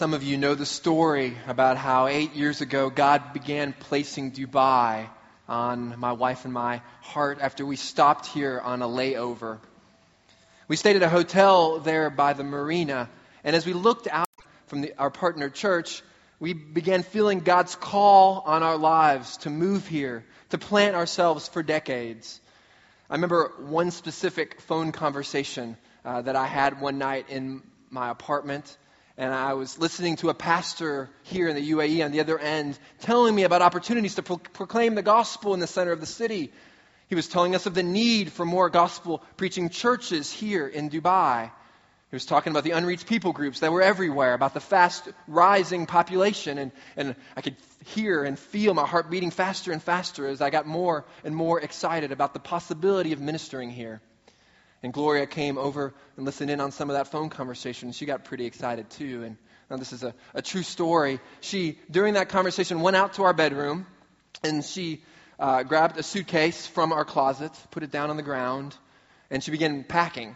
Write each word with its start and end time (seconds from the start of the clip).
Some 0.00 0.14
of 0.14 0.22
you 0.22 0.38
know 0.38 0.54
the 0.54 0.64
story 0.64 1.36
about 1.46 1.76
how 1.76 2.06
eight 2.06 2.32
years 2.32 2.62
ago 2.62 2.88
God 2.88 3.34
began 3.34 3.74
placing 3.74 4.32
Dubai 4.32 5.10
on 5.46 6.00
my 6.00 6.12
wife 6.12 6.46
and 6.46 6.54
my 6.54 6.80
heart 7.02 7.36
after 7.42 7.66
we 7.66 7.76
stopped 7.76 8.24
here 8.24 8.58
on 8.64 8.80
a 8.80 8.88
layover. 8.88 9.58
We 10.68 10.76
stayed 10.76 10.96
at 10.96 11.02
a 11.02 11.10
hotel 11.10 11.80
there 11.80 12.08
by 12.08 12.32
the 12.32 12.44
marina, 12.44 13.10
and 13.44 13.54
as 13.54 13.66
we 13.66 13.74
looked 13.74 14.08
out 14.10 14.30
from 14.68 14.80
the, 14.80 14.94
our 14.96 15.10
partner 15.10 15.50
church, 15.50 16.02
we 16.38 16.54
began 16.54 17.02
feeling 17.02 17.40
God's 17.40 17.74
call 17.74 18.42
on 18.46 18.62
our 18.62 18.78
lives 18.78 19.36
to 19.42 19.50
move 19.50 19.86
here, 19.86 20.24
to 20.48 20.56
plant 20.56 20.96
ourselves 20.96 21.46
for 21.46 21.62
decades. 21.62 22.40
I 23.10 23.16
remember 23.16 23.52
one 23.58 23.90
specific 23.90 24.62
phone 24.62 24.92
conversation 24.92 25.76
uh, 26.06 26.22
that 26.22 26.36
I 26.36 26.46
had 26.46 26.80
one 26.80 26.96
night 26.96 27.26
in 27.28 27.62
my 27.90 28.08
apartment 28.08 28.78
and 29.16 29.34
I 29.34 29.54
was 29.54 29.78
listening 29.78 30.16
to 30.16 30.30
a 30.30 30.34
pastor 30.34 31.10
here 31.24 31.48
in 31.48 31.56
the 31.56 31.70
UAE 31.72 32.04
on 32.04 32.12
the 32.12 32.20
other 32.20 32.38
end 32.38 32.78
telling 33.00 33.34
me 33.34 33.42
about 33.42 33.62
opportunities 33.62 34.14
to 34.16 34.22
pro- 34.22 34.38
proclaim 34.38 34.94
the 34.94 35.02
gospel 35.02 35.54
in 35.54 35.60
the 35.60 35.66
center 35.66 35.92
of 35.92 36.00
the 36.00 36.06
city. 36.06 36.52
He 37.08 37.14
was 37.14 37.28
telling 37.28 37.54
us 37.54 37.66
of 37.66 37.74
the 37.74 37.82
need 37.82 38.32
for 38.32 38.44
more 38.44 38.70
gospel 38.70 39.22
preaching 39.36 39.68
churches 39.68 40.32
here 40.32 40.66
in 40.66 40.90
Dubai. 40.90 41.50
He 42.10 42.16
was 42.16 42.26
talking 42.26 42.50
about 42.50 42.64
the 42.64 42.72
unreached 42.72 43.06
people 43.06 43.32
groups 43.32 43.60
that 43.60 43.70
were 43.70 43.82
everywhere, 43.82 44.34
about 44.34 44.52
the 44.52 44.60
fast 44.60 45.08
rising 45.28 45.86
population. 45.86 46.58
And, 46.58 46.72
and 46.96 47.14
I 47.36 47.40
could 47.40 47.56
hear 47.84 48.24
and 48.24 48.36
feel 48.38 48.74
my 48.74 48.86
heart 48.86 49.10
beating 49.10 49.30
faster 49.30 49.70
and 49.70 49.80
faster 49.80 50.26
as 50.26 50.40
I 50.40 50.50
got 50.50 50.66
more 50.66 51.04
and 51.24 51.36
more 51.36 51.60
excited 51.60 52.10
about 52.10 52.32
the 52.32 52.40
possibility 52.40 53.12
of 53.12 53.20
ministering 53.20 53.70
here. 53.70 54.00
And 54.82 54.92
Gloria 54.92 55.26
came 55.26 55.58
over 55.58 55.92
and 56.16 56.24
listened 56.24 56.50
in 56.50 56.60
on 56.60 56.72
some 56.72 56.88
of 56.88 56.96
that 56.96 57.08
phone 57.08 57.28
conversation. 57.28 57.92
She 57.92 58.06
got 58.06 58.24
pretty 58.24 58.46
excited 58.46 58.88
too. 58.90 59.24
And 59.24 59.36
now 59.70 59.76
this 59.76 59.92
is 59.92 60.02
a, 60.02 60.14
a 60.32 60.40
true 60.40 60.62
story. 60.62 61.20
She, 61.40 61.78
during 61.90 62.14
that 62.14 62.30
conversation, 62.30 62.80
went 62.80 62.96
out 62.96 63.14
to 63.14 63.24
our 63.24 63.34
bedroom 63.34 63.86
and 64.42 64.64
she 64.64 65.02
uh, 65.38 65.62
grabbed 65.64 65.98
a 65.98 66.02
suitcase 66.02 66.66
from 66.66 66.92
our 66.92 67.04
closet, 67.04 67.52
put 67.70 67.82
it 67.82 67.90
down 67.90 68.10
on 68.10 68.16
the 68.16 68.22
ground, 68.22 68.74
and 69.30 69.42
she 69.42 69.50
began 69.50 69.84
packing 69.84 70.34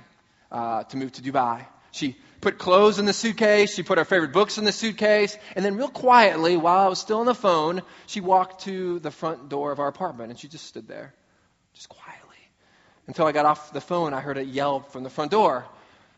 uh, 0.52 0.84
to 0.84 0.96
move 0.96 1.12
to 1.12 1.22
Dubai. 1.22 1.66
She 1.90 2.16
put 2.40 2.58
clothes 2.58 2.98
in 2.98 3.06
the 3.06 3.12
suitcase, 3.12 3.74
she 3.74 3.82
put 3.82 3.98
her 3.98 4.04
favorite 4.04 4.32
books 4.32 4.58
in 4.58 4.64
the 4.64 4.72
suitcase, 4.72 5.36
and 5.56 5.64
then, 5.64 5.76
real 5.76 5.88
quietly, 5.88 6.56
while 6.56 6.84
I 6.84 6.88
was 6.88 6.98
still 6.98 7.20
on 7.20 7.26
the 7.26 7.34
phone, 7.34 7.82
she 8.06 8.20
walked 8.20 8.64
to 8.64 8.98
the 8.98 9.10
front 9.10 9.48
door 9.48 9.72
of 9.72 9.78
our 9.78 9.88
apartment 9.88 10.30
and 10.30 10.38
she 10.38 10.48
just 10.48 10.66
stood 10.66 10.88
there, 10.88 11.14
just 11.74 11.88
quiet 11.88 12.23
until 13.06 13.26
I 13.26 13.32
got 13.32 13.46
off 13.46 13.72
the 13.72 13.80
phone, 13.80 14.14
I 14.14 14.20
heard 14.20 14.38
a 14.38 14.44
yell 14.44 14.80
from 14.80 15.02
the 15.02 15.10
front 15.10 15.30
door. 15.30 15.64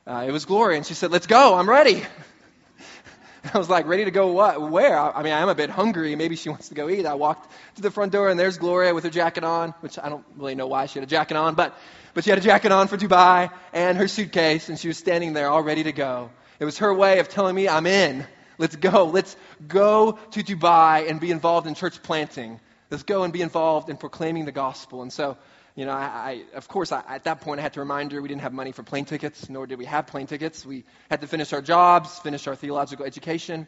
Uh, 0.06 0.24
it 0.26 0.30
was 0.30 0.44
Gloria, 0.44 0.76
and 0.76 0.86
she 0.86 0.94
said, 0.94 1.10
Let's 1.10 1.26
go, 1.26 1.54
I'm 1.54 1.68
ready. 1.68 2.04
I 3.54 3.58
was 3.58 3.68
like, 3.68 3.86
Ready 3.86 4.04
to 4.04 4.10
go 4.10 4.32
what? 4.32 4.70
Where? 4.70 4.98
I 4.98 5.22
mean, 5.22 5.32
I 5.32 5.40
am 5.40 5.48
a 5.48 5.54
bit 5.54 5.68
hungry. 5.68 6.14
Maybe 6.14 6.36
she 6.36 6.48
wants 6.48 6.68
to 6.68 6.74
go 6.74 6.88
eat. 6.88 7.06
I 7.06 7.14
walked 7.14 7.50
to 7.76 7.82
the 7.82 7.90
front 7.90 8.12
door, 8.12 8.28
and 8.28 8.38
there's 8.38 8.58
Gloria 8.58 8.94
with 8.94 9.04
her 9.04 9.10
jacket 9.10 9.42
on, 9.42 9.70
which 9.80 9.98
I 9.98 10.08
don't 10.08 10.24
really 10.36 10.54
know 10.54 10.68
why 10.68 10.86
she 10.86 11.00
had 11.00 11.08
a 11.08 11.10
jacket 11.10 11.36
on, 11.36 11.56
but, 11.56 11.76
but 12.14 12.22
she 12.22 12.30
had 12.30 12.38
a 12.38 12.42
jacket 12.42 12.70
on 12.70 12.86
for 12.86 12.96
Dubai 12.96 13.50
and 13.72 13.98
her 13.98 14.06
suitcase, 14.06 14.68
and 14.68 14.78
she 14.78 14.88
was 14.88 14.96
standing 14.96 15.32
there 15.32 15.48
all 15.48 15.62
ready 15.62 15.82
to 15.84 15.92
go. 15.92 16.30
It 16.60 16.64
was 16.64 16.78
her 16.78 16.94
way 16.94 17.18
of 17.18 17.28
telling 17.28 17.54
me, 17.54 17.68
I'm 17.68 17.86
in. 17.86 18.24
Let's 18.58 18.76
go. 18.76 19.04
Let's 19.04 19.36
go 19.66 20.12
to 20.30 20.42
Dubai 20.42 21.10
and 21.10 21.20
be 21.20 21.30
involved 21.30 21.66
in 21.66 21.74
church 21.74 22.02
planting. 22.02 22.60
Let's 22.90 23.02
go 23.02 23.24
and 23.24 23.32
be 23.32 23.42
involved 23.42 23.90
in 23.90 23.96
proclaiming 23.96 24.44
the 24.44 24.52
gospel. 24.52 25.02
And 25.02 25.12
so 25.12 25.36
you 25.76 25.84
know, 25.84 25.92
I, 25.92 26.42
I 26.52 26.56
of 26.56 26.68
course, 26.68 26.90
I, 26.90 27.02
at 27.06 27.24
that 27.24 27.42
point, 27.42 27.60
I 27.60 27.62
had 27.62 27.74
to 27.74 27.80
remind 27.80 28.10
her 28.12 28.22
we 28.22 28.28
didn't 28.28 28.40
have 28.40 28.54
money 28.54 28.72
for 28.72 28.82
plane 28.82 29.04
tickets, 29.04 29.48
nor 29.50 29.66
did 29.66 29.78
we 29.78 29.84
have 29.84 30.06
plane 30.06 30.26
tickets. 30.26 30.64
We 30.64 30.84
had 31.10 31.20
to 31.20 31.26
finish 31.26 31.52
our 31.52 31.60
jobs, 31.60 32.18
finish 32.18 32.46
our 32.46 32.56
theological 32.56 33.04
education. 33.04 33.66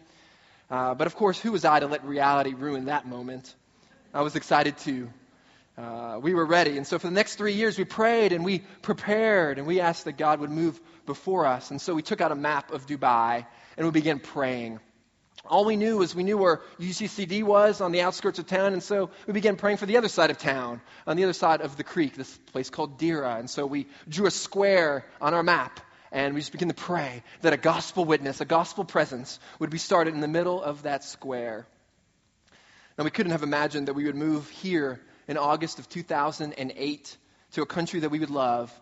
Uh, 0.70 0.94
but 0.94 1.06
of 1.06 1.14
course, 1.14 1.38
who 1.38 1.52
was 1.52 1.66
I 1.66 1.78
to 1.80 1.86
let 1.86 2.04
reality 2.04 2.54
ruin 2.54 2.86
that 2.86 3.06
moment? 3.06 3.54
I 4.14 4.22
was 4.22 4.36
excited 4.36 4.78
too. 4.78 5.10
Uh, 5.76 6.18
we 6.20 6.32
were 6.32 6.46
ready. 6.46 6.78
And 6.78 6.86
so 6.86 6.98
for 6.98 7.06
the 7.06 7.12
next 7.12 7.36
three 7.36 7.52
years, 7.52 7.78
we 7.78 7.84
prayed 7.84 8.32
and 8.32 8.42
we 8.42 8.60
prepared 8.82 9.58
and 9.58 9.66
we 9.66 9.80
asked 9.80 10.06
that 10.06 10.16
God 10.16 10.40
would 10.40 10.50
move 10.50 10.80
before 11.06 11.46
us. 11.46 11.70
And 11.70 11.80
so 11.80 11.94
we 11.94 12.02
took 12.02 12.20
out 12.20 12.32
a 12.32 12.34
map 12.34 12.72
of 12.72 12.86
Dubai 12.86 13.46
and 13.76 13.86
we 13.86 13.92
began 13.92 14.18
praying. 14.18 14.80
All 15.48 15.64
we 15.64 15.76
knew 15.76 15.98
was 15.98 16.14
we 16.14 16.24
knew 16.24 16.36
where 16.36 16.60
UCCD 16.78 17.42
was 17.42 17.80
on 17.80 17.92
the 17.92 18.02
outskirts 18.02 18.38
of 18.38 18.46
town, 18.46 18.74
and 18.74 18.82
so 18.82 19.10
we 19.26 19.32
began 19.32 19.56
praying 19.56 19.78
for 19.78 19.86
the 19.86 19.96
other 19.96 20.08
side 20.08 20.30
of 20.30 20.38
town, 20.38 20.80
on 21.06 21.16
the 21.16 21.24
other 21.24 21.32
side 21.32 21.62
of 21.62 21.76
the 21.76 21.84
creek, 21.84 22.14
this 22.16 22.36
place 22.52 22.68
called 22.68 22.98
Deira. 22.98 23.38
And 23.38 23.48
so 23.48 23.66
we 23.66 23.86
drew 24.08 24.26
a 24.26 24.30
square 24.30 25.06
on 25.20 25.32
our 25.32 25.42
map, 25.42 25.80
and 26.12 26.34
we 26.34 26.40
just 26.40 26.52
began 26.52 26.68
to 26.68 26.74
pray 26.74 27.22
that 27.40 27.52
a 27.52 27.56
gospel 27.56 28.04
witness, 28.04 28.40
a 28.40 28.44
gospel 28.44 28.84
presence, 28.84 29.40
would 29.58 29.70
be 29.70 29.78
started 29.78 30.14
in 30.14 30.20
the 30.20 30.28
middle 30.28 30.62
of 30.62 30.82
that 30.82 31.02
square. 31.02 31.66
Now, 32.98 33.04
we 33.04 33.10
couldn't 33.10 33.32
have 33.32 33.42
imagined 33.42 33.88
that 33.88 33.94
we 33.94 34.04
would 34.04 34.16
move 34.16 34.48
here 34.50 35.00
in 35.28 35.38
August 35.38 35.78
of 35.78 35.88
2008 35.88 37.16
to 37.52 37.62
a 37.62 37.66
country 37.66 38.00
that 38.00 38.10
we 38.10 38.18
would 38.18 38.30
love, 38.30 38.72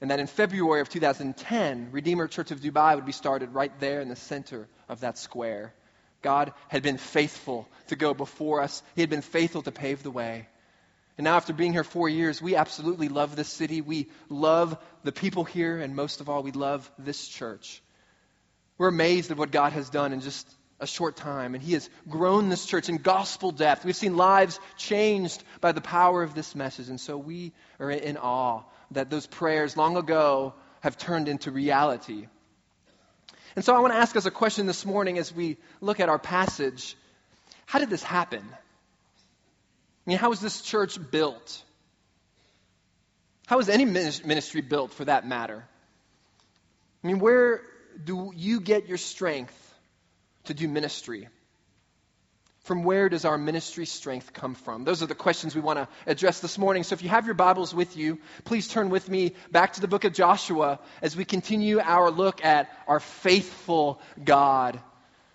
and 0.00 0.10
that 0.10 0.20
in 0.20 0.26
February 0.26 0.80
of 0.80 0.88
2010, 0.88 1.88
Redeemer 1.90 2.28
Church 2.28 2.50
of 2.50 2.60
Dubai 2.60 2.94
would 2.94 3.06
be 3.06 3.12
started 3.12 3.54
right 3.54 3.72
there 3.80 4.00
in 4.00 4.08
the 4.08 4.16
center 4.16 4.68
of 4.88 5.00
that 5.00 5.18
square. 5.18 5.72
God 6.24 6.52
had 6.68 6.82
been 6.82 6.98
faithful 6.98 7.68
to 7.88 7.96
go 7.96 8.14
before 8.14 8.62
us, 8.62 8.82
He 8.96 9.02
had 9.02 9.10
been 9.10 9.22
faithful 9.22 9.62
to 9.62 9.70
pave 9.70 10.02
the 10.02 10.10
way. 10.10 10.48
And 11.16 11.24
now, 11.24 11.36
after 11.36 11.52
being 11.52 11.72
here 11.72 11.84
four 11.84 12.08
years, 12.08 12.42
we 12.42 12.56
absolutely 12.56 13.08
love 13.08 13.36
this 13.36 13.48
city. 13.48 13.80
We 13.80 14.08
love 14.28 14.76
the 15.04 15.12
people 15.12 15.44
here, 15.44 15.78
and 15.78 15.94
most 15.94 16.20
of 16.20 16.28
all, 16.28 16.42
we 16.42 16.50
love 16.50 16.90
this 16.98 17.28
church. 17.28 17.80
We're 18.78 18.88
amazed 18.88 19.30
at 19.30 19.36
what 19.36 19.52
God 19.52 19.72
has 19.72 19.88
done 19.90 20.12
in 20.12 20.20
just 20.20 20.48
a 20.80 20.86
short 20.88 21.14
time, 21.14 21.54
and 21.54 21.62
He 21.62 21.74
has 21.74 21.88
grown 22.08 22.48
this 22.48 22.66
church 22.66 22.88
in 22.88 22.96
gospel 22.96 23.52
depth. 23.52 23.84
We've 23.84 23.94
seen 23.94 24.16
lives 24.16 24.58
changed 24.76 25.44
by 25.60 25.70
the 25.70 25.80
power 25.80 26.24
of 26.24 26.34
this 26.34 26.56
message, 26.56 26.88
and 26.88 27.00
so 27.00 27.16
we 27.16 27.52
are 27.78 27.90
in 27.90 28.16
awe 28.16 28.62
that 28.90 29.10
those 29.10 29.26
prayers 29.26 29.76
long 29.76 29.96
ago 29.96 30.54
have 30.80 30.98
turned 30.98 31.28
into 31.28 31.52
reality. 31.52 32.26
And 33.56 33.64
so 33.64 33.74
I 33.74 33.80
want 33.80 33.92
to 33.92 33.98
ask 33.98 34.16
us 34.16 34.26
a 34.26 34.30
question 34.30 34.66
this 34.66 34.84
morning 34.84 35.18
as 35.18 35.32
we 35.32 35.58
look 35.80 36.00
at 36.00 36.08
our 36.08 36.18
passage. 36.18 36.96
How 37.66 37.78
did 37.78 37.90
this 37.90 38.02
happen? 38.02 38.42
I 38.42 40.10
mean, 40.10 40.18
how 40.18 40.30
was 40.30 40.40
this 40.40 40.60
church 40.60 40.98
built? 41.10 41.62
How 43.46 43.56
was 43.56 43.68
any 43.68 43.84
ministry 43.84 44.60
built 44.60 44.92
for 44.92 45.04
that 45.04 45.26
matter? 45.26 45.64
I 47.02 47.06
mean, 47.06 47.18
where 47.18 47.62
do 48.02 48.32
you 48.34 48.60
get 48.60 48.88
your 48.88 48.98
strength 48.98 49.54
to 50.44 50.54
do 50.54 50.66
ministry? 50.66 51.28
From 52.64 52.82
where 52.82 53.10
does 53.10 53.26
our 53.26 53.36
ministry 53.36 53.84
strength 53.84 54.32
come 54.32 54.54
from? 54.54 54.84
Those 54.84 55.02
are 55.02 55.06
the 55.06 55.14
questions 55.14 55.54
we 55.54 55.60
want 55.60 55.78
to 55.78 55.88
address 56.06 56.40
this 56.40 56.56
morning. 56.56 56.82
So 56.82 56.94
if 56.94 57.02
you 57.02 57.10
have 57.10 57.26
your 57.26 57.34
Bibles 57.34 57.74
with 57.74 57.94
you, 57.94 58.18
please 58.44 58.68
turn 58.68 58.88
with 58.88 59.06
me 59.06 59.34
back 59.52 59.74
to 59.74 59.82
the 59.82 59.86
book 59.86 60.04
of 60.04 60.14
Joshua 60.14 60.80
as 61.02 61.14
we 61.14 61.26
continue 61.26 61.78
our 61.78 62.10
look 62.10 62.42
at 62.42 62.70
our 62.88 63.00
faithful 63.00 64.00
God. 64.24 64.80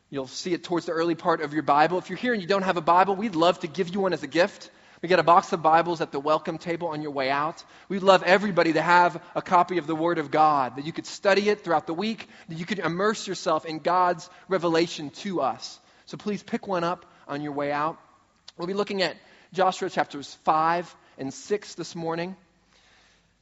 You'll 0.09 0.25
see 0.25 0.53
it 0.55 0.63
towards 0.63 0.87
the 0.87 0.91
early 0.91 1.13
part 1.13 1.41
of 1.41 1.53
your 1.53 1.61
Bible. 1.61 1.99
If 1.99 2.09
you're 2.09 2.17
here 2.17 2.33
and 2.33 2.41
you 2.41 2.47
don't 2.47 2.63
have 2.63 2.77
a 2.77 2.81
Bible, 2.81 3.15
we'd 3.15 3.35
love 3.35 3.59
to 3.59 3.67
give 3.67 3.89
you 3.89 3.99
one 3.99 4.13
as 4.13 4.23
a 4.23 4.27
gift. 4.27 4.71
We 5.03 5.07
got 5.07 5.19
a 5.19 5.23
box 5.23 5.53
of 5.53 5.61
Bibles 5.61 6.01
at 6.01 6.11
the 6.11 6.19
welcome 6.19 6.57
table 6.57 6.87
on 6.87 7.03
your 7.03 7.11
way 7.11 7.29
out. 7.29 7.63
We'd 7.89 8.01
love 8.01 8.23
everybody 8.23 8.73
to 8.73 8.81
have 8.81 9.21
a 9.35 9.43
copy 9.43 9.77
of 9.77 9.85
the 9.85 9.95
Word 9.95 10.17
of 10.17 10.31
God, 10.31 10.77
that 10.77 10.85
you 10.87 10.91
could 10.91 11.05
study 11.05 11.47
it 11.49 11.63
throughout 11.63 11.85
the 11.85 11.93
week, 11.93 12.27
that 12.47 12.57
you 12.57 12.65
could 12.65 12.79
immerse 12.79 13.27
yourself 13.27 13.67
in 13.67 13.77
God's 13.77 14.27
revelation 14.47 15.11
to 15.21 15.41
us. 15.41 15.79
So 16.07 16.17
please 16.17 16.41
pick 16.41 16.67
one 16.67 16.83
up 16.83 17.05
on 17.29 17.41
your 17.41 17.53
way 17.53 17.71
out. 17.71 17.97
We'll 18.57 18.67
be 18.67 18.73
looking 18.73 19.01
at 19.01 19.15
Joshua 19.53 19.89
chapters 19.89 20.33
5 20.43 20.93
and 21.17 21.33
6 21.33 21.75
this 21.75 21.95
morning. 21.95 22.35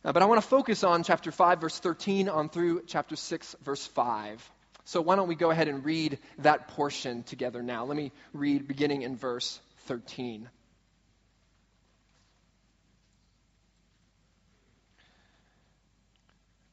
Uh, 0.05 0.11
but 0.13 0.21
I 0.21 0.25
want 0.25 0.41
to 0.41 0.47
focus 0.47 0.83
on 0.83 1.03
chapter 1.03 1.31
5, 1.31 1.61
verse 1.61 1.79
13, 1.79 2.29
on 2.29 2.49
through 2.49 2.83
chapter 2.85 3.15
6, 3.15 3.55
verse 3.63 3.87
5. 3.87 4.51
So 4.85 5.01
why 5.01 5.15
don't 5.15 5.27
we 5.27 5.35
go 5.35 5.49
ahead 5.49 5.67
and 5.67 5.83
read 5.83 6.19
that 6.39 6.69
portion 6.69 7.23
together 7.23 7.63
now? 7.63 7.85
Let 7.85 7.97
me 7.97 8.11
read 8.33 8.67
beginning 8.67 9.01
in 9.01 9.17
verse 9.17 9.59
13. 9.87 10.49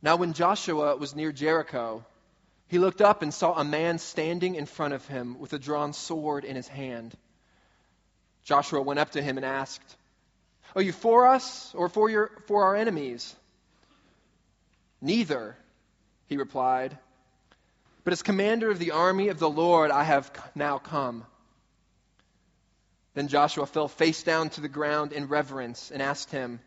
Now, 0.02 0.16
when 0.16 0.34
Joshua 0.34 0.96
was 0.96 1.16
near 1.16 1.32
Jericho, 1.32 2.04
he 2.68 2.78
looked 2.78 3.00
up 3.00 3.22
and 3.22 3.32
saw 3.32 3.54
a 3.54 3.64
man 3.64 3.98
standing 3.98 4.54
in 4.54 4.66
front 4.66 4.94
of 4.94 5.06
him 5.06 5.38
with 5.38 5.52
a 5.52 5.58
drawn 5.58 5.92
sword 5.92 6.44
in 6.44 6.56
his 6.56 6.68
hand. 6.68 7.14
Joshua 8.44 8.82
went 8.82 9.00
up 9.00 9.10
to 9.10 9.22
him 9.22 9.36
and 9.36 9.44
asked, 9.46 9.96
Are 10.74 10.82
you 10.82 10.92
for 10.92 11.26
us 11.26 11.74
or 11.74 11.88
for, 11.88 12.10
your, 12.10 12.30
for 12.46 12.64
our 12.64 12.76
enemies? 12.76 13.34
Neither, 15.00 15.56
he 16.26 16.36
replied. 16.36 16.96
But 18.04 18.12
as 18.12 18.22
commander 18.22 18.70
of 18.70 18.78
the 18.78 18.92
army 18.92 19.28
of 19.28 19.38
the 19.38 19.48
Lord, 19.48 19.90
I 19.90 20.04
have 20.04 20.30
now 20.54 20.78
come. 20.78 21.24
Then 23.14 23.28
Joshua 23.28 23.66
fell 23.66 23.88
face 23.88 24.22
down 24.22 24.50
to 24.50 24.60
the 24.60 24.68
ground 24.68 25.12
in 25.12 25.28
reverence 25.28 25.90
and 25.90 26.02
asked 26.02 26.30
him, 26.30 26.60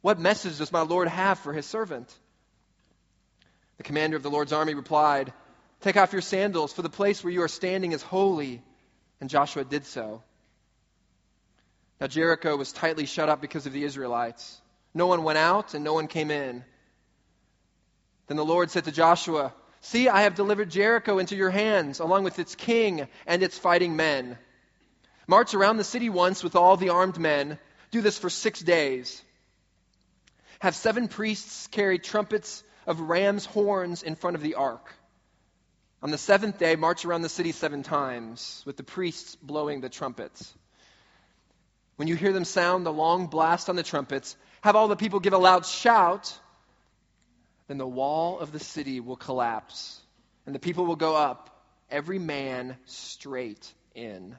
What 0.00 0.18
message 0.18 0.58
does 0.58 0.72
my 0.72 0.82
Lord 0.82 1.08
have 1.08 1.38
for 1.38 1.52
his 1.52 1.66
servant? 1.66 2.14
The 3.76 3.82
commander 3.82 4.16
of 4.16 4.22
the 4.22 4.30
Lord's 4.30 4.52
army 4.52 4.74
replied, 4.74 5.32
Take 5.80 5.96
off 5.96 6.12
your 6.12 6.22
sandals, 6.22 6.72
for 6.72 6.82
the 6.82 6.88
place 6.88 7.22
where 7.22 7.32
you 7.32 7.42
are 7.42 7.48
standing 7.48 7.92
is 7.92 8.02
holy. 8.02 8.62
And 9.20 9.30
Joshua 9.30 9.64
did 9.64 9.86
so. 9.86 10.22
Now, 12.00 12.06
Jericho 12.06 12.56
was 12.56 12.72
tightly 12.72 13.06
shut 13.06 13.28
up 13.28 13.40
because 13.40 13.66
of 13.66 13.72
the 13.72 13.84
Israelites. 13.84 14.60
No 14.92 15.06
one 15.06 15.24
went 15.24 15.38
out 15.38 15.74
and 15.74 15.84
no 15.84 15.94
one 15.94 16.08
came 16.08 16.30
in. 16.30 16.64
Then 18.26 18.36
the 18.36 18.44
Lord 18.44 18.70
said 18.70 18.84
to 18.84 18.92
Joshua, 18.92 19.54
See, 19.80 20.08
I 20.08 20.22
have 20.22 20.34
delivered 20.34 20.70
Jericho 20.70 21.18
into 21.18 21.36
your 21.36 21.50
hands, 21.50 22.00
along 22.00 22.24
with 22.24 22.38
its 22.38 22.54
king 22.54 23.06
and 23.26 23.42
its 23.42 23.58
fighting 23.58 23.94
men. 23.94 24.36
March 25.26 25.54
around 25.54 25.76
the 25.76 25.84
city 25.84 26.08
once 26.08 26.42
with 26.42 26.56
all 26.56 26.76
the 26.76 26.88
armed 26.88 27.18
men. 27.18 27.58
Do 27.90 28.00
this 28.00 28.18
for 28.18 28.30
six 28.30 28.60
days. 28.60 29.22
Have 30.60 30.74
seven 30.74 31.08
priests 31.08 31.66
carry 31.68 31.98
trumpets 31.98 32.64
of 32.86 33.00
ram's 33.00 33.46
horns 33.46 34.02
in 34.02 34.14
front 34.14 34.36
of 34.36 34.42
the 34.42 34.54
ark. 34.54 34.94
On 36.02 36.10
the 36.10 36.18
seventh 36.18 36.58
day, 36.58 36.76
march 36.76 37.04
around 37.04 37.22
the 37.22 37.28
city 37.28 37.52
seven 37.52 37.82
times, 37.82 38.62
with 38.66 38.76
the 38.76 38.82
priests 38.82 39.36
blowing 39.36 39.80
the 39.80 39.88
trumpets. 39.88 40.54
When 41.96 42.08
you 42.08 42.16
hear 42.16 42.32
them 42.32 42.44
sound 42.44 42.84
the 42.84 42.92
long 42.92 43.26
blast 43.26 43.68
on 43.68 43.76
the 43.76 43.82
trumpets, 43.82 44.36
have 44.60 44.76
all 44.76 44.88
the 44.88 44.96
people 44.96 45.20
give 45.20 45.32
a 45.32 45.38
loud 45.38 45.64
shout 45.66 46.38
then 47.68 47.78
the 47.78 47.86
wall 47.86 48.38
of 48.38 48.52
the 48.52 48.60
city 48.60 49.00
will 49.00 49.16
collapse, 49.16 50.00
and 50.44 50.54
the 50.54 50.60
people 50.60 50.86
will 50.86 50.96
go 50.96 51.16
up, 51.16 51.64
every 51.90 52.18
man 52.18 52.76
straight 52.84 53.72
in. 53.94 54.36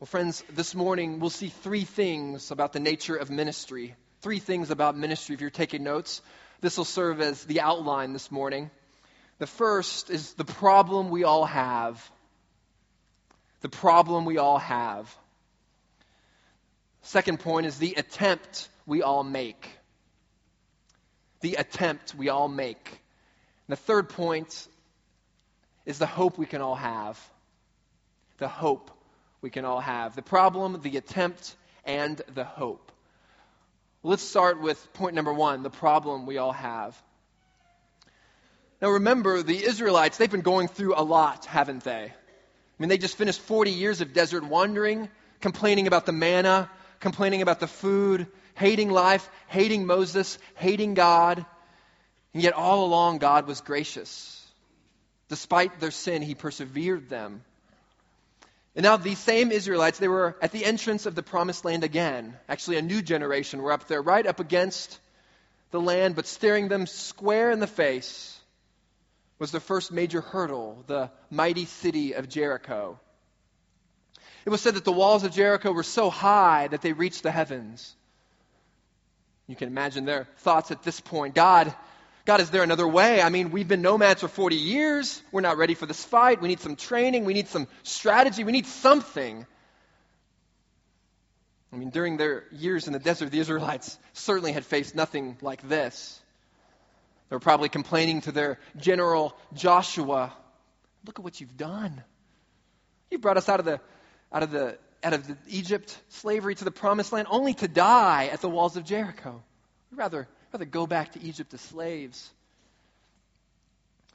Well, 0.00 0.06
friends, 0.06 0.42
this 0.50 0.74
morning 0.74 1.20
we'll 1.20 1.30
see 1.30 1.48
three 1.48 1.84
things 1.84 2.50
about 2.50 2.72
the 2.72 2.80
nature 2.80 3.14
of 3.14 3.30
ministry. 3.30 3.94
Three 4.22 4.38
things 4.38 4.70
about 4.70 4.96
ministry. 4.96 5.34
If 5.34 5.40
you're 5.40 5.50
taking 5.50 5.84
notes, 5.84 6.22
this 6.60 6.76
will 6.76 6.84
serve 6.84 7.20
as 7.20 7.44
the 7.44 7.60
outline 7.60 8.12
this 8.12 8.30
morning. 8.30 8.70
The 9.38 9.46
first 9.46 10.10
is 10.10 10.34
the 10.34 10.44
problem 10.44 11.10
we 11.10 11.24
all 11.24 11.44
have. 11.44 12.10
The 13.60 13.68
problem 13.68 14.24
we 14.24 14.38
all 14.38 14.58
have. 14.58 15.14
Second 17.02 17.40
point 17.40 17.66
is 17.66 17.78
the 17.78 17.94
attempt 17.96 18.68
we 18.86 19.02
all 19.02 19.24
make 19.24 19.68
the 21.42 21.56
attempt 21.56 22.14
we 22.14 22.30
all 22.30 22.48
make. 22.48 22.88
And 22.88 23.76
the 23.76 23.76
third 23.76 24.08
point 24.08 24.66
is 25.84 25.98
the 25.98 26.06
hope 26.06 26.38
we 26.38 26.46
can 26.46 26.62
all 26.62 26.76
have. 26.76 27.20
The 28.38 28.48
hope 28.48 28.90
we 29.42 29.50
can 29.50 29.64
all 29.64 29.80
have. 29.80 30.16
The 30.16 30.22
problem, 30.22 30.80
the 30.82 30.96
attempt, 30.96 31.54
and 31.84 32.20
the 32.34 32.44
hope. 32.44 32.91
Let's 34.04 34.24
start 34.24 34.60
with 34.60 34.92
point 34.94 35.14
number 35.14 35.32
one 35.32 35.62
the 35.62 35.70
problem 35.70 36.26
we 36.26 36.38
all 36.38 36.52
have. 36.52 37.00
Now 38.80 38.90
remember, 38.90 39.44
the 39.44 39.64
Israelites, 39.64 40.18
they've 40.18 40.30
been 40.30 40.40
going 40.40 40.66
through 40.66 40.94
a 40.96 41.04
lot, 41.04 41.44
haven't 41.44 41.84
they? 41.84 42.06
I 42.06 42.82
mean, 42.82 42.88
they 42.88 42.98
just 42.98 43.16
finished 43.16 43.40
40 43.42 43.70
years 43.70 44.00
of 44.00 44.12
desert 44.12 44.42
wandering, 44.42 45.08
complaining 45.40 45.86
about 45.86 46.04
the 46.04 46.12
manna, 46.12 46.68
complaining 46.98 47.42
about 47.42 47.60
the 47.60 47.68
food, 47.68 48.26
hating 48.56 48.90
life, 48.90 49.28
hating 49.46 49.86
Moses, 49.86 50.36
hating 50.56 50.94
God. 50.94 51.46
And 52.34 52.42
yet, 52.42 52.54
all 52.54 52.84
along, 52.84 53.18
God 53.18 53.46
was 53.46 53.60
gracious. 53.60 54.44
Despite 55.28 55.78
their 55.78 55.92
sin, 55.92 56.22
He 56.22 56.34
persevered 56.34 57.08
them. 57.08 57.44
And 58.74 58.84
now, 58.84 58.96
these 58.96 59.18
same 59.18 59.52
Israelites, 59.52 59.98
they 59.98 60.08
were 60.08 60.36
at 60.40 60.52
the 60.52 60.64
entrance 60.64 61.04
of 61.04 61.14
the 61.14 61.22
promised 61.22 61.64
land 61.64 61.84
again. 61.84 62.36
Actually, 62.48 62.78
a 62.78 62.82
new 62.82 63.02
generation 63.02 63.60
were 63.60 63.72
up 63.72 63.86
there, 63.86 64.00
right 64.00 64.26
up 64.26 64.40
against 64.40 64.98
the 65.72 65.80
land, 65.80 66.16
but 66.16 66.26
staring 66.26 66.68
them 66.68 66.86
square 66.86 67.50
in 67.50 67.60
the 67.60 67.66
face 67.66 68.38
was 69.38 69.50
the 69.50 69.60
first 69.60 69.92
major 69.92 70.20
hurdle, 70.20 70.84
the 70.86 71.10
mighty 71.30 71.66
city 71.66 72.12
of 72.12 72.28
Jericho. 72.28 72.98
It 74.44 74.50
was 74.50 74.60
said 74.60 74.74
that 74.74 74.84
the 74.84 74.92
walls 74.92 75.24
of 75.24 75.32
Jericho 75.32 75.72
were 75.72 75.82
so 75.82 76.10
high 76.10 76.68
that 76.68 76.80
they 76.80 76.92
reached 76.92 77.22
the 77.22 77.30
heavens. 77.30 77.94
You 79.46 79.56
can 79.56 79.68
imagine 79.68 80.04
their 80.04 80.28
thoughts 80.38 80.70
at 80.70 80.82
this 80.82 81.00
point. 81.00 81.34
God, 81.34 81.74
God, 82.24 82.40
is 82.40 82.50
there 82.50 82.62
another 82.62 82.86
way? 82.86 83.20
I 83.20 83.28
mean, 83.28 83.50
we've 83.50 83.66
been 83.66 83.82
nomads 83.82 84.20
for 84.20 84.28
40 84.28 84.56
years. 84.56 85.20
We're 85.32 85.40
not 85.40 85.56
ready 85.56 85.74
for 85.74 85.86
this 85.86 86.04
fight. 86.04 86.40
We 86.40 86.48
need 86.48 86.60
some 86.60 86.76
training. 86.76 87.24
We 87.24 87.34
need 87.34 87.48
some 87.48 87.66
strategy. 87.82 88.44
We 88.44 88.52
need 88.52 88.66
something. 88.66 89.46
I 91.72 91.76
mean, 91.76 91.90
during 91.90 92.18
their 92.18 92.44
years 92.52 92.86
in 92.86 92.92
the 92.92 92.98
desert, 92.98 93.30
the 93.30 93.40
Israelites 93.40 93.98
certainly 94.12 94.52
had 94.52 94.64
faced 94.64 94.94
nothing 94.94 95.36
like 95.40 95.68
this. 95.68 96.20
They 97.28 97.36
were 97.36 97.40
probably 97.40 97.70
complaining 97.70 98.20
to 98.22 98.32
their 98.32 98.58
general 98.76 99.36
Joshua, 99.54 100.32
Look 101.04 101.18
at 101.18 101.24
what 101.24 101.40
you've 101.40 101.56
done. 101.56 102.02
You 103.10 103.18
brought 103.18 103.36
us 103.36 103.48
out 103.48 103.58
of 103.58 103.66
the, 103.66 103.80
out 104.32 104.42
of 104.42 104.50
the 104.50 104.78
out 105.04 105.14
of 105.14 105.26
the 105.26 105.36
Egypt, 105.48 105.98
slavery 106.10 106.54
to 106.54 106.64
the 106.64 106.70
promised 106.70 107.12
land, 107.12 107.26
only 107.28 107.54
to 107.54 107.66
die 107.66 108.26
at 108.32 108.40
the 108.40 108.48
walls 108.48 108.76
of 108.76 108.84
Jericho. 108.84 109.42
We'd 109.90 109.98
rather, 109.98 110.28
rather 110.52 110.64
go 110.66 110.86
back 110.86 111.12
to 111.12 111.22
Egypt 111.22 111.54
as 111.54 111.60
slaves. 111.62 112.30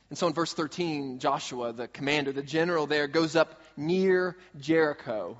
And 0.09 0.17
so 0.17 0.27
in 0.27 0.33
verse 0.33 0.53
13, 0.53 1.19
Joshua, 1.19 1.73
the 1.73 1.87
commander, 1.87 2.31
the 2.31 2.43
general 2.43 2.87
there, 2.87 3.07
goes 3.07 3.35
up 3.35 3.59
near 3.75 4.37
Jericho. 4.59 5.37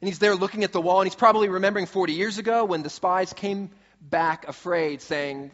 And 0.00 0.08
he's 0.08 0.18
there 0.18 0.34
looking 0.34 0.64
at 0.64 0.72
the 0.72 0.80
wall, 0.80 1.00
and 1.00 1.06
he's 1.06 1.14
probably 1.14 1.48
remembering 1.48 1.86
40 1.86 2.14
years 2.14 2.38
ago 2.38 2.64
when 2.64 2.82
the 2.82 2.90
spies 2.90 3.32
came 3.32 3.70
back 4.00 4.48
afraid, 4.48 5.02
saying, 5.02 5.50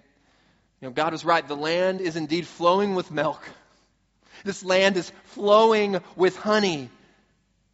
You 0.81 0.89
know, 0.89 0.91
God 0.91 1.13
was 1.13 1.25
right. 1.25 1.47
The 1.47 1.57
land 1.57 2.01
is 2.01 2.17
indeed 2.17 2.47
flowing 2.47 2.95
with 2.95 3.11
milk. 3.11 3.43
This 4.45 4.65
land 4.65 4.97
is 4.97 5.11
flowing 5.25 6.01
with 6.15 6.37
honey. 6.37 6.91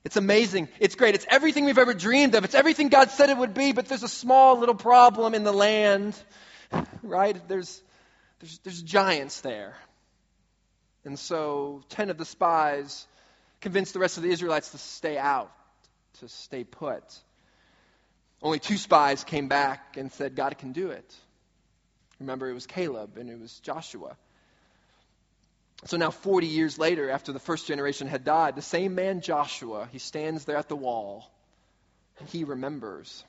It's 0.04 0.16
amazing. 0.16 0.68
It's 0.80 0.96
great. 0.96 1.14
It's 1.14 1.26
everything 1.28 1.64
we've 1.64 1.78
ever 1.78 1.94
dreamed 1.94 2.34
of. 2.34 2.44
It's 2.44 2.54
everything 2.54 2.88
God 2.88 3.10
said 3.10 3.30
it 3.30 3.36
would 3.36 3.54
be, 3.54 3.72
but 3.72 3.86
there's 3.86 4.02
a 4.02 4.08
small 4.08 4.58
little 4.58 4.74
problem 4.74 5.34
in 5.34 5.44
the 5.44 5.52
land, 5.52 6.16
right? 7.02 7.36
There's, 7.48 7.80
there's, 8.40 8.58
there's 8.58 8.82
giants 8.82 9.40
there. 9.42 9.76
And 11.04 11.18
so 11.18 11.82
10 11.90 12.10
of 12.10 12.18
the 12.18 12.24
spies 12.24 13.06
convinced 13.60 13.92
the 13.92 14.00
rest 14.00 14.16
of 14.16 14.24
the 14.24 14.30
Israelites 14.30 14.70
to 14.70 14.78
stay 14.78 15.16
out, 15.18 15.52
to 16.18 16.28
stay 16.28 16.64
put. 16.64 17.04
Only 18.42 18.58
two 18.58 18.76
spies 18.76 19.22
came 19.22 19.46
back 19.46 19.96
and 19.96 20.10
said, 20.12 20.34
God 20.34 20.58
can 20.58 20.72
do 20.72 20.90
it. 20.90 21.14
Remember, 22.18 22.48
it 22.48 22.54
was 22.54 22.66
Caleb 22.66 23.18
and 23.18 23.30
it 23.30 23.38
was 23.38 23.60
Joshua. 23.60 24.16
So 25.86 25.96
now, 25.96 26.10
40 26.10 26.46
years 26.46 26.78
later, 26.78 27.10
after 27.10 27.32
the 27.32 27.40
first 27.40 27.66
generation 27.66 28.06
had 28.06 28.24
died, 28.24 28.54
the 28.54 28.62
same 28.62 28.94
man, 28.94 29.20
Joshua, 29.20 29.88
he 29.90 29.98
stands 29.98 30.44
there 30.44 30.56
at 30.56 30.68
the 30.68 30.76
wall 30.76 31.28
and 32.20 32.28
he 32.28 32.44
remembers. 32.44 33.24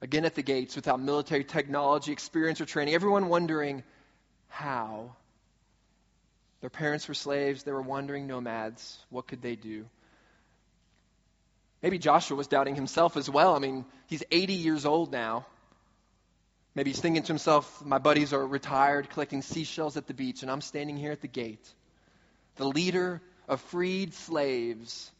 Again 0.00 0.24
at 0.24 0.36
the 0.36 0.42
gates 0.42 0.76
without 0.76 1.00
military 1.00 1.42
technology, 1.42 2.12
experience, 2.12 2.60
or 2.60 2.64
training, 2.64 2.94
everyone 2.94 3.28
wondering 3.28 3.82
how. 4.48 5.16
Their 6.60 6.70
parents 6.70 7.08
were 7.08 7.14
slaves, 7.14 7.64
they 7.64 7.72
were 7.72 7.82
wandering 7.82 8.26
nomads. 8.26 8.98
What 9.10 9.26
could 9.26 9.42
they 9.42 9.56
do? 9.56 9.86
Maybe 11.82 11.98
Joshua 11.98 12.36
was 12.36 12.46
doubting 12.46 12.74
himself 12.74 13.16
as 13.16 13.28
well. 13.28 13.54
I 13.54 13.58
mean, 13.58 13.84
he's 14.06 14.22
80 14.30 14.54
years 14.54 14.86
old 14.86 15.12
now. 15.12 15.46
Maybe 16.76 16.90
he's 16.90 17.00
thinking 17.00 17.22
to 17.22 17.28
himself, 17.28 17.82
my 17.82 17.96
buddies 17.96 18.34
are 18.34 18.46
retired 18.46 19.08
collecting 19.08 19.40
seashells 19.40 19.96
at 19.96 20.06
the 20.06 20.12
beach, 20.12 20.42
and 20.42 20.50
I'm 20.50 20.60
standing 20.60 20.98
here 20.98 21.10
at 21.10 21.22
the 21.22 21.26
gate. 21.26 21.66
The 22.56 22.66
leader 22.66 23.22
of 23.48 23.62
freed 23.62 24.12
slaves. 24.12 25.10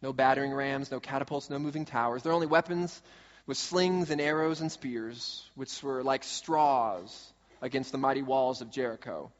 No 0.00 0.12
battering 0.12 0.52
rams, 0.52 0.92
no 0.92 1.00
catapults, 1.00 1.50
no 1.50 1.58
moving 1.58 1.86
towers. 1.86 2.22
Their 2.22 2.32
only 2.32 2.46
weapons 2.46 3.02
was 3.46 3.58
slings 3.58 4.10
and 4.10 4.20
arrows 4.20 4.60
and 4.60 4.70
spears, 4.70 5.42
which 5.56 5.82
were 5.82 6.04
like 6.04 6.22
straws 6.22 7.32
against 7.60 7.90
the 7.90 7.98
mighty 7.98 8.22
walls 8.22 8.60
of 8.60 8.70
Jericho. 8.70 9.32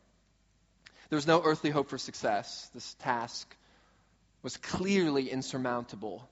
There 1.10 1.16
was 1.16 1.28
no 1.28 1.40
earthly 1.44 1.70
hope 1.70 1.90
for 1.90 1.98
success. 1.98 2.68
This 2.74 2.94
task 2.94 3.54
was 4.42 4.56
clearly 4.56 5.30
insurmountable. 5.30 6.28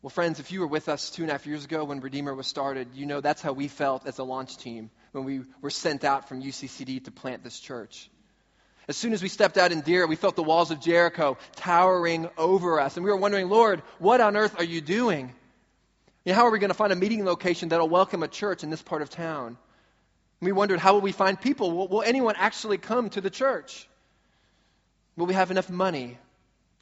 Well, 0.00 0.10
friends, 0.10 0.38
if 0.38 0.52
you 0.52 0.60
were 0.60 0.68
with 0.68 0.88
us 0.88 1.10
two 1.10 1.22
and 1.22 1.30
a 1.30 1.34
half 1.34 1.46
years 1.46 1.64
ago 1.64 1.82
when 1.82 2.00
Redeemer 2.00 2.32
was 2.32 2.46
started, 2.46 2.88
you 2.94 3.04
know 3.04 3.20
that's 3.20 3.42
how 3.42 3.52
we 3.52 3.66
felt 3.66 4.06
as 4.06 4.18
a 4.18 4.24
launch 4.24 4.56
team 4.56 4.90
when 5.10 5.24
we 5.24 5.40
were 5.60 5.70
sent 5.70 6.04
out 6.04 6.28
from 6.28 6.40
UCCD 6.40 7.04
to 7.06 7.10
plant 7.10 7.42
this 7.42 7.58
church. 7.58 8.08
As 8.86 8.96
soon 8.96 9.12
as 9.12 9.22
we 9.24 9.28
stepped 9.28 9.58
out 9.58 9.72
in 9.72 9.82
Deira, 9.82 10.08
we 10.08 10.14
felt 10.14 10.36
the 10.36 10.42
walls 10.44 10.70
of 10.70 10.80
Jericho 10.80 11.36
towering 11.56 12.30
over 12.38 12.80
us. 12.80 12.96
And 12.96 13.04
we 13.04 13.10
were 13.10 13.16
wondering, 13.16 13.48
Lord, 13.48 13.82
what 13.98 14.20
on 14.20 14.36
earth 14.36 14.54
are 14.58 14.64
you 14.64 14.80
doing? 14.80 15.34
You 16.24 16.32
know, 16.32 16.36
how 16.36 16.46
are 16.46 16.52
we 16.52 16.60
going 16.60 16.70
to 16.70 16.74
find 16.74 16.92
a 16.92 16.96
meeting 16.96 17.24
location 17.24 17.70
that 17.70 17.80
will 17.80 17.88
welcome 17.88 18.22
a 18.22 18.28
church 18.28 18.62
in 18.62 18.70
this 18.70 18.80
part 18.80 19.02
of 19.02 19.10
town? 19.10 19.46
And 19.48 20.46
we 20.46 20.52
wondered, 20.52 20.78
how 20.78 20.94
will 20.94 21.00
we 21.00 21.10
find 21.10 21.40
people? 21.40 21.72
Will, 21.72 21.88
will 21.88 22.02
anyone 22.02 22.36
actually 22.38 22.78
come 22.78 23.10
to 23.10 23.20
the 23.20 23.30
church? 23.30 23.88
Will 25.16 25.26
we 25.26 25.34
have 25.34 25.50
enough 25.50 25.68
money? 25.68 26.18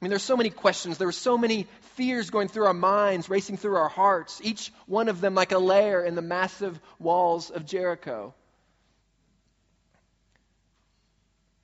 I 0.00 0.04
mean, 0.04 0.10
there's 0.10 0.22
so 0.22 0.36
many 0.36 0.50
questions. 0.50 0.98
There 0.98 1.08
were 1.08 1.12
so 1.12 1.38
many 1.38 1.66
fears 1.94 2.28
going 2.28 2.48
through 2.48 2.66
our 2.66 2.74
minds, 2.74 3.30
racing 3.30 3.56
through 3.56 3.76
our 3.76 3.88
hearts, 3.88 4.40
each 4.44 4.70
one 4.86 5.08
of 5.08 5.20
them 5.22 5.34
like 5.34 5.52
a 5.52 5.58
layer 5.58 6.04
in 6.04 6.14
the 6.14 6.22
massive 6.22 6.78
walls 6.98 7.50
of 7.50 7.64
Jericho. 7.64 8.34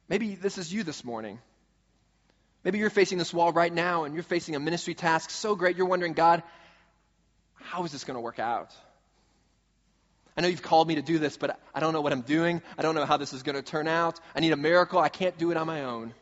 Maybe 0.09 0.35
this 0.35 0.57
is 0.57 0.73
you 0.73 0.83
this 0.83 1.05
morning. 1.05 1.39
Maybe 2.65 2.79
you're 2.79 2.91
facing 2.91 3.19
this 3.19 3.35
wall 3.35 3.53
right 3.53 3.73
now 3.73 4.05
and 4.05 4.15
you're 4.15 4.23
facing 4.23 4.55
a 4.55 4.61
ministry 4.61 4.95
task 4.95 5.31
so 5.31 5.55
great 5.55 5.77
you're 5.77 5.87
wondering, 5.87 6.15
God, 6.15 6.43
how 7.55 7.85
is 7.85 7.93
this 7.93 8.05
going 8.05 8.17
to 8.17 8.21
work 8.21 8.39
out? 8.39 8.75
I 10.37 10.41
know 10.41 10.49
you've 10.49 10.63
called 10.63 10.89
me 10.89 10.95
to 10.95 11.03
do 11.03 11.19
this, 11.19 11.37
but 11.37 11.61
I 11.75 11.81
don't 11.81 11.93
know 11.93 12.01
what 12.01 12.13
I'm 12.13 12.23
doing. 12.23 12.63
I 12.79 12.83
don't 12.83 12.95
know 12.95 13.05
how 13.05 13.19
this 13.19 13.35
is 13.35 13.43
going 13.43 13.57
to 13.57 13.63
turn 13.63 13.89
out. 13.89 14.19
I 14.35 14.41
need 14.41 14.53
a 14.53 14.57
miracle. 14.57 14.99
I 14.99 15.11
can't 15.11 15.37
do 15.37 15.51
it 15.51 15.57
on 15.59 15.67
my 15.67 15.85
own. 15.85 16.15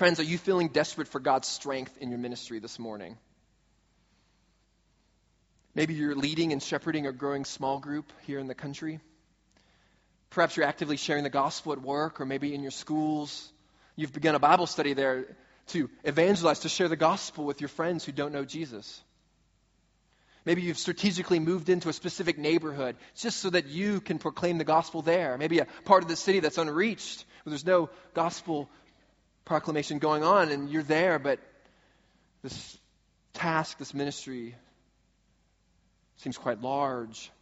Friends, 0.00 0.18
are 0.18 0.22
you 0.22 0.38
feeling 0.38 0.68
desperate 0.68 1.08
for 1.08 1.20
God's 1.20 1.46
strength 1.46 1.98
in 2.00 2.08
your 2.08 2.18
ministry 2.18 2.58
this 2.58 2.78
morning? 2.78 3.18
Maybe 5.74 5.92
you're 5.92 6.14
leading 6.14 6.52
and 6.52 6.62
shepherding 6.62 7.06
a 7.06 7.12
growing 7.12 7.44
small 7.44 7.80
group 7.80 8.10
here 8.26 8.38
in 8.38 8.46
the 8.46 8.54
country. 8.54 9.00
Perhaps 10.30 10.56
you're 10.56 10.64
actively 10.64 10.96
sharing 10.96 11.22
the 11.22 11.28
gospel 11.28 11.74
at 11.74 11.82
work 11.82 12.22
or 12.22 12.24
maybe 12.24 12.54
in 12.54 12.62
your 12.62 12.70
schools. 12.70 13.52
You've 13.94 14.14
begun 14.14 14.34
a 14.34 14.38
Bible 14.38 14.66
study 14.66 14.94
there 14.94 15.36
to 15.66 15.90
evangelize, 16.02 16.60
to 16.60 16.70
share 16.70 16.88
the 16.88 16.96
gospel 16.96 17.44
with 17.44 17.60
your 17.60 17.68
friends 17.68 18.02
who 18.02 18.12
don't 18.12 18.32
know 18.32 18.46
Jesus. 18.46 19.02
Maybe 20.46 20.62
you've 20.62 20.78
strategically 20.78 21.40
moved 21.40 21.68
into 21.68 21.90
a 21.90 21.92
specific 21.92 22.38
neighborhood 22.38 22.96
just 23.16 23.40
so 23.40 23.50
that 23.50 23.66
you 23.66 24.00
can 24.00 24.18
proclaim 24.18 24.56
the 24.56 24.64
gospel 24.64 25.02
there. 25.02 25.36
Maybe 25.36 25.58
a 25.58 25.66
part 25.84 26.02
of 26.02 26.08
the 26.08 26.16
city 26.16 26.40
that's 26.40 26.56
unreached, 26.56 27.22
where 27.44 27.50
there's 27.50 27.66
no 27.66 27.90
gospel 28.14 28.70
proclamation 29.50 29.98
going 29.98 30.22
on, 30.22 30.52
and 30.52 30.70
you're 30.70 30.84
there, 30.84 31.18
but 31.18 31.40
this 32.40 32.78
task, 33.32 33.78
this 33.78 33.92
ministry, 33.92 34.54
seems 36.18 36.38
quite 36.38 36.62
large. 36.62 37.32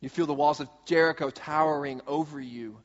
You 0.00 0.08
feel 0.08 0.26
the 0.26 0.34
walls 0.34 0.58
of 0.58 0.68
Jericho 0.86 1.30
towering 1.30 2.00
over 2.08 2.40
you. 2.40 2.76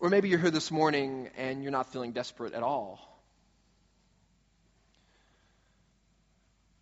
Or 0.00 0.08
maybe 0.08 0.30
you're 0.30 0.38
here 0.38 0.50
this 0.50 0.70
morning 0.70 1.28
and 1.36 1.62
you're 1.62 1.72
not 1.72 1.92
feeling 1.92 2.12
desperate 2.12 2.54
at 2.54 2.62
all. 2.62 2.98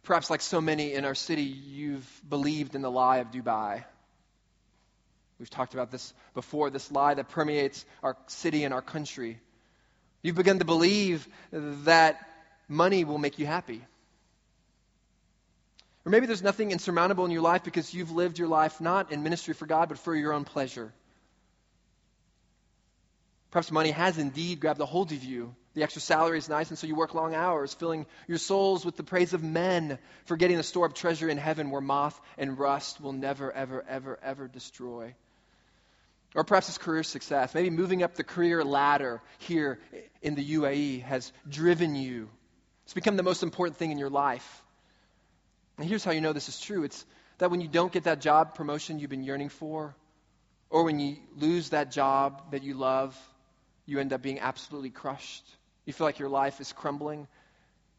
Perhaps, 0.05 0.31
like 0.31 0.41
so 0.41 0.61
many 0.61 0.95
in 0.95 1.05
our 1.05 1.17
city, 1.17 1.43
you've 1.43 2.09
believed 2.29 2.77
in 2.77 2.83
the 2.83 2.93
lie 2.93 3.17
of 3.17 3.33
Dubai. 3.33 3.83
We've 5.43 5.51
talked 5.51 5.75
about 5.75 5.91
this 5.91 6.15
before 6.35 6.71
this 6.71 6.93
lie 6.93 7.15
that 7.15 7.31
permeates 7.31 7.85
our 8.01 8.17
city 8.29 8.63
and 8.63 8.73
our 8.73 8.81
country. 8.81 9.41
You've 10.23 10.37
begun 10.37 10.61
to 10.61 10.65
believe 10.65 11.27
that 11.51 12.25
money 12.69 13.03
will 13.03 13.19
make 13.19 13.41
you 13.41 13.47
happy. 13.47 13.83
Or 16.07 16.11
maybe 16.11 16.27
there's 16.27 16.45
nothing 16.45 16.71
insurmountable 16.71 17.25
in 17.25 17.33
your 17.33 17.43
life 17.43 17.65
because 17.65 17.93
you've 17.93 18.13
lived 18.13 18.39
your 18.39 18.47
life 18.47 18.81
not 18.81 19.11
in 19.11 19.25
ministry 19.25 19.53
for 19.53 19.67
God, 19.67 19.89
but 19.89 19.99
for 19.99 20.15
your 20.15 20.33
own 20.33 20.45
pleasure. 20.45 20.93
Perhaps 23.51 23.73
money 23.73 23.91
has 23.91 24.19
indeed 24.19 24.61
grabbed 24.61 24.81
a 24.81 24.87
hold 24.87 25.11
of 25.11 25.25
you. 25.25 25.57
The 25.75 25.83
extra 25.83 26.03
salary 26.03 26.39
is 26.39 26.49
nice, 26.49 26.69
and 26.69 26.79
so 26.79 26.87
you 26.87 26.95
work 26.95 27.15
long 27.15 27.35
hours, 27.35 27.75
filling 27.75 28.07
your 28.29 28.39
souls 28.39 28.85
with 28.85 28.97
the 28.97 29.03
praise 29.03 29.33
of 29.33 29.43
men, 29.43 29.99
forgetting 30.27 30.57
the 30.57 30.63
store 30.63 30.87
of 30.87 30.95
treasure 30.95 31.29
in 31.29 31.37
heaven 31.37 31.73
where 31.73 31.81
moth 31.81 32.21
and 32.39 32.57
rust 32.57 33.01
will 33.01 33.13
never, 33.13 33.51
ever, 33.51 33.83
ever, 33.89 34.21
ever 34.23 34.47
destroy. 34.47 35.17
Or 36.35 36.45
perhaps 36.45 36.69
it's 36.69 36.79
career 36.79 37.03
success. 37.03 37.55
Maybe 37.55 37.71
moving 37.71 38.03
up 38.03 38.15
the 38.15 38.25
career 38.25 38.65
ladder 38.65 39.21
here 39.39 39.79
in 40.23 40.35
the 40.35 40.55
UAE 40.55 41.03
has 41.03 41.31
driven 41.49 41.95
you. 41.95 42.31
It's 42.85 42.95
become 42.95 43.17
the 43.17 43.23
most 43.23 43.43
important 43.43 43.77
thing 43.77 43.91
in 43.91 43.99
your 43.99 44.11
life. 44.11 44.63
And 45.79 45.87
here's 45.87 46.05
how 46.05 46.13
you 46.13 46.21
know 46.21 46.33
this 46.33 46.49
is 46.49 46.61
true 46.61 46.85
it's 46.85 47.05
that 47.39 47.51
when 47.51 47.61
you 47.61 47.69
don't 47.69 47.93
get 47.93 48.05
that 48.05 48.21
job 48.21 48.55
promotion 48.55 48.99
you've 48.99 49.11
been 49.11 49.25
yearning 49.25 49.49
for, 49.49 49.95
or 50.71 50.85
when 50.85 50.99
you 50.99 51.17
lose 51.37 51.71
that 51.71 51.91
job 51.91 52.53
that 52.53 52.63
you 52.63 52.75
love, 52.75 53.19
you 53.85 53.99
end 53.99 54.13
up 54.13 54.23
being 54.23 54.41
absolutely 54.41 54.91
crushed. 54.91 55.45
You 55.85 55.93
feel 55.93 56.07
like 56.07 56.19
your 56.19 56.29
life 56.29 56.61
is 56.61 56.73
crumbling. 56.73 57.27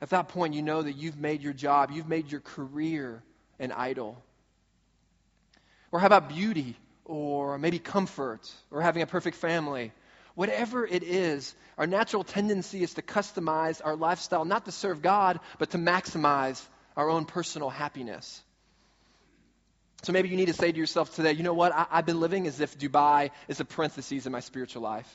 At 0.02 0.10
that 0.10 0.30
point, 0.30 0.54
you 0.54 0.62
know 0.62 0.82
that 0.82 0.94
you've 0.94 1.18
made 1.18 1.42
your 1.42 1.54
job, 1.54 1.92
you've 1.92 2.08
made 2.08 2.32
your 2.32 2.42
career 2.42 3.22
an 3.60 3.72
idol. 3.72 4.22
Or 5.92 6.00
how 6.00 6.08
about 6.08 6.30
beauty, 6.30 6.76
or 7.06 7.58
maybe 7.58 7.80
comfort, 7.80 8.50
or 8.72 8.82
having 8.82 9.02
a 9.02 9.08
perfect 9.08 9.38
family? 9.38 9.92
Whatever 10.36 10.86
it 10.86 11.04
is, 11.04 11.54
our 11.78 11.88
natural 11.88 12.24
tendency 12.24 12.84
is 12.84 12.96
to 12.96 13.02
customize 13.02 13.82
our 13.84 13.96
lifestyle 13.96 14.46
not 14.46 14.66
to 14.66 14.72
serve 14.72 15.02
God, 15.02 15.40
but 15.60 15.72
to 15.72 15.78
maximize 15.78 16.62
our 16.96 17.10
own 17.10 17.26
personal 17.26 17.70
happiness. 17.70 18.42
So 20.04 20.12
maybe 20.12 20.30
you 20.30 20.36
need 20.36 20.48
to 20.48 20.54
say 20.54 20.72
to 20.72 20.78
yourself 20.78 21.16
today, 21.16 21.32
you 21.32 21.44
know 21.44 21.54
what? 21.54 21.72
I, 21.72 21.86
have 21.90 22.06
been 22.06 22.20
living 22.20 22.46
as 22.46 22.60
if 22.60 22.78
Dubai 22.78 23.32
is 23.48 23.60
a 23.60 23.66
parenthesis 23.66 24.26
in 24.26 24.32
my 24.32 24.42
spiritual 24.42 24.82
life. 24.82 25.10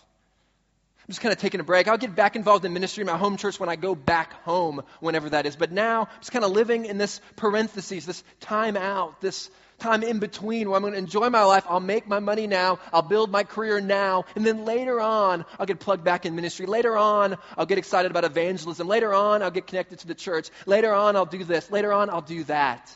I'm 1.00 1.12
just 1.12 1.20
kind 1.20 1.32
of 1.32 1.38
taking 1.38 1.60
a 1.60 1.64
break. 1.64 1.88
I'll 1.88 1.98
get 1.98 2.14
back 2.14 2.36
involved 2.36 2.64
in 2.64 2.72
ministry 2.72 3.02
in 3.02 3.06
my 3.06 3.16
home 3.16 3.36
church 3.36 3.60
when 3.60 3.68
I 3.68 3.76
go 3.76 3.94
back 3.94 4.32
home, 4.44 4.82
whenever 5.00 5.30
that 5.30 5.46
is. 5.46 5.56
But 5.56 5.72
now, 5.72 6.02
I'm 6.02 6.20
just 6.20 6.32
kind 6.32 6.44
of 6.44 6.52
living 6.52 6.86
in 6.86 6.96
this 6.96 7.20
parenthesis, 7.36 8.06
this 8.06 8.22
time 8.40 8.76
out, 8.76 9.20
this 9.20 9.50
time 9.78 10.02
in 10.02 10.18
between 10.18 10.68
where 10.68 10.76
I'm 10.76 10.82
going 10.82 10.92
to 10.92 10.98
enjoy 10.98 11.30
my 11.30 11.44
life. 11.44 11.64
I'll 11.68 11.80
make 11.80 12.06
my 12.08 12.18
money 12.18 12.46
now. 12.46 12.78
I'll 12.92 13.02
build 13.02 13.30
my 13.30 13.44
career 13.44 13.80
now. 13.80 14.24
And 14.34 14.44
then 14.44 14.64
later 14.64 15.00
on, 15.00 15.44
I'll 15.58 15.66
get 15.66 15.80
plugged 15.80 16.04
back 16.04 16.26
in 16.26 16.34
ministry. 16.34 16.66
Later 16.66 16.96
on, 16.96 17.36
I'll 17.56 17.66
get 17.66 17.78
excited 17.78 18.10
about 18.10 18.24
evangelism. 18.24 18.88
Later 18.88 19.14
on, 19.14 19.42
I'll 19.42 19.50
get 19.50 19.66
connected 19.66 20.00
to 20.00 20.06
the 20.06 20.14
church. 20.14 20.50
Later 20.66 20.92
on, 20.92 21.16
I'll 21.16 21.26
do 21.26 21.44
this. 21.44 21.70
Later 21.70 21.92
on, 21.92 22.10
I'll 22.10 22.20
do 22.20 22.44
that. 22.44 22.92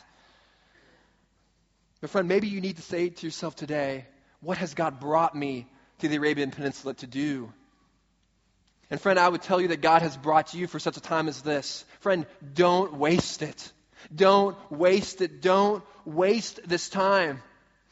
My 2.03 2.09
friend, 2.09 2.27
maybe 2.27 2.49
you 2.49 2.61
need 2.61 2.77
to 2.77 2.83
say 2.83 3.11
to 3.11 3.27
yourself 3.27 3.55
today, 3.55 4.07
what 4.41 4.59
has 4.59 4.75
God 4.75 4.99
brought 4.99 5.37
me 5.37 5.69
to 6.01 6.09
the 6.09 6.17
Arabian 6.17 6.51
Peninsula 6.51 6.95
to 6.95 7.07
do? 7.07 7.53
And 8.91 9.01
friend, 9.01 9.19
I 9.19 9.29
would 9.29 9.43
tell 9.43 9.61
you 9.61 9.69
that 9.69 9.81
God 9.81 10.03
has 10.03 10.17
brought 10.17 10.53
you 10.53 10.67
for 10.67 10.81
such 10.81 10.97
a 10.97 11.01
time 11.01 11.29
as 11.29 11.43
this. 11.43 11.85
Friend, 12.01 12.27
don't 12.53 12.95
waste 12.95 13.43
it. 13.43 13.73
Don't 14.15 14.57
waste 14.71 15.21
it. 15.21 15.41
Don't 15.41 15.83
waste 16.05 16.61
this 16.67 16.89
time. 16.89 17.43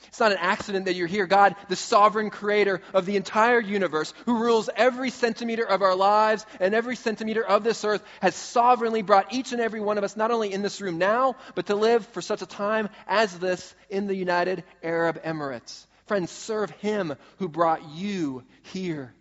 It's 0.09 0.21
not 0.21 0.33
an 0.33 0.39
accident 0.41 0.87
that 0.87 0.95
you're 0.95 1.07
here. 1.07 1.27
God, 1.27 1.55
the 1.69 1.77
sovereign 1.77 2.31
creator 2.31 2.81
of 2.95 3.07
the 3.07 3.17
entire 3.17 3.61
universe, 3.61 4.15
who 4.25 4.43
rules 4.43 4.71
every 4.75 5.11
centimeter 5.11 5.65
of 5.65 5.83
our 5.83 5.95
lives 5.95 6.47
and 6.59 6.75
every 6.75 6.97
centimeter 6.97 7.45
of 7.45 7.65
this 7.65 7.85
earth, 7.85 8.03
has 8.23 8.35
sovereignly 8.35 9.03
brought 9.03 9.33
each 9.33 9.53
and 9.53 9.61
every 9.61 9.81
one 9.81 9.99
of 9.99 10.05
us, 10.05 10.17
not 10.17 10.31
only 10.31 10.53
in 10.53 10.63
this 10.63 10.81
room 10.81 10.99
now, 10.99 11.37
but 11.55 11.67
to 11.67 11.75
live 11.75 12.07
for 12.09 12.23
such 12.23 12.43
a 12.43 12.47
time 12.47 12.89
as 13.07 13.39
this 13.39 13.75
in 13.91 14.07
the 14.07 14.17
United 14.17 14.65
Arab 14.83 15.23
Emirates. 15.23 15.87
Friends, 16.07 16.31
serve 16.31 16.71
him 16.71 17.15
who 17.39 17.49
brought 17.49 17.89
you 17.91 18.43
here. 18.63 19.15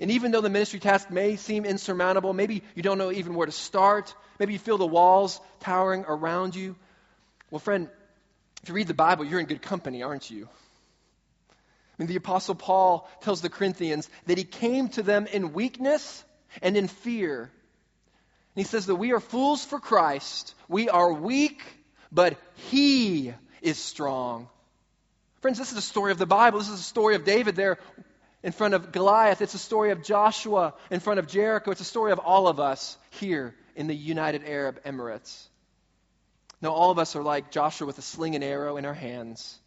And 0.00 0.10
even 0.12 0.30
though 0.30 0.40
the 0.40 0.50
ministry 0.50 0.78
task 0.78 1.10
may 1.10 1.36
seem 1.36 1.64
insurmountable, 1.64 2.32
maybe 2.32 2.62
you 2.74 2.82
don't 2.82 2.98
know 2.98 3.10
even 3.10 3.34
where 3.34 3.46
to 3.46 3.52
start, 3.52 4.14
maybe 4.38 4.52
you 4.52 4.58
feel 4.58 4.78
the 4.78 4.86
walls 4.86 5.40
towering 5.60 6.04
around 6.06 6.54
you. 6.54 6.76
Well, 7.50 7.58
friend, 7.58 7.88
if 8.62 8.68
you 8.68 8.74
read 8.74 8.86
the 8.86 8.94
Bible, 8.94 9.24
you're 9.24 9.40
in 9.40 9.46
good 9.46 9.62
company, 9.62 10.02
aren't 10.02 10.30
you? 10.30 10.48
I 11.50 12.02
mean, 12.02 12.06
the 12.06 12.16
Apostle 12.16 12.54
Paul 12.54 13.08
tells 13.22 13.40
the 13.40 13.48
Corinthians 13.48 14.08
that 14.26 14.38
he 14.38 14.44
came 14.44 14.88
to 14.90 15.02
them 15.02 15.26
in 15.26 15.52
weakness 15.52 16.24
and 16.62 16.76
in 16.76 16.86
fear. 16.86 17.40
And 17.42 17.50
he 18.54 18.64
says 18.64 18.86
that 18.86 18.96
we 18.96 19.12
are 19.12 19.20
fools 19.20 19.64
for 19.64 19.80
Christ. 19.80 20.54
We 20.68 20.88
are 20.88 21.12
weak, 21.12 21.60
but 22.12 22.36
he 22.70 23.34
is 23.62 23.78
strong. 23.78 24.48
Friends, 25.40 25.58
this 25.58 25.72
is 25.72 25.78
a 25.78 25.82
story 25.82 26.12
of 26.12 26.18
the 26.18 26.26
Bible. 26.26 26.60
This 26.60 26.68
is 26.68 26.80
a 26.80 26.82
story 26.82 27.16
of 27.16 27.24
David 27.24 27.56
there 27.56 27.78
in 28.42 28.52
front 28.52 28.74
of 28.74 28.92
Goliath. 28.92 29.42
It's 29.42 29.54
a 29.54 29.58
story 29.58 29.90
of 29.90 30.02
Joshua 30.02 30.74
in 30.90 31.00
front 31.00 31.18
of 31.18 31.26
Jericho. 31.26 31.70
It's 31.70 31.80
a 31.80 31.84
story 31.84 32.12
of 32.12 32.18
all 32.18 32.48
of 32.48 32.60
us 32.60 32.96
here 33.10 33.54
in 33.74 33.86
the 33.86 33.96
United 33.96 34.44
Arab 34.46 34.82
Emirates. 34.84 35.46
Now, 36.60 36.70
all 36.70 36.90
of 36.90 36.98
us 36.98 37.14
are 37.14 37.22
like 37.22 37.50
Joshua 37.50 37.86
with 37.86 37.98
a 37.98 38.02
sling 38.02 38.34
and 38.34 38.42
arrow 38.42 38.76
in 38.76 38.84
our 38.84 38.94
hands, 38.94 39.58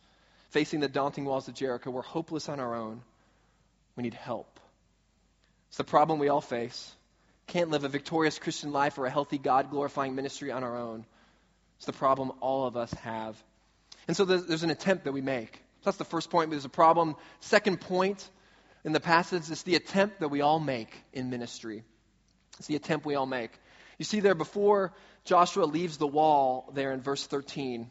facing 0.49 0.81
the 0.81 0.89
daunting 0.89 1.25
walls 1.25 1.47
of 1.47 1.53
Jericho. 1.53 1.89
We're 1.89 2.01
hopeless 2.01 2.49
on 2.49 2.59
our 2.59 2.75
own. 2.75 3.01
We 3.95 4.03
need 4.03 4.13
help. 4.13 4.59
It's 5.69 5.77
the 5.77 5.83
problem 5.85 6.19
we 6.19 6.27
all 6.27 6.41
face. 6.41 6.93
Can't 7.47 7.69
live 7.69 7.85
a 7.85 7.89
victorious 7.89 8.39
Christian 8.39 8.71
life 8.71 8.97
or 8.97 9.05
a 9.05 9.09
healthy 9.09 9.37
God 9.37 9.69
glorifying 9.69 10.15
ministry 10.15 10.51
on 10.51 10.63
our 10.63 10.77
own. 10.77 11.05
It's 11.77 11.85
the 11.85 11.93
problem 11.93 12.31
all 12.41 12.67
of 12.67 12.77
us 12.77 12.93
have. 12.95 13.41
And 14.07 14.15
so 14.15 14.25
there's, 14.25 14.45
there's 14.45 14.63
an 14.63 14.69
attempt 14.69 15.05
that 15.05 15.13
we 15.13 15.21
make. 15.21 15.53
So 15.53 15.85
that's 15.85 15.97
the 15.97 16.05
first 16.05 16.29
point. 16.29 16.51
There's 16.51 16.65
a 16.65 16.69
problem. 16.69 17.15
Second 17.39 17.81
point 17.81 18.29
in 18.83 18.91
the 18.91 18.99
passage 18.99 19.49
it's 19.49 19.63
the 19.63 19.75
attempt 19.75 20.19
that 20.19 20.29
we 20.29 20.41
all 20.41 20.59
make 20.59 20.93
in 21.13 21.29
ministry. 21.29 21.83
It's 22.57 22.67
the 22.67 22.75
attempt 22.75 23.05
we 23.05 23.15
all 23.15 23.25
make. 23.25 23.51
You 23.97 24.05
see, 24.05 24.19
there 24.19 24.35
before 24.35 24.93
Joshua 25.25 25.65
leaves 25.65 25.97
the 25.97 26.07
wall, 26.07 26.71
there 26.73 26.91
in 26.91 27.01
verse 27.01 27.25
13, 27.27 27.89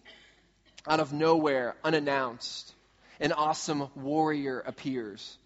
out 0.87 1.00
of 1.00 1.12
nowhere, 1.12 1.76
unannounced, 1.85 2.75
an 3.20 3.32
awesome 3.32 3.88
warrior 3.94 4.61
appears. 4.61 5.37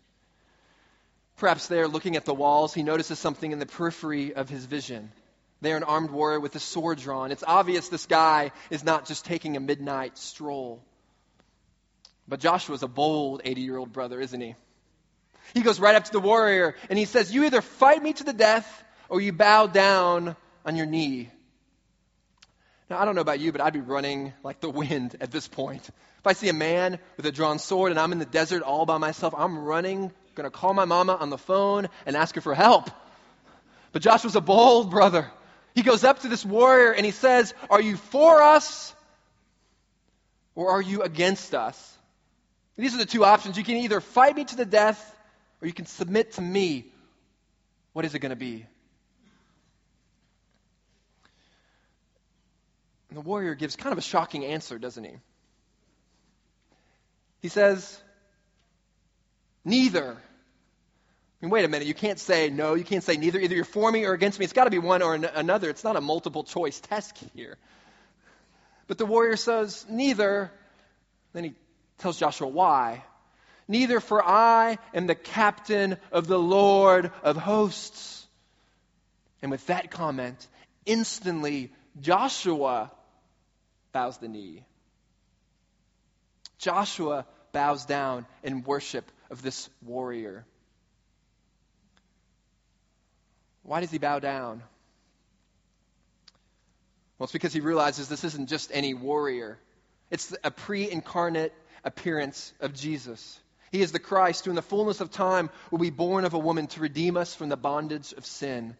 Perhaps 1.36 1.66
there, 1.66 1.88
looking 1.88 2.16
at 2.16 2.24
the 2.24 2.34
walls, 2.34 2.72
he 2.72 2.82
notices 2.82 3.18
something 3.18 3.50
in 3.50 3.58
the 3.58 3.66
periphery 3.66 4.34
of 4.34 4.48
his 4.48 4.64
vision. 4.64 5.10
There, 5.60 5.76
an 5.76 5.82
armed 5.82 6.10
warrior 6.10 6.40
with 6.40 6.54
a 6.54 6.60
sword 6.60 6.98
drawn. 6.98 7.32
It's 7.32 7.44
obvious 7.46 7.88
this 7.88 8.06
guy 8.06 8.52
is 8.70 8.84
not 8.84 9.06
just 9.06 9.24
taking 9.24 9.56
a 9.56 9.60
midnight 9.60 10.16
stroll. 10.18 10.82
But 12.28 12.40
Joshua's 12.40 12.82
a 12.82 12.88
bold 12.88 13.42
80 13.44 13.60
year 13.60 13.76
old 13.76 13.92
brother, 13.92 14.20
isn't 14.20 14.40
he? 14.40 14.54
He 15.52 15.62
goes 15.62 15.78
right 15.78 15.94
up 15.94 16.04
to 16.04 16.12
the 16.12 16.20
warrior 16.20 16.74
and 16.88 16.98
he 16.98 17.04
says, 17.04 17.34
You 17.34 17.44
either 17.44 17.60
fight 17.60 18.02
me 18.02 18.12
to 18.14 18.24
the 18.24 18.32
death 18.32 18.84
or 19.08 19.20
you 19.20 19.32
bow 19.32 19.66
down 19.66 20.36
on 20.64 20.76
your 20.76 20.86
knee. 20.86 21.30
Now, 22.88 22.98
I 22.98 23.04
don't 23.04 23.14
know 23.14 23.22
about 23.22 23.40
you, 23.40 23.52
but 23.52 23.60
I'd 23.60 23.72
be 23.72 23.80
running 23.80 24.32
like 24.42 24.60
the 24.60 24.70
wind 24.70 25.16
at 25.20 25.30
this 25.30 25.48
point. 25.48 25.88
If 26.18 26.26
I 26.26 26.32
see 26.32 26.48
a 26.48 26.54
man 26.54 26.98
with 27.16 27.26
a 27.26 27.32
drawn 27.32 27.58
sword 27.58 27.90
and 27.90 28.00
I'm 28.00 28.12
in 28.12 28.18
the 28.18 28.26
desert 28.26 28.62
all 28.62 28.86
by 28.86 28.98
myself, 28.98 29.34
I'm 29.36 29.58
running, 29.58 30.12
going 30.34 30.44
to 30.44 30.50
call 30.50 30.74
my 30.74 30.84
mama 30.84 31.14
on 31.14 31.30
the 31.30 31.38
phone 31.38 31.88
and 32.06 32.16
ask 32.16 32.34
her 32.34 32.40
for 32.40 32.54
help. 32.54 32.90
But 33.92 34.02
Joshua's 34.02 34.36
a 34.36 34.40
bold 34.40 34.90
brother. 34.90 35.30
He 35.74 35.82
goes 35.82 36.04
up 36.04 36.20
to 36.20 36.28
this 36.28 36.44
warrior 36.44 36.92
and 36.92 37.04
he 37.04 37.12
says, 37.12 37.54
Are 37.70 37.80
you 37.80 37.96
for 37.96 38.42
us 38.42 38.94
or 40.54 40.70
are 40.70 40.82
you 40.82 41.02
against 41.02 41.54
us? 41.54 41.98
These 42.76 42.94
are 42.94 42.98
the 42.98 43.06
two 43.06 43.24
options. 43.24 43.56
You 43.56 43.64
can 43.64 43.76
either 43.76 44.00
fight 44.00 44.34
me 44.34 44.44
to 44.44 44.56
the 44.56 44.64
death 44.64 45.13
or 45.60 45.66
you 45.66 45.74
can 45.74 45.86
submit 45.86 46.32
to 46.32 46.42
me. 46.42 46.86
What 47.92 48.04
is 48.04 48.14
it 48.14 48.18
going 48.18 48.30
to 48.30 48.36
be? 48.36 48.66
And 53.08 53.16
the 53.16 53.20
warrior 53.20 53.54
gives 53.54 53.76
kind 53.76 53.92
of 53.92 53.98
a 53.98 54.02
shocking 54.02 54.44
answer, 54.44 54.78
doesn't 54.78 55.04
he? 55.04 55.14
He 57.40 57.48
says, 57.48 58.00
Neither. 59.64 60.12
I 60.12 61.46
mean, 61.46 61.50
wait 61.50 61.64
a 61.64 61.68
minute. 61.68 61.86
You 61.86 61.94
can't 61.94 62.18
say 62.18 62.50
no. 62.50 62.74
You 62.74 62.84
can't 62.84 63.04
say 63.04 63.16
neither. 63.16 63.38
Either 63.38 63.54
you're 63.54 63.64
for 63.64 63.90
me 63.90 64.04
or 64.04 64.14
against 64.14 64.38
me. 64.38 64.44
It's 64.44 64.52
got 64.52 64.64
to 64.64 64.70
be 64.70 64.78
one 64.78 65.02
or 65.02 65.14
an- 65.14 65.24
another. 65.24 65.70
It's 65.70 65.84
not 65.84 65.96
a 65.96 66.00
multiple 66.00 66.42
choice 66.42 66.80
test 66.80 67.22
here. 67.34 67.56
But 68.86 68.98
the 68.98 69.06
warrior 69.06 69.36
says, 69.36 69.86
Neither. 69.88 70.50
Then 71.32 71.44
he 71.44 71.54
tells 71.98 72.18
Joshua 72.18 72.48
why. 72.48 73.04
Neither 73.66 74.00
for 74.00 74.22
I 74.22 74.78
am 74.92 75.06
the 75.06 75.14
captain 75.14 75.96
of 76.12 76.26
the 76.26 76.38
Lord 76.38 77.10
of 77.22 77.36
hosts. 77.36 78.26
And 79.42 79.50
with 79.50 79.66
that 79.66 79.90
comment, 79.90 80.46
instantly 80.86 81.72
Joshua 82.00 82.90
bows 83.92 84.18
the 84.18 84.28
knee. 84.28 84.64
Joshua 86.58 87.26
bows 87.52 87.86
down 87.86 88.26
in 88.42 88.62
worship 88.64 89.10
of 89.30 89.42
this 89.42 89.68
warrior. 89.82 90.44
Why 93.62 93.80
does 93.80 93.90
he 93.90 93.98
bow 93.98 94.18
down? 94.18 94.62
Well, 97.18 97.24
it's 97.24 97.32
because 97.32 97.52
he 97.52 97.60
realizes 97.60 98.08
this 98.08 98.24
isn't 98.24 98.48
just 98.48 98.70
any 98.74 98.92
warrior. 98.92 99.58
It's 100.10 100.34
a 100.44 100.50
pre 100.50 100.90
incarnate 100.90 101.54
appearance 101.82 102.52
of 102.60 102.74
Jesus. 102.74 103.40
He 103.74 103.82
is 103.82 103.90
the 103.90 103.98
Christ 103.98 104.44
who, 104.44 104.52
in 104.52 104.54
the 104.54 104.62
fullness 104.62 105.00
of 105.00 105.10
time, 105.10 105.50
will 105.72 105.80
be 105.80 105.90
born 105.90 106.24
of 106.24 106.32
a 106.32 106.38
woman 106.38 106.68
to 106.68 106.80
redeem 106.80 107.16
us 107.16 107.34
from 107.34 107.48
the 107.48 107.56
bondage 107.56 108.12
of 108.12 108.24
sin. 108.24 108.76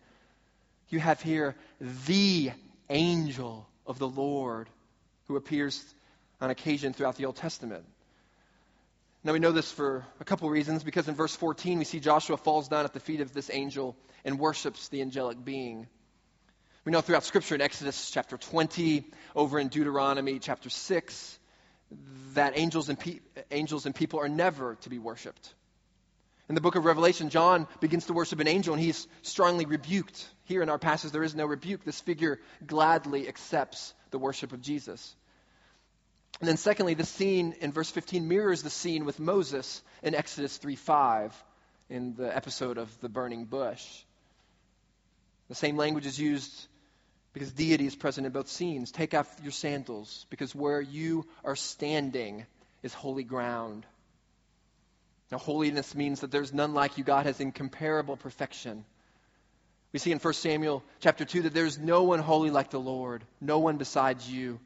You 0.88 1.00
have 1.00 1.20
here 1.20 1.56
the 1.80 2.52
angel 2.88 3.68
of 3.88 3.98
the 3.98 4.06
Lord 4.06 4.68
who 5.26 5.34
appears 5.34 5.84
on 6.40 6.50
occasion 6.50 6.92
throughout 6.92 7.16
the 7.16 7.24
Old 7.24 7.34
Testament. 7.34 7.84
Now 9.24 9.32
we 9.32 9.40
know 9.40 9.50
this 9.50 9.72
for 9.72 10.06
a 10.20 10.24
couple 10.24 10.48
reasons 10.48 10.84
because 10.84 11.08
in 11.08 11.16
verse 11.16 11.34
14 11.34 11.78
we 11.78 11.84
see 11.84 11.98
Joshua 11.98 12.36
falls 12.36 12.68
down 12.68 12.84
at 12.84 12.92
the 12.92 13.00
feet 13.00 13.20
of 13.20 13.34
this 13.34 13.50
angel 13.52 13.96
and 14.24 14.38
worships 14.38 14.86
the 14.90 15.02
angelic 15.02 15.44
being. 15.44 15.88
We 16.84 16.92
know 16.92 17.00
throughout 17.00 17.24
Scripture 17.24 17.56
in 17.56 17.62
Exodus 17.62 18.12
chapter 18.12 18.36
20, 18.36 19.10
over 19.34 19.58
in 19.58 19.66
Deuteronomy 19.66 20.38
chapter 20.38 20.70
6, 20.70 21.38
that 22.34 22.58
angels 22.58 22.88
and, 22.88 22.98
pe- 22.98 23.20
angels 23.50 23.86
and 23.86 23.94
people 23.94 24.20
are 24.20 24.28
never 24.28 24.76
to 24.76 24.90
be 24.90 24.98
worshiped. 24.98 25.54
In 26.48 26.54
the 26.54 26.61
book 26.61 26.74
of 26.74 26.85
Revelation, 26.85 27.30
John 27.30 27.66
begins 27.80 28.07
to 28.07 28.12
worship 28.12 28.40
an 28.40 28.48
angel 28.48 28.74
and 28.74 28.83
he's 28.83 29.09
strongly 29.22 29.64
rebuked. 29.64 30.28
Here 30.44 30.62
in 30.62 30.68
our 30.68 30.78
passage, 30.78 31.11
there 31.11 31.22
is 31.22 31.35
no 31.35 31.46
rebuke. 31.46 31.85
This 31.85 32.00
figure 32.00 32.38
gladly 32.66 33.28
accepts 33.28 33.94
the 34.11 34.18
worship 34.18 34.52
of 34.52 34.61
Jesus. 34.61 35.16
And 36.40 36.48
then, 36.48 36.57
secondly, 36.57 36.94
the 36.94 37.07
scene 37.07 37.54
in 37.61 37.72
verse 37.72 37.90
15 37.90 38.28
mirrors 38.28 38.62
the 38.62 38.70
scene 38.70 39.04
with 39.04 39.18
Moses 39.18 39.83
in 40.02 40.14
Exodus 40.14 40.57
3 40.57 40.76
5 40.76 41.44
in 41.88 42.14
the 42.14 42.35
episode 42.37 42.76
of 42.76 42.90
the 43.00 43.09
burning 43.09 43.44
bush. 43.44 43.83
The 45.48 45.54
same 45.54 45.76
language 45.76 46.07
is 46.07 46.18
used 46.18 46.66
because 47.35 47.53
deity 47.53 47.87
is 47.87 47.97
present 47.97 48.27
in 48.27 48.33
both 48.33 48.49
scenes. 48.49 48.92
Take 48.92 49.12
off 49.12 49.29
your 49.42 49.53
sandals, 49.53 50.25
because 50.31 50.55
where 50.55 50.81
you 50.81 51.27
are 51.44 51.57
standing 51.57 52.47
is 52.83 52.94
holy 52.94 53.25
ground. 53.25 53.85
Now, 55.31 55.38
holiness 55.38 55.94
means 55.94 56.20
that 56.20 56.31
there's 56.31 56.53
none 56.53 56.75
like 56.75 56.97
you. 56.97 57.05
God 57.05 57.27
has 57.27 57.40
incomparable 57.40 58.16
perfection. 58.16 58.85
We 59.92 59.99
see 59.99 60.12
in 60.12 60.18
1 60.20 60.35
Samuel 60.35 60.85
chapter 61.01 61.25
2 61.25 61.42
that 61.42 61.55
there's 61.55 61.77
no 61.79 62.05
one 62.05 62.20
holy 62.20 62.51
like 62.51 62.70
the 62.70 62.81
Lord, 62.81 63.25
no 63.40 63.59
one 63.59 63.79
besides 63.79 64.31
you. 64.31 64.61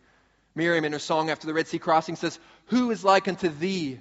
Miriam, 0.54 0.84
in 0.84 0.92
her 0.92 0.98
song 0.98 1.30
after 1.30 1.46
the 1.46 1.54
Red 1.54 1.68
Sea 1.68 1.78
crossing, 1.78 2.16
says, 2.16 2.38
Who 2.66 2.90
is 2.90 3.04
like 3.04 3.28
unto 3.28 3.48
thee, 3.48 3.98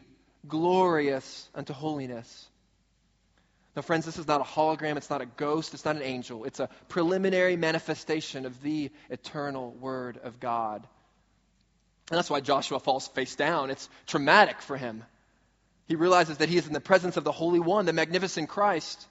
glorious 0.47 1.49
unto 1.56 1.71
holiness? 1.71 2.47
Now, 3.77 3.83
friends, 3.83 4.07
this 4.07 4.17
is 4.17 4.27
not 4.27 4.41
a 4.41 4.43
hologram. 4.43 4.97
It's 4.97 5.11
not 5.11 5.21
a 5.21 5.27
ghost. 5.27 5.75
It's 5.75 5.85
not 5.85 5.97
an 5.97 6.01
angel. 6.01 6.45
It's 6.45 6.59
a 6.59 6.67
preliminary 6.89 7.57
manifestation 7.57 8.47
of 8.47 8.59
the 8.63 8.89
eternal 9.11 9.69
Word 9.69 10.19
of 10.23 10.39
God. 10.39 10.87
And 12.09 12.17
that's 12.17 12.31
why 12.31 12.39
Joshua 12.39 12.79
falls 12.79 13.07
face 13.07 13.35
down. 13.35 13.69
It's 13.69 13.87
traumatic 14.07 14.63
for 14.63 14.77
him. 14.77 15.03
He 15.85 15.95
realizes 15.95 16.39
that 16.39 16.49
he 16.49 16.57
is 16.57 16.65
in 16.65 16.73
the 16.73 16.81
presence 16.81 17.17
of 17.17 17.23
the 17.23 17.31
Holy 17.31 17.59
One, 17.59 17.85
the 17.85 17.93
magnificent 17.93 18.49
Christ, 18.49 19.07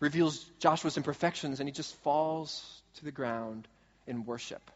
reveals 0.00 0.38
Joshua's 0.60 0.96
imperfections, 0.96 1.60
and 1.60 1.68
he 1.68 1.72
just 1.74 1.94
falls 1.96 2.80
to 2.94 3.04
the 3.04 3.12
ground 3.12 3.68
in 4.06 4.24
worship. 4.24 4.70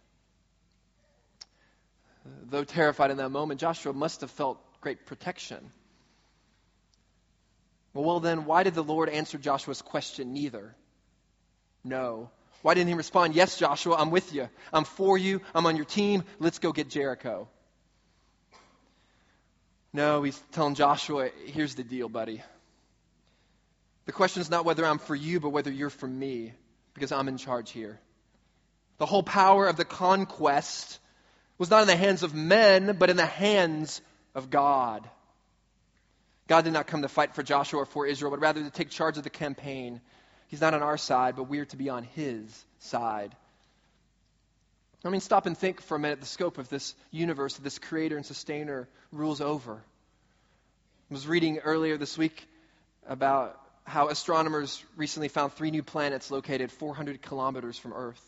Though 2.50 2.64
terrified 2.64 3.10
in 3.10 3.16
that 3.16 3.30
moment, 3.30 3.58
Joshua 3.58 3.94
must 3.94 4.20
have 4.20 4.30
felt 4.30 4.58
great 4.82 5.06
protection. 5.06 5.70
Well, 8.00 8.20
then, 8.20 8.44
why 8.44 8.62
did 8.62 8.74
the 8.74 8.84
Lord 8.84 9.08
answer 9.08 9.38
Joshua's 9.38 9.82
question, 9.82 10.32
neither? 10.32 10.76
No. 11.82 12.30
Why 12.62 12.74
didn't 12.74 12.88
he 12.88 12.94
respond, 12.94 13.34
Yes, 13.34 13.58
Joshua, 13.58 13.96
I'm 13.96 14.12
with 14.12 14.32
you. 14.32 14.48
I'm 14.72 14.84
for 14.84 15.18
you. 15.18 15.40
I'm 15.52 15.66
on 15.66 15.74
your 15.74 15.84
team. 15.84 16.22
Let's 16.38 16.60
go 16.60 16.72
get 16.72 16.88
Jericho. 16.88 17.48
No, 19.92 20.22
he's 20.22 20.40
telling 20.52 20.76
Joshua, 20.76 21.30
Here's 21.46 21.74
the 21.74 21.82
deal, 21.82 22.08
buddy. 22.08 22.40
The 24.06 24.12
question 24.12 24.42
is 24.42 24.50
not 24.50 24.64
whether 24.64 24.86
I'm 24.86 24.98
for 24.98 25.16
you, 25.16 25.40
but 25.40 25.50
whether 25.50 25.72
you're 25.72 25.90
for 25.90 26.06
me, 26.06 26.52
because 26.94 27.10
I'm 27.10 27.26
in 27.26 27.36
charge 27.36 27.72
here. 27.72 27.98
The 28.98 29.06
whole 29.06 29.24
power 29.24 29.66
of 29.66 29.76
the 29.76 29.84
conquest 29.84 31.00
was 31.58 31.68
not 31.68 31.82
in 31.82 31.88
the 31.88 31.96
hands 31.96 32.22
of 32.22 32.32
men, 32.32 32.96
but 32.96 33.10
in 33.10 33.16
the 33.16 33.26
hands 33.26 34.00
of 34.36 34.50
God. 34.50 35.08
God 36.48 36.64
did 36.64 36.72
not 36.72 36.86
come 36.86 37.02
to 37.02 37.08
fight 37.08 37.34
for 37.34 37.42
Joshua 37.42 37.82
or 37.82 37.86
for 37.86 38.06
Israel, 38.06 38.30
but 38.30 38.40
rather 38.40 38.62
to 38.62 38.70
take 38.70 38.88
charge 38.88 39.18
of 39.18 39.22
the 39.22 39.30
campaign. 39.30 40.00
He's 40.48 40.62
not 40.62 40.74
on 40.74 40.82
our 40.82 40.96
side, 40.96 41.36
but 41.36 41.44
we 41.44 41.58
are 41.58 41.66
to 41.66 41.76
be 41.76 41.90
on 41.90 42.02
his 42.02 42.64
side. 42.80 43.36
I 45.04 45.10
mean, 45.10 45.20
stop 45.20 45.46
and 45.46 45.56
think 45.56 45.82
for 45.82 45.94
a 45.94 45.98
minute 45.98 46.20
the 46.20 46.26
scope 46.26 46.58
of 46.58 46.68
this 46.68 46.94
universe 47.10 47.54
that 47.54 47.62
this 47.62 47.78
creator 47.78 48.16
and 48.16 48.26
sustainer 48.26 48.88
rules 49.12 49.40
over. 49.40 49.74
I 49.74 51.14
was 51.14 51.26
reading 51.26 51.58
earlier 51.58 51.96
this 51.96 52.18
week 52.18 52.48
about 53.06 53.60
how 53.84 54.08
astronomers 54.08 54.82
recently 54.96 55.28
found 55.28 55.52
three 55.52 55.70
new 55.70 55.82
planets 55.82 56.30
located 56.30 56.72
400 56.72 57.22
kilometers 57.22 57.78
from 57.78 57.92
Earth. 57.92 58.22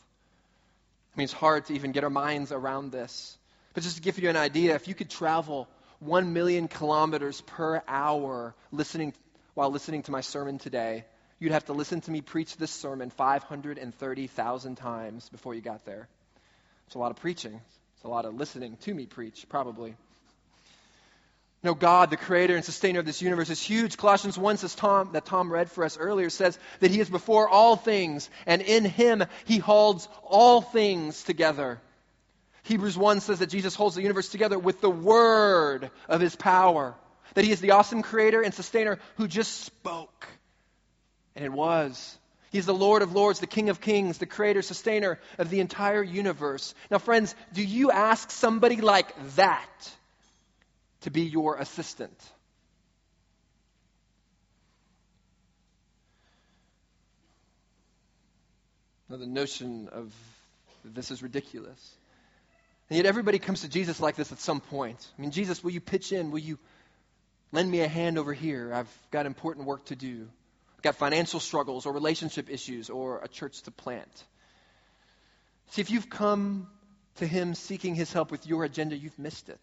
I 1.14 1.18
mean, 1.18 1.24
it's 1.24 1.32
hard 1.32 1.66
to 1.66 1.74
even 1.74 1.92
get 1.92 2.04
our 2.04 2.10
minds 2.10 2.52
around 2.52 2.92
this. 2.92 3.36
But 3.74 3.82
just 3.82 3.96
to 3.96 4.02
give 4.02 4.18
you 4.18 4.30
an 4.30 4.36
idea, 4.36 4.74
if 4.74 4.88
you 4.88 4.94
could 4.94 5.10
travel 5.10 5.68
1 6.00 6.32
million 6.32 6.66
kilometers 6.66 7.40
per 7.42 7.82
hour 7.86 8.54
listening, 8.72 9.14
while 9.54 9.70
listening 9.70 10.02
to 10.02 10.10
my 10.10 10.22
sermon 10.22 10.58
today, 10.58 11.04
you'd 11.38 11.52
have 11.52 11.66
to 11.66 11.72
listen 11.72 12.00
to 12.00 12.10
me 12.10 12.20
preach 12.20 12.56
this 12.56 12.70
sermon 12.70 13.10
530,000 13.10 14.74
times 14.76 15.28
before 15.28 15.54
you 15.54 15.60
got 15.60 15.84
there. 15.84 16.08
It's 16.86 16.94
a 16.94 16.98
lot 16.98 17.10
of 17.10 17.18
preaching. 17.18 17.60
It's 17.96 18.04
a 18.04 18.08
lot 18.08 18.24
of 18.24 18.34
listening 18.34 18.76
to 18.82 18.94
me 18.94 19.06
preach, 19.06 19.46
probably. 19.48 19.94
No, 21.62 21.74
God, 21.74 22.08
the 22.08 22.16
creator 22.16 22.56
and 22.56 22.64
sustainer 22.64 23.00
of 23.00 23.04
this 23.04 23.20
universe, 23.20 23.50
is 23.50 23.60
huge. 23.60 23.98
Colossians 23.98 24.38
1 24.38 24.56
says, 24.56 24.74
Tom, 24.74 25.10
that 25.12 25.26
Tom 25.26 25.52
read 25.52 25.70
for 25.70 25.84
us 25.84 25.98
earlier, 25.98 26.30
says 26.30 26.58
that 26.80 26.90
he 26.90 27.00
is 27.00 27.10
before 27.10 27.46
all 27.46 27.76
things, 27.76 28.30
and 28.46 28.62
in 28.62 28.86
him 28.86 29.22
he 29.44 29.58
holds 29.58 30.08
all 30.22 30.62
things 30.62 31.22
together. 31.22 31.78
Hebrews 32.64 32.96
1 32.96 33.20
says 33.20 33.38
that 33.38 33.48
Jesus 33.48 33.74
holds 33.74 33.94
the 33.96 34.02
universe 34.02 34.28
together 34.28 34.58
with 34.58 34.80
the 34.80 34.90
word 34.90 35.90
of 36.08 36.20
his 36.20 36.36
power. 36.36 36.94
That 37.34 37.44
he 37.44 37.52
is 37.52 37.60
the 37.60 37.72
awesome 37.72 38.02
creator 38.02 38.42
and 38.42 38.52
sustainer 38.52 38.98
who 39.16 39.28
just 39.28 39.60
spoke 39.60 40.28
And 41.36 41.44
it 41.44 41.52
was. 41.52 42.18
He's 42.50 42.66
the 42.66 42.74
Lord 42.74 43.02
of 43.02 43.12
Lords, 43.12 43.38
the 43.38 43.46
King 43.46 43.68
of 43.68 43.80
Kings, 43.80 44.18
the 44.18 44.26
Creator, 44.26 44.62
Sustainer 44.62 45.20
of 45.38 45.50
the 45.50 45.60
entire 45.60 46.02
universe. 46.02 46.74
Now, 46.90 46.98
friends, 46.98 47.34
do 47.52 47.62
you 47.62 47.92
ask 47.92 48.30
somebody 48.32 48.80
like 48.80 49.14
that 49.36 49.92
to 51.02 51.10
be 51.10 51.22
your 51.22 51.56
assistant? 51.56 52.18
Now, 59.08 59.16
the 59.16 59.26
notion 59.26 59.88
of 59.92 60.12
this 60.84 61.10
is 61.12 61.22
ridiculous. 61.22 61.96
And 62.90 62.96
yet, 62.96 63.06
everybody 63.06 63.38
comes 63.38 63.60
to 63.60 63.68
Jesus 63.68 64.00
like 64.00 64.16
this 64.16 64.32
at 64.32 64.40
some 64.40 64.60
point. 64.60 65.08
I 65.16 65.22
mean, 65.22 65.30
Jesus, 65.30 65.62
will 65.62 65.70
you 65.70 65.80
pitch 65.80 66.10
in? 66.10 66.32
Will 66.32 66.40
you 66.40 66.58
lend 67.52 67.70
me 67.70 67.82
a 67.82 67.88
hand 67.88 68.18
over 68.18 68.34
here? 68.34 68.74
I've 68.74 68.92
got 69.12 69.26
important 69.26 69.66
work 69.66 69.84
to 69.86 69.96
do. 69.96 70.28
I've 70.76 70.82
got 70.82 70.96
financial 70.96 71.38
struggles 71.38 71.86
or 71.86 71.92
relationship 71.92 72.50
issues 72.50 72.90
or 72.90 73.20
a 73.22 73.28
church 73.28 73.62
to 73.62 73.70
plant. 73.70 74.24
See, 75.70 75.82
if 75.82 75.90
you've 75.92 76.10
come 76.10 76.66
to 77.16 77.26
Him 77.28 77.54
seeking 77.54 77.94
His 77.94 78.12
help 78.12 78.32
with 78.32 78.44
your 78.44 78.64
agenda, 78.64 78.96
you've 78.96 79.18
missed 79.20 79.48
it. 79.48 79.60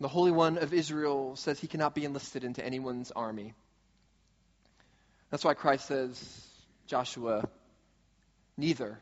The 0.00 0.08
Holy 0.08 0.32
One 0.32 0.58
of 0.58 0.74
Israel 0.74 1.36
says 1.36 1.60
he 1.60 1.68
cannot 1.68 1.94
be 1.94 2.04
enlisted 2.04 2.42
into 2.42 2.64
anyone's 2.64 3.12
army. 3.12 3.54
That's 5.30 5.44
why 5.44 5.54
Christ 5.54 5.86
says, 5.86 6.48
Joshua, 6.88 7.48
neither 8.56 8.98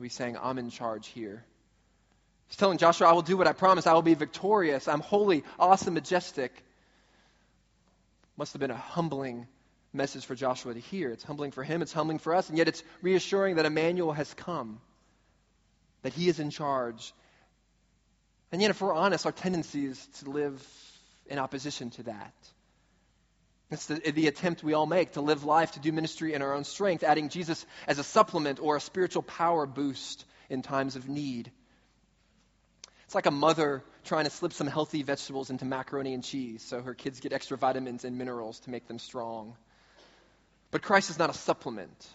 we 0.00 0.08
saying, 0.08 0.36
I'm 0.40 0.58
in 0.58 0.70
charge 0.70 1.08
here. 1.08 1.44
He's 2.48 2.56
telling 2.56 2.78
Joshua, 2.78 3.08
I 3.08 3.12
will 3.12 3.22
do 3.22 3.36
what 3.36 3.46
I 3.46 3.52
promise. 3.52 3.86
I 3.86 3.92
will 3.92 4.02
be 4.02 4.14
victorious. 4.14 4.88
I'm 4.88 5.00
holy, 5.00 5.44
awesome, 5.58 5.94
majestic. 5.94 6.52
Must 8.36 8.52
have 8.52 8.60
been 8.60 8.70
a 8.70 8.76
humbling 8.76 9.46
message 9.92 10.24
for 10.24 10.34
Joshua 10.34 10.74
to 10.74 10.80
hear. 10.80 11.10
It's 11.10 11.24
humbling 11.24 11.50
for 11.50 11.62
him, 11.62 11.82
it's 11.82 11.92
humbling 11.92 12.18
for 12.18 12.34
us, 12.34 12.48
and 12.48 12.58
yet 12.58 12.68
it's 12.68 12.82
reassuring 13.02 13.56
that 13.56 13.66
Emmanuel 13.66 14.12
has 14.12 14.32
come, 14.34 14.80
that 16.02 16.12
he 16.12 16.28
is 16.28 16.40
in 16.40 16.50
charge. 16.50 17.12
And 18.52 18.60
yet, 18.60 18.70
if 18.70 18.80
we're 18.80 18.94
honest, 18.94 19.26
our 19.26 19.32
tendency 19.32 19.86
is 19.86 20.04
to 20.20 20.30
live 20.30 20.66
in 21.26 21.38
opposition 21.38 21.90
to 21.90 22.02
that. 22.04 22.34
It's 23.70 23.86
the, 23.86 23.94
the, 23.94 24.26
attempt 24.26 24.64
we 24.64 24.74
all 24.74 24.86
make 24.86 25.12
to 25.12 25.20
live 25.20 25.44
life, 25.44 25.72
to 25.72 25.80
do 25.80 25.92
ministry 25.92 26.34
in 26.34 26.42
our 26.42 26.54
own 26.54 26.64
strength, 26.64 27.04
adding 27.04 27.28
Jesus 27.28 27.64
as 27.86 28.00
a 28.00 28.04
supplement 28.04 28.58
or 28.60 28.76
a 28.76 28.80
spiritual 28.80 29.22
power 29.22 29.64
boost 29.64 30.24
in 30.48 30.62
times 30.62 30.96
of 30.96 31.08
need. 31.08 31.52
It's 33.04 33.14
like 33.14 33.26
a 33.26 33.30
mother 33.30 33.84
trying 34.04 34.24
to 34.24 34.30
slip 34.30 34.52
some 34.52 34.66
healthy 34.66 35.02
vegetables 35.02 35.50
into 35.50 35.64
macaroni 35.64 36.14
and 36.14 36.24
cheese 36.24 36.62
so 36.62 36.80
her 36.80 36.94
kids 36.94 37.20
get 37.20 37.32
extra 37.32 37.56
vitamins 37.56 38.04
and 38.04 38.18
minerals 38.18 38.58
to 38.60 38.70
make 38.70 38.88
them 38.88 38.98
strong. 38.98 39.56
But 40.72 40.82
Christ 40.82 41.10
is 41.10 41.18
not 41.18 41.30
a 41.30 41.34
supplement. 41.34 42.08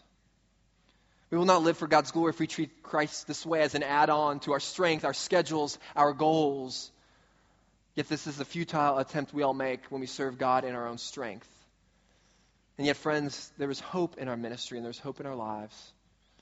We 1.29 1.37
will 1.37 1.45
not 1.45 1.63
live 1.63 1.77
for 1.77 1.87
God's 1.87 2.11
glory 2.11 2.29
if 2.29 2.39
we 2.39 2.47
treat 2.47 2.83
Christ 2.83 3.27
this 3.27 3.45
way 3.45 3.61
as 3.61 3.75
an 3.75 3.83
add 3.83 4.09
on 4.09 4.39
to 4.41 4.53
our 4.53 4.59
strength, 4.59 5.05
our 5.05 5.13
schedules, 5.13 5.77
our 5.95 6.13
goals. 6.13 6.91
Yet 7.95 8.09
this 8.09 8.27
is 8.27 8.39
a 8.39 8.45
futile 8.45 8.97
attempt 8.97 9.33
we 9.33 9.43
all 9.43 9.53
make 9.53 9.85
when 9.89 10.01
we 10.01 10.07
serve 10.07 10.37
God 10.37 10.65
in 10.65 10.75
our 10.75 10.87
own 10.87 10.97
strength. 10.97 11.47
And 12.77 12.85
yet, 12.85 12.97
friends, 12.97 13.51
there 13.57 13.71
is 13.71 13.79
hope 13.79 14.17
in 14.17 14.27
our 14.27 14.35
ministry 14.35 14.77
and 14.77 14.85
there's 14.85 14.99
hope 14.99 15.21
in 15.21 15.25
our 15.25 15.35
lives. 15.35 15.93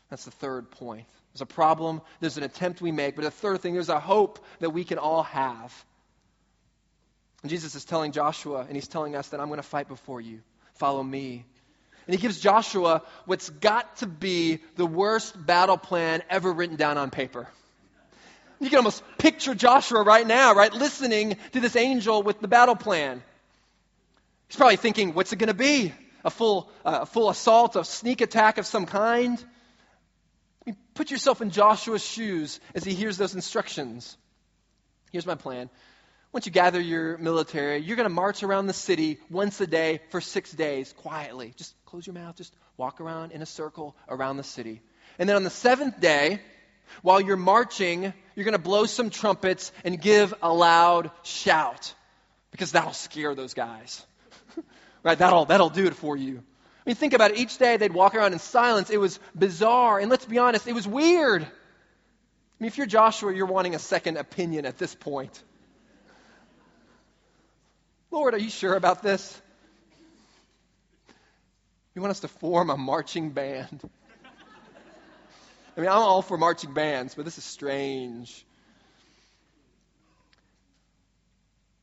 That's 0.10 0.26
the 0.26 0.32
third 0.32 0.72
point. 0.72 1.06
There's 1.34 1.42
a 1.42 1.46
problem, 1.46 2.02
there's 2.20 2.38
an 2.38 2.44
attempt 2.44 2.82
we 2.82 2.92
make, 2.92 3.16
but 3.16 3.24
the 3.24 3.32
third 3.32 3.62
thing, 3.62 3.74
there's 3.74 3.90
a 3.90 4.00
hope 4.00 4.44
that 4.60 4.70
we 4.70 4.84
can 4.84 5.00
all 5.00 5.24
have. 5.24 5.74
And 7.42 7.50
Jesus 7.50 7.76
is 7.76 7.86
telling 7.86 8.12
Joshua, 8.12 8.62
and 8.62 8.76
he's 8.76 8.88
telling 8.88 9.16
us 9.16 9.30
that 9.30 9.40
I'm 9.40 9.48
going 9.48 9.58
to 9.58 9.64
fight 9.64 9.88
before 9.88 10.22
you. 10.22 10.42
Follow 10.76 11.02
me. 11.02 11.46
And 12.08 12.16
he 12.16 12.22
gives 12.22 12.40
Joshua 12.40 13.02
what's 13.26 13.50
got 13.50 13.98
to 13.98 14.08
be 14.08 14.60
the 14.76 14.86
worst 14.86 15.34
battle 15.46 15.78
plan 15.78 16.22
ever 16.30 16.52
written 16.52 16.76
down 16.76 16.98
on 16.98 17.10
paper. 17.10 17.48
You 18.64 18.70
can 18.70 18.78
almost 18.78 19.04
picture 19.18 19.54
Joshua 19.54 20.04
right 20.04 20.26
now, 20.26 20.54
right, 20.54 20.72
listening 20.72 21.38
to 21.52 21.60
this 21.60 21.76
angel 21.76 22.24
with 22.24 22.40
the 22.40 22.48
battle 22.48 22.76
plan. 22.76 23.22
He's 24.48 24.56
probably 24.56 24.78
thinking, 24.78 25.14
what's 25.14 25.34
it 25.34 25.38
going 25.38 25.50
to 25.50 25.54
be? 25.54 25.94
A 26.24 26.30
full, 26.30 26.70
uh, 26.86 27.00
a 27.02 27.06
full 27.06 27.30
assault, 27.30 27.76
a 27.76 27.84
sneak 27.84 28.22
attack 28.22 28.58
of 28.58 28.66
some 28.66 28.86
kind? 28.86 29.38
I 29.38 30.70
mean, 30.70 30.78
put 30.94 31.12
yourself 31.12 31.42
in 31.42 31.50
Joshua's 31.50 32.06
shoes 32.06 32.62
as 32.74 32.86
he 32.86 32.94
hears 32.94 33.18
those 33.18 33.36
instructions. 33.36 34.16
Here's 35.12 35.26
my 35.26 35.36
plan. 35.36 35.70
Once 36.32 36.46
you 36.46 36.52
gather 36.52 36.80
your 36.80 37.18
military, 37.18 37.80
you're 37.80 37.98
going 37.98 38.08
to 38.08 38.14
march 38.14 38.44
around 38.44 38.68
the 38.68 38.74
city 38.74 39.20
once 39.30 39.60
a 39.60 39.68
day 39.68 40.00
for 40.10 40.22
six 40.22 40.52
days 40.52 40.94
quietly. 40.94 41.54
Just 41.58 41.76
close 41.86 42.08
your 42.08 42.14
mouth, 42.14 42.38
just 42.38 42.56
walk 42.78 43.02
around 43.02 43.34
in 43.34 43.42
a 43.42 43.46
circle 43.46 43.96
around 44.08 44.38
the 44.38 44.44
city. 44.44 44.82
And 45.20 45.28
then 45.28 45.36
on 45.36 45.44
the 45.44 45.50
seventh 45.50 46.00
day, 46.00 46.40
while 47.02 47.20
you're 47.22 47.38
marching, 47.38 48.14
you're 48.36 48.46
going 48.46 48.54
to 48.54 48.60
blow 48.60 48.86
some 48.86 49.10
trumpets 49.10 49.72
and 49.84 50.00
give 50.00 50.34
a 50.42 50.54
loud 50.54 51.12
shout 51.24 51.94
because 52.52 52.72
that'll 52.72 52.94
scare 52.94 53.36
those 53.36 53.54
guys. 53.54 54.06
right? 55.04 55.18
That'll, 55.18 55.46
that'll 55.46 55.70
do 55.70 55.86
it 55.86 55.96
for 55.96 56.16
you. 56.16 56.38
I 56.86 56.90
mean, 56.90 56.96
think 56.96 57.14
about 57.14 57.32
it. 57.32 57.38
Each 57.38 57.58
day 57.58 57.78
they'd 57.78 57.94
walk 57.94 58.14
around 58.16 58.34
in 58.34 58.40
silence. 58.40 58.90
It 58.90 59.00
was 59.00 59.20
bizarre. 59.34 60.00
And 60.00 60.10
let's 60.10 60.26
be 60.26 60.38
honest, 60.38 60.68
it 60.68 60.74
was 60.74 60.88
weird. 60.88 61.44
I 61.44 61.48
mean, 62.60 62.68
if 62.68 62.78
you're 62.78 62.88
Joshua, 62.88 63.34
you're 63.34 63.46
wanting 63.46 63.74
a 63.74 63.80
second 63.80 64.18
opinion 64.18 64.66
at 64.66 64.78
this 64.78 64.94
point. 64.94 65.42
Lord, 68.12 68.34
are 68.34 68.40
you 68.40 68.50
sure 68.50 68.76
about 68.76 69.02
this? 69.02 69.42
You 71.96 72.02
want 72.02 72.12
us 72.12 72.20
to 72.22 72.28
form 72.28 72.70
a 72.70 72.78
marching 72.78 73.32
band? 73.32 73.90
I 75.76 75.82
mean, 75.82 75.90
I'm 75.90 75.98
all 75.98 76.22
for 76.22 76.38
marching 76.38 76.74
bands, 76.74 77.16
but 77.16 77.26
this 77.26 77.38
is 77.38 77.44
strange. 77.44 78.46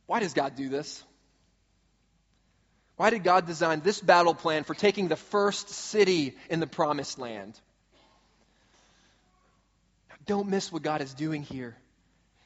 Why 0.07 0.21
does 0.21 0.35
God 0.35 0.57
do 0.57 0.69
this? 0.69 1.03
Why 2.97 3.11
did 3.11 3.25
God 3.25 3.47
design 3.47 3.81
this 3.81 4.01
battle 4.01 4.35
plan 4.35 4.65
for 4.65 4.75
taking 4.75 5.09
the 5.09 5.17
first 5.17 5.71
city 5.71 6.37
in 6.51 6.61
the 6.61 6.67
promised 6.67 7.19
land? 7.19 7.59
Don't 10.27 10.49
miss 10.49 10.71
what 10.71 10.83
God 10.83 11.01
is 11.01 11.15
doing 11.15 11.43
here. 11.43 11.77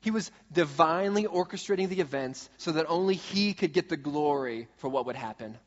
He 0.01 0.11
was 0.11 0.31
divinely 0.53 1.25
orchestrating 1.25 1.89
the 1.89 2.01
events 2.01 2.49
so 2.57 2.73
that 2.73 2.87
only 2.89 3.15
He 3.15 3.53
could 3.53 3.73
get 3.73 3.89
the 3.89 3.97
glory 3.97 4.69
for 4.77 4.89
what 4.89 5.07
would 5.07 5.17
happen. 5.17 5.59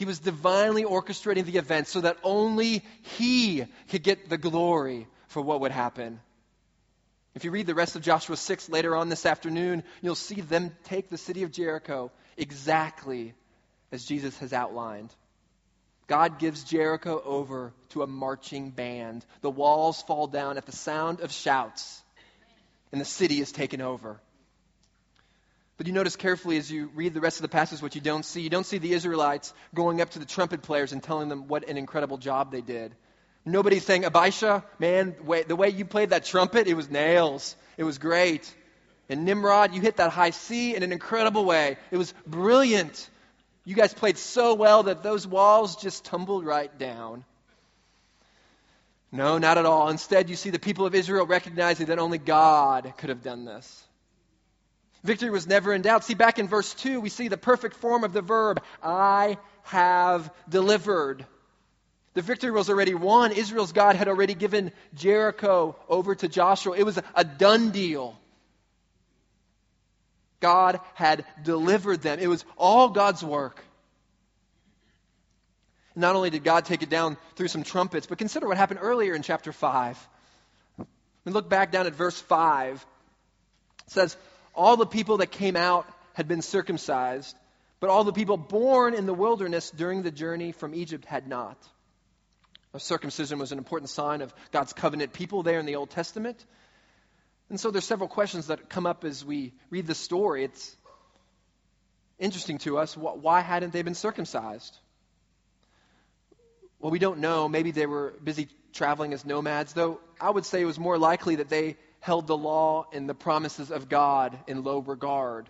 He 0.00 0.06
was 0.06 0.18
divinely 0.18 0.84
orchestrating 0.84 1.44
the 1.44 1.58
event 1.58 1.86
so 1.86 2.00
that 2.00 2.16
only 2.22 2.82
He 3.18 3.66
could 3.90 4.02
get 4.02 4.30
the 4.30 4.38
glory 4.38 5.06
for 5.28 5.42
what 5.42 5.60
would 5.60 5.72
happen. 5.72 6.20
If 7.34 7.44
you 7.44 7.50
read 7.50 7.66
the 7.66 7.74
rest 7.74 7.96
of 7.96 8.02
Joshua 8.02 8.38
6 8.38 8.70
later 8.70 8.96
on 8.96 9.10
this 9.10 9.26
afternoon, 9.26 9.82
you'll 10.00 10.14
see 10.14 10.40
them 10.40 10.74
take 10.84 11.10
the 11.10 11.18
city 11.18 11.42
of 11.42 11.52
Jericho 11.52 12.10
exactly 12.38 13.34
as 13.92 14.02
Jesus 14.06 14.38
has 14.38 14.54
outlined. 14.54 15.14
God 16.06 16.38
gives 16.38 16.64
Jericho 16.64 17.20
over 17.22 17.74
to 17.90 18.02
a 18.02 18.06
marching 18.06 18.70
band. 18.70 19.26
The 19.42 19.50
walls 19.50 20.00
fall 20.00 20.28
down 20.28 20.56
at 20.56 20.64
the 20.64 20.72
sound 20.72 21.20
of 21.20 21.30
shouts, 21.30 22.02
and 22.90 23.02
the 23.02 23.04
city 23.04 23.38
is 23.42 23.52
taken 23.52 23.82
over. 23.82 24.18
But 25.80 25.86
you 25.86 25.94
notice 25.94 26.14
carefully 26.14 26.58
as 26.58 26.70
you 26.70 26.90
read 26.94 27.14
the 27.14 27.22
rest 27.22 27.38
of 27.38 27.42
the 27.42 27.48
passage 27.48 27.80
what 27.80 27.94
you 27.94 28.02
don't 28.02 28.22
see. 28.22 28.42
You 28.42 28.50
don't 28.50 28.66
see 28.66 28.76
the 28.76 28.92
Israelites 28.92 29.54
going 29.74 30.02
up 30.02 30.10
to 30.10 30.18
the 30.18 30.26
trumpet 30.26 30.60
players 30.60 30.92
and 30.92 31.02
telling 31.02 31.30
them 31.30 31.48
what 31.48 31.70
an 31.70 31.78
incredible 31.78 32.18
job 32.18 32.52
they 32.52 32.60
did. 32.60 32.94
Nobody's 33.46 33.86
saying, 33.86 34.02
Abisha, 34.02 34.62
man, 34.78 35.16
the 35.48 35.56
way 35.56 35.70
you 35.70 35.86
played 35.86 36.10
that 36.10 36.26
trumpet, 36.26 36.66
it 36.66 36.74
was 36.74 36.90
nails. 36.90 37.56
It 37.78 37.84
was 37.84 37.96
great. 37.96 38.54
And 39.08 39.24
Nimrod, 39.24 39.74
you 39.74 39.80
hit 39.80 39.96
that 39.96 40.10
high 40.10 40.32
C 40.32 40.76
in 40.76 40.82
an 40.82 40.92
incredible 40.92 41.46
way. 41.46 41.78
It 41.90 41.96
was 41.96 42.12
brilliant. 42.26 43.08
You 43.64 43.74
guys 43.74 43.94
played 43.94 44.18
so 44.18 44.52
well 44.52 44.82
that 44.82 45.02
those 45.02 45.26
walls 45.26 45.76
just 45.76 46.04
tumbled 46.04 46.44
right 46.44 46.78
down. 46.78 47.24
No, 49.10 49.38
not 49.38 49.56
at 49.56 49.64
all. 49.64 49.88
Instead, 49.88 50.28
you 50.28 50.36
see 50.36 50.50
the 50.50 50.58
people 50.58 50.84
of 50.84 50.94
Israel 50.94 51.24
recognizing 51.24 51.86
that 51.86 51.98
only 51.98 52.18
God 52.18 52.92
could 52.98 53.08
have 53.08 53.22
done 53.22 53.46
this. 53.46 53.82
Victory 55.02 55.30
was 55.30 55.46
never 55.46 55.72
in 55.72 55.82
doubt. 55.82 56.04
See, 56.04 56.14
back 56.14 56.38
in 56.38 56.46
verse 56.46 56.74
2, 56.74 57.00
we 57.00 57.08
see 57.08 57.28
the 57.28 57.38
perfect 57.38 57.76
form 57.76 58.04
of 58.04 58.12
the 58.12 58.22
verb, 58.22 58.62
I 58.82 59.38
have 59.62 60.32
delivered. 60.48 61.24
The 62.14 62.22
victory 62.22 62.50
was 62.50 62.68
already 62.68 62.94
won. 62.94 63.32
Israel's 63.32 63.72
God 63.72 63.96
had 63.96 64.08
already 64.08 64.34
given 64.34 64.72
Jericho 64.94 65.76
over 65.88 66.14
to 66.14 66.28
Joshua. 66.28 66.76
It 66.76 66.84
was 66.84 66.98
a 67.14 67.24
done 67.24 67.70
deal. 67.70 68.18
God 70.40 70.80
had 70.94 71.24
delivered 71.42 72.02
them. 72.02 72.18
It 72.18 72.26
was 72.26 72.44
all 72.56 72.88
God's 72.88 73.22
work. 73.22 73.62
Not 75.94 76.16
only 76.16 76.30
did 76.30 76.44
God 76.44 76.64
take 76.64 76.82
it 76.82 76.90
down 76.90 77.16
through 77.36 77.48
some 77.48 77.62
trumpets, 77.62 78.06
but 78.06 78.18
consider 78.18 78.48
what 78.48 78.56
happened 78.56 78.80
earlier 78.82 79.14
in 79.14 79.22
chapter 79.22 79.52
5. 79.52 80.08
And 80.78 81.34
look 81.34 81.48
back 81.48 81.72
down 81.72 81.86
at 81.86 81.94
verse 81.94 82.18
5. 82.20 82.74
It 83.86 83.92
says, 83.92 84.16
all 84.60 84.76
the 84.76 84.84
people 84.84 85.16
that 85.16 85.30
came 85.30 85.56
out 85.56 85.86
had 86.12 86.28
been 86.28 86.42
circumcised, 86.42 87.34
but 87.80 87.88
all 87.88 88.04
the 88.04 88.12
people 88.12 88.36
born 88.36 88.92
in 88.92 89.06
the 89.06 89.14
wilderness 89.14 89.70
during 89.70 90.02
the 90.02 90.10
journey 90.10 90.52
from 90.52 90.74
Egypt 90.74 91.06
had 91.06 91.26
not. 91.26 91.56
circumcision 92.76 93.38
was 93.38 93.52
an 93.52 93.58
important 93.58 93.88
sign 93.88 94.20
of 94.20 94.34
God's 94.52 94.74
covenant 94.74 95.14
people 95.14 95.42
there 95.42 95.58
in 95.58 95.64
the 95.64 95.76
Old 95.76 95.88
Testament. 95.88 96.44
And 97.48 97.58
so 97.58 97.70
there's 97.70 97.86
several 97.86 98.10
questions 98.10 98.48
that 98.48 98.68
come 98.68 98.84
up 98.84 99.02
as 99.04 99.24
we 99.24 99.54
read 99.70 99.86
the 99.86 99.94
story. 99.94 100.44
It's 100.44 100.76
interesting 102.18 102.58
to 102.58 102.76
us. 102.76 102.94
Why 102.94 103.40
hadn't 103.40 103.72
they 103.72 103.80
been 103.80 103.94
circumcised? 103.94 104.76
Well, 106.80 106.90
we 106.90 106.98
don't 106.98 107.20
know. 107.20 107.48
Maybe 107.48 107.70
they 107.70 107.86
were 107.86 108.12
busy 108.22 108.48
traveling 108.74 109.14
as 109.14 109.24
nomads, 109.24 109.72
though 109.72 110.00
I 110.20 110.28
would 110.28 110.44
say 110.44 110.60
it 110.60 110.66
was 110.66 110.78
more 110.78 110.98
likely 110.98 111.36
that 111.36 111.48
they 111.48 111.78
held 112.00 112.26
the 112.26 112.36
law 112.36 112.86
and 112.92 113.08
the 113.08 113.14
promises 113.14 113.70
of 113.70 113.88
God 113.88 114.38
in 114.46 114.64
low 114.64 114.78
regard. 114.78 115.48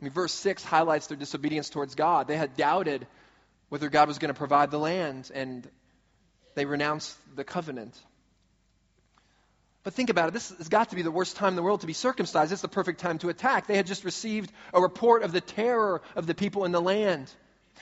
I 0.00 0.04
mean, 0.04 0.12
verse 0.12 0.32
6 0.32 0.62
highlights 0.62 1.08
their 1.08 1.16
disobedience 1.16 1.68
towards 1.70 1.94
God. 1.94 2.28
They 2.28 2.36
had 2.36 2.56
doubted 2.56 3.06
whether 3.68 3.88
God 3.88 4.08
was 4.08 4.18
going 4.18 4.32
to 4.32 4.38
provide 4.38 4.70
the 4.70 4.78
land, 4.78 5.30
and 5.34 5.68
they 6.54 6.64
renounced 6.64 7.16
the 7.36 7.44
covenant. 7.44 7.94
But 9.82 9.94
think 9.94 10.10
about 10.10 10.28
it. 10.28 10.34
This 10.34 10.50
has 10.50 10.68
got 10.68 10.90
to 10.90 10.96
be 10.96 11.02
the 11.02 11.10
worst 11.10 11.36
time 11.36 11.50
in 11.50 11.56
the 11.56 11.62
world 11.62 11.80
to 11.80 11.86
be 11.86 11.92
circumcised. 11.92 12.52
It's 12.52 12.62
the 12.62 12.68
perfect 12.68 13.00
time 13.00 13.18
to 13.18 13.28
attack. 13.28 13.66
They 13.66 13.76
had 13.76 13.86
just 13.86 14.04
received 14.04 14.52
a 14.72 14.80
report 14.80 15.22
of 15.22 15.32
the 15.32 15.40
terror 15.40 16.02
of 16.14 16.26
the 16.26 16.34
people 16.34 16.64
in 16.64 16.72
the 16.72 16.80
land. 16.80 17.30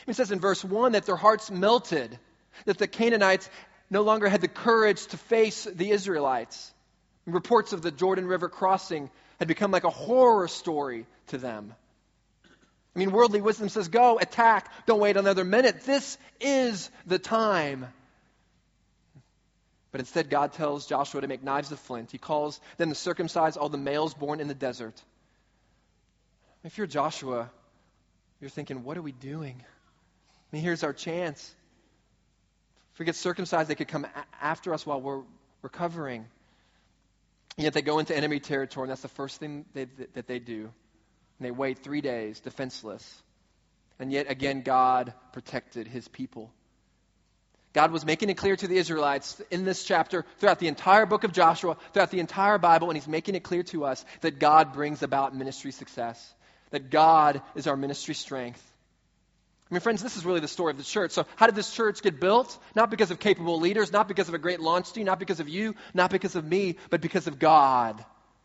It 0.07 0.15
says 0.15 0.31
in 0.31 0.41
verse 0.41 0.65
1 0.65 0.93
that 0.93 1.07
their 1.07 1.17
hearts 1.17 1.51
melted, 1.51 2.19
that 2.65 2.79
the 2.79 2.87
Canaanites 2.87 3.49
no 3.91 4.03
longer 4.03 4.29
had 4.29 4.41
the 4.41 4.49
courage 4.49 5.07
to 5.09 5.17
face 5.17 5.65
the 5.65 5.91
Israelites. 5.91 6.73
Reports 7.27 7.73
of 7.73 7.83
the 7.83 7.91
Jordan 7.91 8.27
River 8.27 8.49
crossing 8.49 9.11
had 9.39 9.49
become 9.49 9.71
like 9.71 9.85
a 9.85 9.91
horror 9.91 10.49
story 10.49 11.07
to 11.29 11.39
them. 11.39 11.75
I 12.95 12.99
mean, 12.99 13.13
worldly 13.13 13.43
wisdom 13.43 13.69
says, 13.69 13.89
go, 13.89 14.19
attack, 14.19 14.73
don't 14.87 15.01
wait 15.01 15.17
another 15.19 15.45
minute. 15.45 15.83
This 15.83 16.17
is 16.41 16.91
the 17.07 17.19
time. 17.19 17.87
But 19.93 20.01
instead, 20.01 20.31
God 20.31 20.53
tells 20.53 20.87
Joshua 20.87 21.21
to 21.21 21.27
make 21.27 21.43
knives 21.43 21.73
of 21.73 21.79
flint. 21.81 22.11
He 22.11 22.19
calls 22.19 22.61
them 22.79 22.89
to 22.89 22.95
circumcise 22.95 23.57
all 23.57 23.69
the 23.69 23.79
males 23.79 24.15
born 24.15 24.41
in 24.41 24.49
the 24.49 24.55
desert. 24.55 24.95
If 26.65 26.79
you're 26.79 26.87
Joshua, 26.87 27.51
you're 28.41 28.51
thinking, 28.51 28.83
what 28.83 28.97
are 28.97 29.03
we 29.03 29.13
doing? 29.13 29.57
I 29.61 30.57
mean, 30.57 30.63
here's 30.63 30.83
our 30.83 30.93
chance. 30.93 31.55
If 32.95 32.99
we 32.99 33.05
get 33.05 33.17
circumcised, 33.17 33.69
they 33.69 33.75
could 33.75 33.89
come 33.89 34.05
a- 34.05 34.45
after 34.45 34.73
us 34.73 34.87
while 34.87 35.01
we're 35.01 35.23
recovering. 35.63 36.27
Yet 37.57 37.73
they 37.73 37.83
go 37.83 37.99
into 37.99 38.15
enemy 38.15 38.39
territory, 38.39 38.85
and 38.85 38.91
that's 38.91 39.03
the 39.03 39.09
first 39.09 39.41
thing 39.41 39.65
they, 39.73 39.87
that 40.15 40.27
they 40.27 40.39
do. 40.39 40.63
And 41.39 41.47
they 41.47 41.51
wait 41.51 41.79
three 41.79 42.01
days, 42.03 42.41
defenseless. 42.41 43.23
And 43.99 44.13
yet 44.13 44.31
again, 44.31 44.63
God 44.63 45.15
protected 45.33 45.87
his 45.87 46.07
people. 46.09 46.51
God 47.73 47.93
was 47.93 48.07
making 48.07 48.31
it 48.31 48.39
clear 48.39 48.57
to 48.57 48.67
the 48.67 48.79
Israelites 48.79 49.41
in 49.51 49.65
this 49.67 49.85
chapter, 49.85 50.25
throughout 50.39 50.59
the 50.59 50.69
entire 50.69 51.05
book 51.05 51.25
of 51.25 51.33
Joshua, 51.33 51.77
throughout 51.93 52.11
the 52.11 52.21
entire 52.21 52.57
Bible, 52.57 52.89
and 52.89 52.97
He's 52.97 53.07
making 53.07 53.35
it 53.35 53.43
clear 53.43 53.63
to 53.65 53.85
us 53.85 54.03
that 54.23 54.39
God 54.39 54.73
brings 54.73 55.03
about 55.03 55.37
ministry 55.37 55.73
success, 55.73 56.35
that 56.71 56.89
God 56.89 57.43
is 57.55 57.67
our 57.67 57.77
ministry 57.77 58.15
strength. 58.15 58.63
I 59.69 59.75
mean, 59.75 59.81
friends, 59.81 60.01
this 60.01 60.17
is 60.17 60.25
really 60.25 60.41
the 60.41 60.49
story 60.49 60.71
of 60.71 60.79
the 60.79 60.85
church. 60.85 61.11
So, 61.11 61.27
how 61.35 61.47
did 61.47 61.57
this 61.57 61.73
church 61.73 62.01
get 62.01 62.21
built? 62.21 62.57
Not 62.77 62.89
because 62.89 63.11
of 63.11 63.19
capable 63.19 63.59
leaders, 63.59 63.93
not 63.93 64.07
because 64.07 64.29
of 64.29 64.35
a 64.35 64.39
great 64.39 64.61
launch 64.61 64.93
team, 64.93 65.07
not 65.07 65.19
because 65.19 65.41
of 65.41 65.49
you, 65.49 65.75
not 65.93 66.11
because 66.11 66.37
of 66.37 66.45
me, 66.45 66.77
but 66.89 67.01
because 67.01 67.27
of 67.27 67.41
God. 67.41 68.05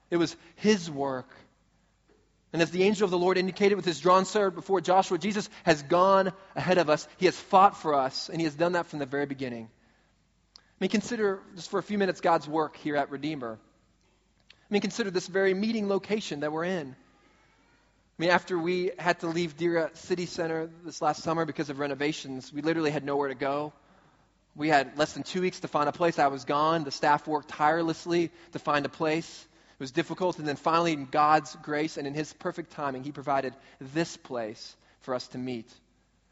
It 0.09 0.17
was 0.17 0.35
His 0.55 0.89
work. 0.89 1.29
And 2.53 2.61
as 2.61 2.71
the 2.71 2.83
angel 2.83 3.05
of 3.05 3.11
the 3.11 3.17
Lord 3.17 3.37
indicated 3.37 3.75
with 3.75 3.85
his 3.85 3.99
drawn 3.99 4.25
sword 4.25 4.55
before 4.55 4.81
Joshua, 4.81 5.17
Jesus 5.17 5.49
has 5.63 5.83
gone 5.83 6.33
ahead 6.55 6.79
of 6.79 6.89
us. 6.89 7.07
He 7.17 7.25
has 7.25 7.39
fought 7.39 7.77
for 7.77 7.93
us, 7.93 8.27
and 8.27 8.41
he 8.41 8.43
has 8.43 8.55
done 8.55 8.73
that 8.73 8.87
from 8.87 8.99
the 8.99 9.05
very 9.05 9.25
beginning. 9.25 9.69
I 10.57 10.59
mean, 10.81 10.89
consider 10.89 11.39
just 11.55 11.69
for 11.69 11.79
a 11.79 11.83
few 11.83 11.97
minutes 11.97 12.19
God's 12.19 12.49
work 12.49 12.75
here 12.77 12.97
at 12.97 13.09
Redeemer. 13.09 13.57
I 13.57 14.73
mean, 14.73 14.81
consider 14.81 15.11
this 15.11 15.27
very 15.27 15.53
meeting 15.53 15.87
location 15.87 16.41
that 16.41 16.51
we're 16.51 16.65
in. 16.65 16.95
I 18.19 18.21
mean, 18.21 18.31
after 18.31 18.57
we 18.57 18.91
had 18.99 19.19
to 19.21 19.27
leave 19.27 19.57
Deira 19.57 19.95
City 19.97 20.25
Center 20.25 20.69
this 20.85 21.01
last 21.01 21.23
summer 21.23 21.45
because 21.45 21.69
of 21.69 21.79
renovations, 21.79 22.53
we 22.53 22.61
literally 22.61 22.91
had 22.91 23.03
nowhere 23.03 23.29
to 23.29 23.35
go. 23.35 23.73
We 24.55 24.67
had 24.67 24.97
less 24.97 25.13
than 25.13 25.23
two 25.23 25.41
weeks 25.41 25.61
to 25.61 25.67
find 25.67 25.87
a 25.87 25.91
place. 25.91 26.19
I 26.19 26.27
was 26.27 26.43
gone. 26.43 26.83
The 26.83 26.91
staff 26.91 27.25
worked 27.25 27.47
tirelessly 27.49 28.29
to 28.51 28.59
find 28.59 28.85
a 28.85 28.89
place. 28.89 29.47
It 29.73 29.79
was 29.79 29.91
difficult. 29.91 30.39
And 30.39 30.47
then 30.47 30.57
finally, 30.57 30.91
in 30.91 31.05
God's 31.05 31.55
grace 31.63 31.97
and 31.97 32.05
in 32.05 32.13
His 32.13 32.31
perfect 32.33 32.71
timing, 32.73 33.03
He 33.03 33.11
provided 33.11 33.55
this 33.79 34.17
place 34.17 34.75
for 34.99 35.15
us 35.15 35.27
to 35.29 35.37
meet. 35.37 35.71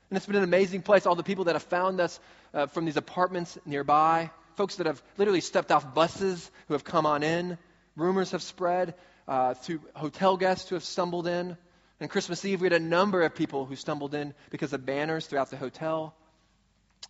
And 0.09 0.17
it's 0.17 0.25
been 0.25 0.35
an 0.35 0.43
amazing 0.43 0.81
place. 0.81 1.05
All 1.05 1.15
the 1.15 1.23
people 1.23 1.45
that 1.45 1.55
have 1.55 1.63
found 1.63 2.01
us 2.01 2.19
uh, 2.53 2.67
from 2.67 2.85
these 2.85 2.97
apartments 2.97 3.57
nearby, 3.65 4.31
folks 4.55 4.75
that 4.75 4.85
have 4.85 5.01
literally 5.17 5.41
stepped 5.41 5.71
off 5.71 5.93
buses 5.93 6.51
who 6.67 6.73
have 6.73 6.83
come 6.83 7.05
on 7.05 7.23
in. 7.23 7.57
Rumors 7.95 8.31
have 8.31 8.43
spread 8.43 8.95
uh, 9.27 9.53
through 9.53 9.81
hotel 9.95 10.35
guests 10.35 10.69
who 10.69 10.75
have 10.75 10.83
stumbled 10.83 11.25
in. 11.25 11.57
And 11.99 12.09
Christmas 12.09 12.45
Eve, 12.45 12.61
we 12.61 12.65
had 12.65 12.73
a 12.73 12.79
number 12.79 13.23
of 13.23 13.35
people 13.35 13.65
who 13.65 13.75
stumbled 13.75 14.13
in 14.13 14.33
because 14.51 14.71
of 14.71 14.85
banners 14.85 15.25
throughout 15.25 15.49
the 15.49 15.57
hotel. 15.57 16.13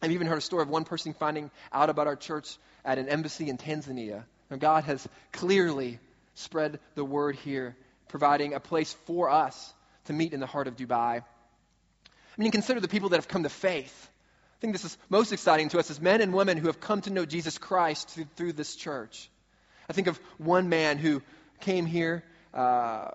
I've 0.01 0.11
even 0.11 0.27
heard 0.27 0.37
a 0.37 0.41
story 0.41 0.63
of 0.63 0.69
one 0.69 0.83
person 0.83 1.13
finding 1.13 1.51
out 1.71 1.89
about 1.89 2.07
our 2.07 2.15
church 2.15 2.57
at 2.83 2.97
an 2.97 3.07
embassy 3.07 3.49
in 3.49 3.57
Tanzania. 3.57 4.23
And 4.49 4.59
God 4.59 4.85
has 4.85 5.07
clearly 5.31 5.99
spread 6.33 6.79
the 6.95 7.05
word 7.05 7.35
here, 7.35 7.75
providing 8.07 8.53
a 8.53 8.59
place 8.59 8.93
for 9.05 9.29
us 9.29 9.73
to 10.05 10.13
meet 10.13 10.33
in 10.33 10.39
the 10.39 10.47
heart 10.47 10.67
of 10.67 10.75
Dubai. 10.75 11.21
I 11.21 12.41
mean, 12.41 12.51
consider 12.51 12.79
the 12.79 12.87
people 12.87 13.09
that 13.09 13.17
have 13.17 13.27
come 13.27 13.43
to 13.43 13.49
faith. 13.49 14.09
I 14.57 14.59
think 14.61 14.73
this 14.73 14.85
is 14.85 14.97
most 15.09 15.31
exciting 15.31 15.69
to 15.69 15.79
us 15.79 15.91
as 15.91 16.01
men 16.01 16.21
and 16.21 16.33
women 16.33 16.57
who 16.57 16.67
have 16.67 16.79
come 16.79 17.01
to 17.01 17.11
know 17.11 17.25
Jesus 17.25 17.57
Christ 17.57 18.09
through, 18.09 18.27
through 18.35 18.53
this 18.53 18.75
church. 18.75 19.29
I 19.87 19.93
think 19.93 20.07
of 20.07 20.19
one 20.37 20.69
man 20.69 20.97
who 20.97 21.21
came 21.59 21.85
here 21.85 22.23
uh, 22.53 23.11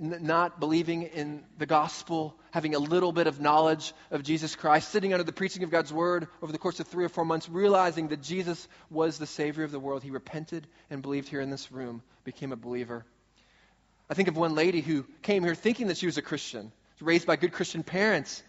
not 0.00 0.58
believing 0.58 1.02
in 1.02 1.44
the 1.58 1.66
gospel, 1.66 2.34
having 2.50 2.74
a 2.74 2.78
little 2.78 3.12
bit 3.12 3.26
of 3.26 3.40
knowledge 3.40 3.92
of 4.10 4.22
Jesus 4.22 4.56
Christ, 4.56 4.88
sitting 4.88 5.12
under 5.12 5.24
the 5.24 5.32
preaching 5.32 5.62
of 5.62 5.70
God's 5.70 5.92
word 5.92 6.26
over 6.42 6.50
the 6.50 6.58
course 6.58 6.80
of 6.80 6.88
three 6.88 7.04
or 7.04 7.10
four 7.10 7.24
months, 7.24 7.48
realizing 7.48 8.08
that 8.08 8.22
Jesus 8.22 8.66
was 8.88 9.18
the 9.18 9.26
Savior 9.26 9.62
of 9.62 9.72
the 9.72 9.78
world. 9.78 10.02
He 10.02 10.10
repented 10.10 10.66
and 10.88 11.02
believed 11.02 11.28
here 11.28 11.42
in 11.42 11.50
this 11.50 11.70
room, 11.70 12.02
became 12.24 12.50
a 12.50 12.56
believer. 12.56 13.04
I 14.08 14.14
think 14.14 14.28
of 14.28 14.36
one 14.36 14.54
lady 14.54 14.80
who 14.80 15.04
came 15.22 15.44
here 15.44 15.54
thinking 15.54 15.88
that 15.88 15.98
she 15.98 16.06
was 16.06 16.16
a 16.16 16.22
Christian, 16.22 16.72
raised 17.00 17.26
by 17.26 17.36
good 17.36 17.52
Christian 17.52 17.82
parents, 17.82 18.42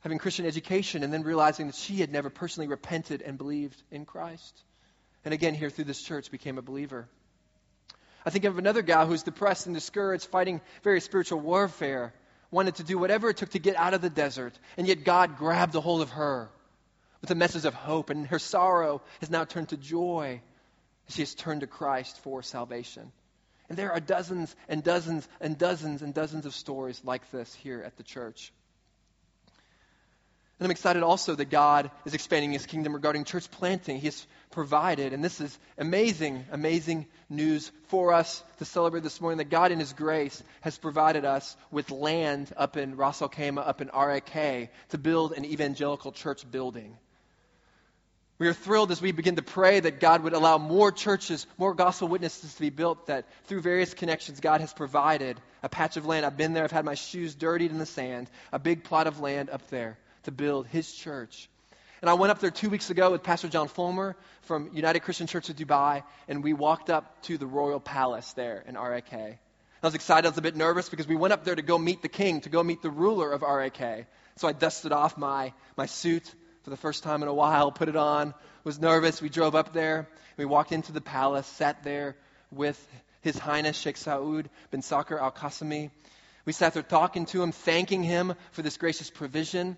having 0.00 0.18
Christian 0.18 0.46
education, 0.46 1.02
and 1.02 1.12
then 1.12 1.22
realizing 1.22 1.66
that 1.66 1.76
she 1.76 1.96
had 1.96 2.10
never 2.10 2.30
personally 2.30 2.66
repented 2.66 3.20
and 3.22 3.36
believed 3.36 3.80
in 3.90 4.06
Christ. 4.06 4.58
And 5.24 5.34
again, 5.34 5.54
here 5.54 5.68
through 5.68 5.84
this 5.84 6.02
church, 6.02 6.30
became 6.30 6.56
a 6.56 6.62
believer. 6.62 7.08
I 8.24 8.30
think 8.30 8.44
of 8.44 8.58
another 8.58 8.82
guy 8.82 9.06
who's 9.06 9.22
depressed 9.22 9.66
and 9.66 9.74
discouraged, 9.74 10.26
fighting 10.26 10.60
very 10.82 11.00
spiritual 11.00 11.40
warfare, 11.40 12.12
wanted 12.50 12.76
to 12.76 12.84
do 12.84 12.98
whatever 12.98 13.30
it 13.30 13.36
took 13.36 13.50
to 13.50 13.58
get 13.58 13.76
out 13.76 13.94
of 13.94 14.02
the 14.02 14.10
desert, 14.10 14.58
and 14.76 14.86
yet 14.86 15.04
God 15.04 15.36
grabbed 15.36 15.74
a 15.74 15.80
hold 15.80 16.02
of 16.02 16.10
her 16.10 16.50
with 17.20 17.30
a 17.30 17.34
message 17.34 17.64
of 17.64 17.74
hope, 17.74 18.10
and 18.10 18.26
her 18.26 18.38
sorrow 18.38 19.02
has 19.20 19.30
now 19.30 19.44
turned 19.44 19.70
to 19.70 19.76
joy. 19.76 20.40
She 21.08 21.22
has 21.22 21.34
turned 21.34 21.60
to 21.60 21.66
Christ 21.66 22.18
for 22.20 22.42
salvation. 22.42 23.12
And 23.68 23.78
there 23.78 23.92
are 23.92 24.00
dozens 24.00 24.54
and 24.68 24.82
dozens 24.82 25.28
and 25.40 25.56
dozens 25.56 26.02
and 26.02 26.12
dozens 26.12 26.46
of 26.46 26.54
stories 26.54 27.00
like 27.04 27.30
this 27.30 27.54
here 27.54 27.82
at 27.84 27.96
the 27.96 28.02
church. 28.02 28.52
And 30.60 30.66
I'm 30.66 30.72
excited 30.72 31.02
also 31.02 31.34
that 31.34 31.48
God 31.48 31.90
is 32.04 32.12
expanding 32.12 32.52
his 32.52 32.66
kingdom 32.66 32.92
regarding 32.92 33.24
church 33.24 33.50
planting. 33.50 33.96
He 33.96 34.08
has 34.08 34.26
provided, 34.50 35.14
and 35.14 35.24
this 35.24 35.40
is 35.40 35.58
amazing, 35.78 36.44
amazing 36.52 37.06
news 37.30 37.72
for 37.86 38.12
us 38.12 38.44
to 38.58 38.66
celebrate 38.66 39.02
this 39.02 39.22
morning 39.22 39.38
that 39.38 39.48
God, 39.48 39.72
in 39.72 39.78
his 39.78 39.94
grace, 39.94 40.42
has 40.60 40.76
provided 40.76 41.24
us 41.24 41.56
with 41.70 41.90
land 41.90 42.52
up 42.58 42.76
in 42.76 42.96
Ras 42.96 43.22
Al 43.22 43.30
Khaimah, 43.30 43.66
up 43.66 43.80
in 43.80 43.88
RAK, 43.88 44.68
to 44.90 44.98
build 44.98 45.32
an 45.32 45.46
evangelical 45.46 46.12
church 46.12 46.48
building. 46.50 46.94
We 48.38 48.46
are 48.46 48.52
thrilled 48.52 48.90
as 48.90 49.00
we 49.00 49.12
begin 49.12 49.36
to 49.36 49.42
pray 49.42 49.80
that 49.80 49.98
God 49.98 50.24
would 50.24 50.34
allow 50.34 50.58
more 50.58 50.92
churches, 50.92 51.46
more 51.56 51.72
gospel 51.72 52.08
witnesses 52.08 52.52
to 52.52 52.60
be 52.60 52.70
built, 52.70 53.06
that 53.06 53.24
through 53.44 53.62
various 53.62 53.94
connections, 53.94 54.40
God 54.40 54.60
has 54.60 54.74
provided 54.74 55.40
a 55.62 55.70
patch 55.70 55.96
of 55.96 56.04
land. 56.04 56.26
I've 56.26 56.36
been 56.36 56.52
there, 56.52 56.64
I've 56.64 56.70
had 56.70 56.84
my 56.84 56.96
shoes 56.96 57.34
dirtied 57.34 57.70
in 57.70 57.78
the 57.78 57.86
sand, 57.86 58.28
a 58.52 58.58
big 58.58 58.84
plot 58.84 59.06
of 59.06 59.20
land 59.20 59.48
up 59.48 59.66
there 59.68 59.96
to 60.24 60.30
build 60.30 60.66
his 60.66 60.92
church. 60.92 61.48
And 62.00 62.08
I 62.08 62.14
went 62.14 62.30
up 62.30 62.38
there 62.38 62.50
two 62.50 62.70
weeks 62.70 62.88
ago 62.88 63.10
with 63.10 63.22
Pastor 63.22 63.48
John 63.48 63.68
Folmar 63.68 64.14
from 64.42 64.70
United 64.72 65.00
Christian 65.00 65.26
Church 65.26 65.50
of 65.50 65.56
Dubai, 65.56 66.02
and 66.28 66.42
we 66.42 66.54
walked 66.54 66.88
up 66.88 67.22
to 67.24 67.36
the 67.36 67.46
Royal 67.46 67.78
Palace 67.78 68.32
there 68.32 68.64
in 68.66 68.74
RAK. 68.74 69.12
I 69.12 69.86
was 69.86 69.94
excited, 69.94 70.26
I 70.26 70.30
was 70.30 70.38
a 70.38 70.42
bit 70.42 70.56
nervous 70.56 70.88
because 70.88 71.06
we 71.06 71.16
went 71.16 71.32
up 71.32 71.44
there 71.44 71.54
to 71.54 71.62
go 71.62 71.78
meet 71.78 72.02
the 72.02 72.08
king, 72.08 72.40
to 72.42 72.48
go 72.48 72.62
meet 72.62 72.80
the 72.80 72.90
ruler 72.90 73.32
of 73.32 73.42
RAK. 73.42 74.06
So 74.36 74.48
I 74.48 74.52
dusted 74.52 74.92
off 74.92 75.18
my, 75.18 75.52
my 75.76 75.86
suit 75.86 76.34
for 76.62 76.70
the 76.70 76.76
first 76.76 77.02
time 77.02 77.22
in 77.22 77.28
a 77.28 77.34
while, 77.34 77.70
put 77.70 77.88
it 77.88 77.96
on, 77.96 78.34
was 78.64 78.78
nervous. 78.78 79.20
We 79.20 79.28
drove 79.28 79.54
up 79.54 79.72
there, 79.72 80.08
we 80.36 80.44
walked 80.44 80.72
into 80.72 80.92
the 80.92 81.00
palace, 81.00 81.46
sat 81.46 81.82
there 81.82 82.16
with 82.50 82.78
His 83.20 83.38
Highness 83.38 83.76
Sheikh 83.76 83.96
Saud 83.96 84.46
bin 84.70 84.82
Sakr 84.82 85.18
al 85.18 85.32
Qasimi. 85.32 85.90
We 86.46 86.52
sat 86.52 86.74
there 86.74 86.82
talking 86.82 87.26
to 87.26 87.42
him, 87.42 87.52
thanking 87.52 88.02
him 88.02 88.34
for 88.52 88.62
this 88.62 88.76
gracious 88.78 89.10
provision. 89.10 89.76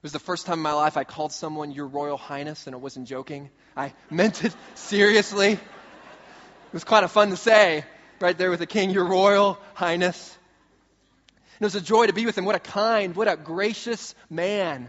It 0.00 0.04
was 0.04 0.12
the 0.12 0.18
first 0.18 0.46
time 0.46 0.60
in 0.60 0.62
my 0.62 0.72
life 0.72 0.96
I 0.96 1.04
called 1.04 1.30
someone 1.30 1.72
Your 1.72 1.86
Royal 1.86 2.16
Highness, 2.16 2.66
and 2.66 2.74
I 2.74 2.78
wasn't 2.78 3.06
joking. 3.06 3.50
I 3.76 3.92
meant 4.08 4.42
it 4.42 4.56
seriously. 4.74 5.52
It 5.52 5.60
was 6.72 6.84
kind 6.84 7.04
of 7.04 7.12
fun 7.12 7.28
to 7.28 7.36
say, 7.36 7.84
right 8.18 8.38
there 8.38 8.48
with 8.48 8.60
the 8.60 8.66
king, 8.66 8.88
Your 8.88 9.04
Royal 9.04 9.58
Highness. 9.74 10.38
And 11.58 11.60
it 11.60 11.66
was 11.66 11.74
a 11.74 11.82
joy 11.82 12.06
to 12.06 12.14
be 12.14 12.24
with 12.24 12.38
him. 12.38 12.46
What 12.46 12.54
a 12.54 12.60
kind, 12.60 13.14
what 13.14 13.28
a 13.28 13.36
gracious 13.36 14.14
man. 14.30 14.88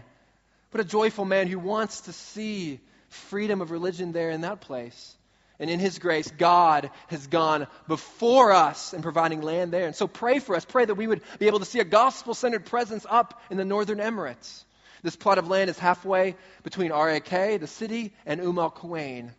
What 0.70 0.80
a 0.80 0.88
joyful 0.88 1.26
man 1.26 1.46
who 1.46 1.58
wants 1.58 2.00
to 2.02 2.14
see 2.14 2.80
freedom 3.10 3.60
of 3.60 3.70
religion 3.70 4.12
there 4.12 4.30
in 4.30 4.40
that 4.40 4.62
place. 4.62 5.14
And 5.58 5.68
in 5.68 5.78
His 5.78 5.98
grace, 5.98 6.30
God 6.30 6.90
has 7.08 7.26
gone 7.26 7.66
before 7.86 8.52
us 8.52 8.94
in 8.94 9.02
providing 9.02 9.42
land 9.42 9.72
there. 9.72 9.84
And 9.84 9.94
so 9.94 10.06
pray 10.06 10.38
for 10.38 10.56
us. 10.56 10.64
Pray 10.64 10.86
that 10.86 10.94
we 10.94 11.06
would 11.06 11.20
be 11.38 11.48
able 11.48 11.58
to 11.58 11.66
see 11.66 11.80
a 11.80 11.84
gospel 11.84 12.32
centered 12.32 12.64
presence 12.64 13.04
up 13.06 13.42
in 13.50 13.58
the 13.58 13.64
northern 13.66 13.98
Emirates. 13.98 14.64
This 15.02 15.16
plot 15.16 15.38
of 15.38 15.48
land 15.48 15.68
is 15.68 15.78
halfway 15.78 16.36
between 16.62 16.92
RAK, 16.92 17.60
the 17.60 17.66
city, 17.66 18.12
and 18.24 18.40
Umm 18.40 18.58
al 18.58 18.70
Quwain. 18.70 19.32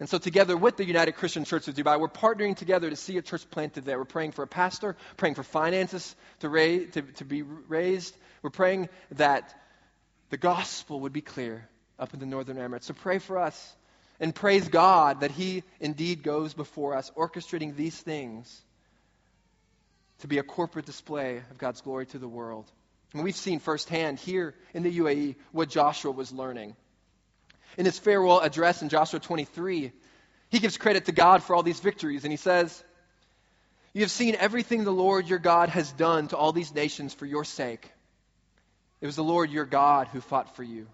And 0.00 0.08
so, 0.08 0.18
together 0.18 0.56
with 0.56 0.76
the 0.76 0.84
United 0.84 1.12
Christian 1.12 1.44
Church 1.44 1.68
of 1.68 1.74
Dubai, 1.74 2.00
we're 2.00 2.08
partnering 2.08 2.56
together 2.56 2.90
to 2.90 2.96
see 2.96 3.16
a 3.16 3.22
church 3.22 3.48
planted 3.50 3.84
there. 3.84 3.98
We're 3.98 4.04
praying 4.04 4.32
for 4.32 4.42
a 4.42 4.46
pastor, 4.46 4.96
praying 5.16 5.34
for 5.34 5.44
finances 5.44 6.14
to, 6.40 6.86
to, 6.86 7.02
to 7.02 7.24
be 7.24 7.42
raised. 7.42 8.16
We're 8.42 8.50
praying 8.50 8.88
that 9.12 9.54
the 10.30 10.36
gospel 10.36 11.00
would 11.00 11.12
be 11.12 11.20
clear 11.20 11.68
up 11.98 12.12
in 12.12 12.20
the 12.20 12.26
northern 12.26 12.56
Emirates. 12.56 12.84
So, 12.84 12.94
pray 12.94 13.18
for 13.18 13.38
us 13.38 13.76
and 14.20 14.34
praise 14.34 14.68
God 14.68 15.20
that 15.20 15.30
He 15.30 15.62
indeed 15.80 16.22
goes 16.22 16.54
before 16.54 16.94
us, 16.96 17.10
orchestrating 17.16 17.76
these 17.76 17.96
things 17.96 18.62
to 20.18 20.28
be 20.28 20.38
a 20.38 20.42
corporate 20.42 20.86
display 20.86 21.38
of 21.50 21.58
God's 21.58 21.80
glory 21.80 22.06
to 22.06 22.18
the 22.18 22.28
world. 22.28 22.70
And 23.14 23.22
we've 23.22 23.36
seen 23.36 23.60
firsthand 23.60 24.18
here 24.18 24.54
in 24.74 24.82
the 24.82 24.98
UAE 24.98 25.36
what 25.52 25.68
Joshua 25.68 26.10
was 26.10 26.32
learning. 26.32 26.74
In 27.78 27.84
his 27.84 27.98
farewell 27.98 28.40
address 28.40 28.82
in 28.82 28.88
Joshua 28.88 29.20
23, 29.20 29.92
he 30.50 30.58
gives 30.58 30.76
credit 30.76 31.06
to 31.06 31.12
God 31.12 31.42
for 31.42 31.54
all 31.54 31.62
these 31.62 31.80
victories, 31.80 32.24
and 32.24 32.32
he 32.32 32.36
says, 32.36 32.84
You 33.92 34.02
have 34.02 34.10
seen 34.10 34.34
everything 34.34 34.82
the 34.82 34.90
Lord 34.90 35.28
your 35.28 35.38
God 35.38 35.68
has 35.68 35.90
done 35.92 36.28
to 36.28 36.36
all 36.36 36.52
these 36.52 36.74
nations 36.74 37.14
for 37.14 37.24
your 37.24 37.44
sake. 37.44 37.88
It 39.00 39.06
was 39.06 39.16
the 39.16 39.24
Lord 39.24 39.50
your 39.50 39.64
God 39.64 40.08
who 40.08 40.20
fought 40.20 40.56
for 40.56 40.62
you. 40.62 40.86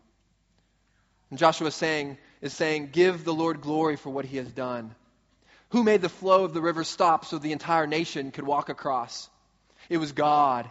And 1.31 1.39
Joshua 1.39 1.69
is 1.69 1.75
saying, 1.75 2.19
is 2.43 2.53
saying, 2.53 2.91
Give 2.93 3.25
the 3.25 3.35
Lord 3.35 3.61
glory 3.61 3.97
for 3.97 4.11
what 4.11 4.25
he 4.25 4.37
has 4.37 4.51
done. 4.51 4.95
Who 5.71 5.85
made 5.85 6.03
the 6.03 6.09
flow 6.09 6.45
of 6.45 6.53
the 6.53 6.61
river 6.61 6.85
stop 6.85 7.25
so 7.25 7.39
the 7.39 7.53
entire 7.53 7.87
nation 7.87 8.31
could 8.31 8.45
walk 8.45 8.69
across? 8.69 9.31
It 9.89 9.99
was 9.99 10.13
God. 10.13 10.69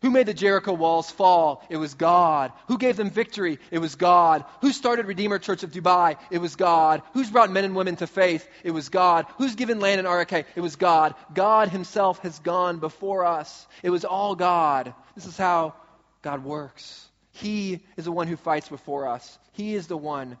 Who 0.00 0.10
made 0.10 0.26
the 0.26 0.34
Jericho 0.34 0.72
walls 0.72 1.10
fall? 1.10 1.64
It 1.68 1.76
was 1.76 1.94
God. 1.94 2.52
Who 2.68 2.78
gave 2.78 2.96
them 2.96 3.10
victory? 3.10 3.58
It 3.72 3.78
was 3.78 3.96
God. 3.96 4.44
Who 4.60 4.70
started 4.70 5.06
Redeemer 5.06 5.40
Church 5.40 5.64
of 5.64 5.72
Dubai? 5.72 6.16
It 6.30 6.38
was 6.38 6.54
God. 6.54 7.02
Who's 7.14 7.30
brought 7.30 7.50
men 7.50 7.64
and 7.64 7.74
women 7.74 7.96
to 7.96 8.06
faith? 8.06 8.48
It 8.62 8.70
was 8.70 8.90
God. 8.90 9.26
Who's 9.38 9.56
given 9.56 9.80
land 9.80 9.98
in 9.98 10.06
RAK? 10.06 10.46
It 10.54 10.60
was 10.60 10.76
God. 10.76 11.16
God 11.34 11.68
Himself 11.68 12.20
has 12.20 12.38
gone 12.38 12.78
before 12.78 13.24
us. 13.24 13.66
It 13.82 13.90
was 13.90 14.04
all 14.04 14.36
God. 14.36 14.94
This 15.16 15.26
is 15.26 15.36
how 15.36 15.74
God 16.22 16.44
works. 16.44 17.04
He 17.32 17.80
is 17.96 18.04
the 18.04 18.12
one 18.12 18.28
who 18.28 18.36
fights 18.36 18.68
before 18.68 19.08
us. 19.08 19.36
He 19.52 19.74
is 19.74 19.88
the 19.88 19.96
one 19.96 20.38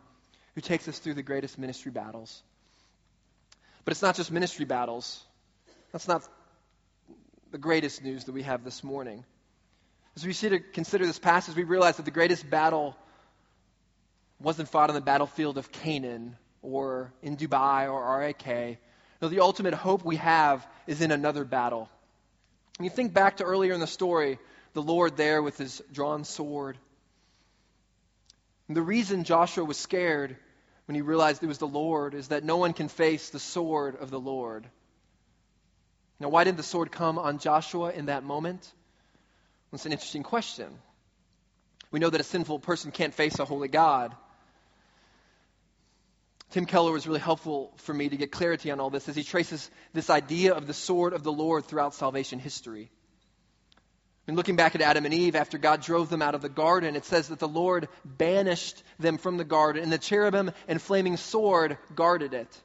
who 0.54 0.60
takes 0.60 0.86
us 0.86 1.00
through 1.00 1.14
the 1.14 1.22
greatest 1.24 1.58
ministry 1.58 1.90
battles. 1.90 2.42
But 3.84 3.90
it's 3.90 4.02
not 4.02 4.14
just 4.14 4.30
ministry 4.30 4.66
battles. 4.66 5.20
That's 5.90 6.06
not 6.06 6.22
the 7.50 7.58
greatest 7.58 8.04
news 8.04 8.24
that 8.24 8.32
we 8.32 8.42
have 8.42 8.62
this 8.62 8.84
morning. 8.84 9.24
As 10.18 10.26
we 10.26 10.32
see 10.32 10.48
to 10.48 10.58
consider 10.58 11.06
this 11.06 11.20
passage, 11.20 11.54
we 11.54 11.62
realize 11.62 11.98
that 11.98 12.04
the 12.04 12.10
greatest 12.10 12.50
battle 12.50 12.96
wasn't 14.40 14.68
fought 14.68 14.90
on 14.90 14.96
the 14.96 15.00
battlefield 15.00 15.56
of 15.58 15.70
Canaan 15.70 16.36
or 16.60 17.12
in 17.22 17.36
Dubai 17.36 17.88
or 17.88 18.18
RAK. 18.18 18.78
No, 19.22 19.28
the 19.28 19.38
ultimate 19.38 19.74
hope 19.74 20.04
we 20.04 20.16
have 20.16 20.66
is 20.88 21.02
in 21.02 21.12
another 21.12 21.44
battle. 21.44 21.88
When 22.78 22.84
you 22.84 22.90
think 22.90 23.14
back 23.14 23.36
to 23.36 23.44
earlier 23.44 23.72
in 23.72 23.78
the 23.78 23.86
story, 23.86 24.40
the 24.72 24.82
Lord 24.82 25.16
there 25.16 25.40
with 25.40 25.56
his 25.56 25.80
drawn 25.92 26.24
sword. 26.24 26.76
And 28.66 28.76
the 28.76 28.82
reason 28.82 29.22
Joshua 29.22 29.64
was 29.64 29.76
scared 29.76 30.36
when 30.86 30.96
he 30.96 31.00
realized 31.00 31.44
it 31.44 31.46
was 31.46 31.58
the 31.58 31.68
Lord 31.68 32.14
is 32.14 32.26
that 32.28 32.42
no 32.42 32.56
one 32.56 32.72
can 32.72 32.88
face 32.88 33.30
the 33.30 33.38
sword 33.38 33.94
of 33.94 34.10
the 34.10 34.18
Lord. 34.18 34.66
Now, 36.18 36.28
why 36.28 36.42
didn't 36.42 36.56
the 36.56 36.64
sword 36.64 36.90
come 36.90 37.20
on 37.20 37.38
Joshua 37.38 37.92
in 37.92 38.06
that 38.06 38.24
moment? 38.24 38.68
That's 39.70 39.86
an 39.86 39.92
interesting 39.92 40.22
question. 40.22 40.66
We 41.90 42.00
know 42.00 42.10
that 42.10 42.20
a 42.20 42.24
sinful 42.24 42.60
person 42.60 42.90
can't 42.90 43.14
face 43.14 43.38
a 43.38 43.44
holy 43.44 43.68
God. 43.68 44.14
Tim 46.50 46.64
Keller 46.64 46.92
was 46.92 47.06
really 47.06 47.20
helpful 47.20 47.72
for 47.76 47.92
me 47.92 48.08
to 48.08 48.16
get 48.16 48.32
clarity 48.32 48.70
on 48.70 48.80
all 48.80 48.88
this 48.88 49.08
as 49.08 49.16
he 49.16 49.22
traces 49.22 49.70
this 49.92 50.08
idea 50.08 50.54
of 50.54 50.66
the 50.66 50.74
sword 50.74 51.12
of 51.12 51.22
the 51.22 51.32
Lord 51.32 51.66
throughout 51.66 51.94
salvation 51.94 52.38
history. 52.38 52.90
And 54.26 54.36
looking 54.36 54.56
back 54.56 54.74
at 54.74 54.80
Adam 54.80 55.04
and 55.04 55.14
Eve, 55.14 55.36
after 55.36 55.56
God 55.56 55.82
drove 55.82 56.10
them 56.10 56.22
out 56.22 56.34
of 56.34 56.42
the 56.42 56.50
garden, 56.50 56.96
it 56.96 57.04
says 57.04 57.28
that 57.28 57.38
the 57.38 57.48
Lord 57.48 57.88
banished 58.04 58.82
them 58.98 59.16
from 59.16 59.38
the 59.38 59.44
garden, 59.44 59.82
and 59.82 59.92
the 59.92 59.98
cherubim 59.98 60.50
and 60.68 60.80
flaming 60.80 61.16
sword 61.16 61.78
guarded 61.94 62.34
it. 62.34 62.62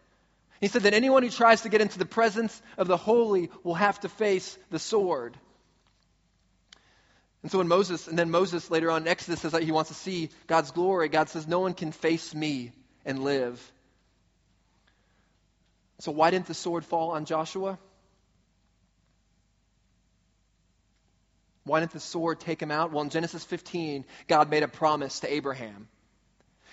He 0.59 0.67
said 0.67 0.83
that 0.83 0.93
anyone 0.93 1.23
who 1.23 1.29
tries 1.29 1.61
to 1.61 1.69
get 1.69 1.81
into 1.81 1.99
the 1.99 2.05
presence 2.05 2.61
of 2.77 2.87
the 2.87 2.97
holy 2.97 3.49
will 3.63 3.75
have 3.75 3.99
to 4.01 4.09
face 4.09 4.57
the 4.71 4.79
sword. 4.79 5.37
And 7.43 7.51
so 7.51 7.57
when 7.57 7.67
Moses, 7.67 8.07
and 8.07 8.17
then 8.17 8.31
Moses 8.31 8.71
later 8.71 8.89
on 8.89 9.03
in 9.03 9.07
Exodus 9.07 9.41
says 9.41 9.51
that 9.51 9.63
he 9.63 9.71
wants 9.73 9.89
to 9.89 9.95
see 9.95 10.29
God's 10.47 10.71
glory, 10.71 11.09
God 11.09 11.29
says, 11.29 11.45
No 11.45 11.59
one 11.59 11.73
can 11.73 11.91
face 11.91 12.33
me 12.33 12.71
and 13.05 13.23
live. 13.23 13.61
So 15.99 16.11
why 16.11 16.31
didn't 16.31 16.47
the 16.47 16.53
sword 16.53 16.85
fall 16.85 17.11
on 17.11 17.25
Joshua? 17.25 17.77
Why 21.65 21.81
didn't 21.81 21.91
the 21.91 21.99
sword 21.99 22.39
take 22.39 22.61
him 22.61 22.71
out? 22.71 22.91
Well, 22.91 23.03
in 23.03 23.09
Genesis 23.09 23.43
15, 23.43 24.05
God 24.27 24.49
made 24.49 24.63
a 24.63 24.67
promise 24.67 25.21
to 25.21 25.31
Abraham. 25.31 25.87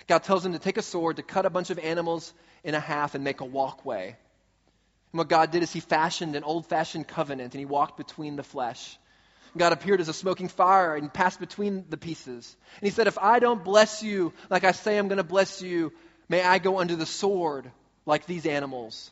God 0.07 0.23
tells 0.23 0.45
him 0.45 0.53
to 0.53 0.59
take 0.59 0.77
a 0.77 0.81
sword, 0.81 1.17
to 1.17 1.23
cut 1.23 1.45
a 1.45 1.49
bunch 1.49 1.69
of 1.69 1.79
animals 1.79 2.33
in 2.63 2.75
a 2.75 2.79
half, 2.79 3.15
and 3.15 3.23
make 3.23 3.41
a 3.41 3.45
walkway. 3.45 4.07
And 4.07 5.17
what 5.17 5.29
God 5.29 5.51
did 5.51 5.63
is 5.63 5.71
he 5.71 5.79
fashioned 5.79 6.35
an 6.35 6.43
old 6.43 6.65
fashioned 6.65 7.07
covenant, 7.07 7.53
and 7.53 7.59
he 7.59 7.65
walked 7.65 7.97
between 7.97 8.35
the 8.35 8.43
flesh. 8.43 8.97
God 9.57 9.73
appeared 9.73 9.99
as 9.99 10.07
a 10.07 10.13
smoking 10.13 10.47
fire 10.47 10.95
and 10.95 11.13
passed 11.13 11.39
between 11.39 11.85
the 11.89 11.97
pieces. 11.97 12.55
And 12.79 12.87
he 12.87 12.93
said, 12.93 13.07
If 13.07 13.17
I 13.17 13.39
don't 13.39 13.63
bless 13.63 14.01
you 14.01 14.33
like 14.49 14.63
I 14.63 14.71
say 14.71 14.97
I'm 14.97 15.07
going 15.07 15.17
to 15.17 15.23
bless 15.23 15.61
you, 15.61 15.91
may 16.29 16.41
I 16.41 16.59
go 16.59 16.79
under 16.79 16.95
the 16.95 17.05
sword 17.05 17.69
like 18.05 18.25
these 18.25 18.45
animals. 18.45 19.11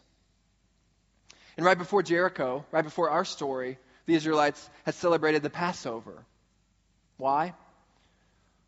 And 1.57 1.65
right 1.65 1.77
before 1.77 2.03
Jericho, 2.03 2.65
right 2.71 2.83
before 2.83 3.09
our 3.09 3.25
story, 3.25 3.77
the 4.05 4.15
Israelites 4.15 4.69
had 4.85 4.95
celebrated 4.95 5.43
the 5.43 5.49
Passover. 5.49 6.25
Why? 7.17 7.53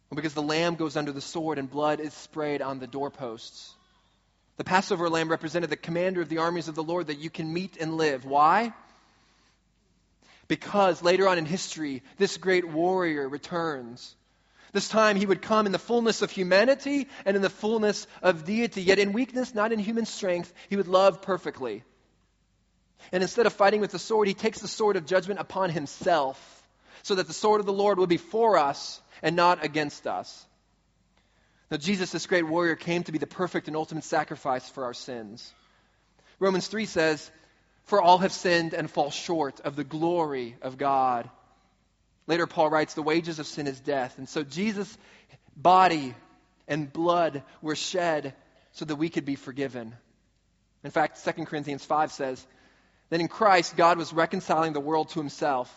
Well, 0.10 0.18
because 0.18 0.34
the 0.34 0.42
lamb 0.42 0.76
goes 0.76 0.98
under 0.98 1.14
the 1.14 1.22
sword 1.22 1.58
and 1.58 1.70
blood 1.70 2.02
is 2.02 2.14
sprayed 2.14 2.62
on 2.62 2.80
the 2.80 2.88
doorposts. 2.88 3.74
The 4.58 4.66
Passover 4.66 5.10
lamb 5.10 5.30
represented 5.30 5.70
the 5.70 5.78
commander 5.78 6.22
of 6.22 6.28
the 6.28 6.40
armies 6.40 6.68
of 6.68 6.76
the 6.76 6.84
Lord 6.84 7.08
that 7.08 7.18
you 7.18 7.30
can 7.30 7.52
meet 7.52 7.78
and 7.78 7.96
live. 7.96 8.26
Why? 8.26 8.74
Because 10.52 11.02
later 11.02 11.30
on 11.30 11.38
in 11.38 11.46
history, 11.46 12.04
this 12.18 12.36
great 12.36 12.68
warrior 12.68 13.30
returns. 13.30 14.14
This 14.74 14.90
time 14.90 15.16
he 15.16 15.26
would 15.26 15.42
come 15.42 15.66
in 15.66 15.72
the 15.72 15.80
fullness 15.80 16.22
of 16.22 16.30
humanity 16.30 17.08
and 17.24 17.38
in 17.38 17.42
the 17.42 17.50
fullness 17.50 18.06
of 18.22 18.44
deity, 18.44 18.82
yet 18.82 19.00
in 19.00 19.14
weakness, 19.14 19.56
not 19.56 19.72
in 19.72 19.80
human 19.80 20.06
strength, 20.06 20.54
he 20.68 20.76
would 20.76 20.90
love 20.90 21.22
perfectly. 21.22 21.86
And 23.14 23.24
instead 23.24 23.46
of 23.46 23.54
fighting 23.54 23.80
with 23.80 23.92
the 23.92 23.98
sword, 23.98 24.28
he 24.28 24.34
takes 24.34 24.60
the 24.60 24.68
sword 24.68 24.98
of 24.98 25.06
judgment 25.06 25.40
upon 25.40 25.70
himself, 25.70 26.38
so 27.04 27.16
that 27.16 27.28
the 27.28 27.34
sword 27.34 27.62
of 27.62 27.66
the 27.66 27.72
Lord 27.72 27.98
will 27.98 28.06
be 28.06 28.18
for 28.18 28.58
us 28.58 29.02
and 29.22 29.38
not 29.38 29.64
against 29.64 30.06
us. 30.06 30.46
Now, 31.70 31.78
Jesus, 31.78 32.12
this 32.12 32.28
great 32.28 32.46
warrior, 32.46 32.76
came 32.76 33.04
to 33.04 33.14
be 33.14 33.20
the 33.20 33.26
perfect 33.26 33.70
and 33.70 33.78
ultimate 33.78 34.04
sacrifice 34.04 34.70
for 34.70 34.84
our 34.84 34.94
sins. 34.94 35.54
Romans 36.40 36.68
3 36.68 36.88
says, 36.88 37.32
for 37.92 38.02
all 38.02 38.20
have 38.20 38.32
sinned 38.32 38.74
and 38.74 38.90
fall 38.90 39.12
short 39.12 39.60
of 39.66 39.76
the 39.76 39.84
glory 39.84 40.56
of 40.62 40.78
God. 40.78 41.30
Later, 42.26 42.48
Paul 42.48 42.70
writes, 42.70 42.94
The 42.94 43.02
wages 43.02 43.38
of 43.38 43.46
sin 43.46 43.68
is 43.68 43.82
death. 43.82 44.18
And 44.18 44.30
so 44.30 44.44
Jesus' 44.44 44.98
body 45.58 46.16
and 46.70 46.94
blood 46.94 47.44
were 47.62 47.76
shed 47.76 48.34
so 48.72 48.86
that 48.86 48.96
we 48.96 49.10
could 49.10 49.26
be 49.26 49.36
forgiven. 49.36 49.94
In 50.86 50.92
fact, 50.92 51.22
2 51.22 51.44
Corinthians 51.44 51.84
5 51.84 52.14
says 52.14 52.48
that 53.10 53.20
in 53.20 53.28
Christ, 53.28 53.76
God 53.76 53.98
was 53.98 54.14
reconciling 54.14 54.72
the 54.72 54.80
world 54.80 55.10
to 55.10 55.20
himself, 55.20 55.70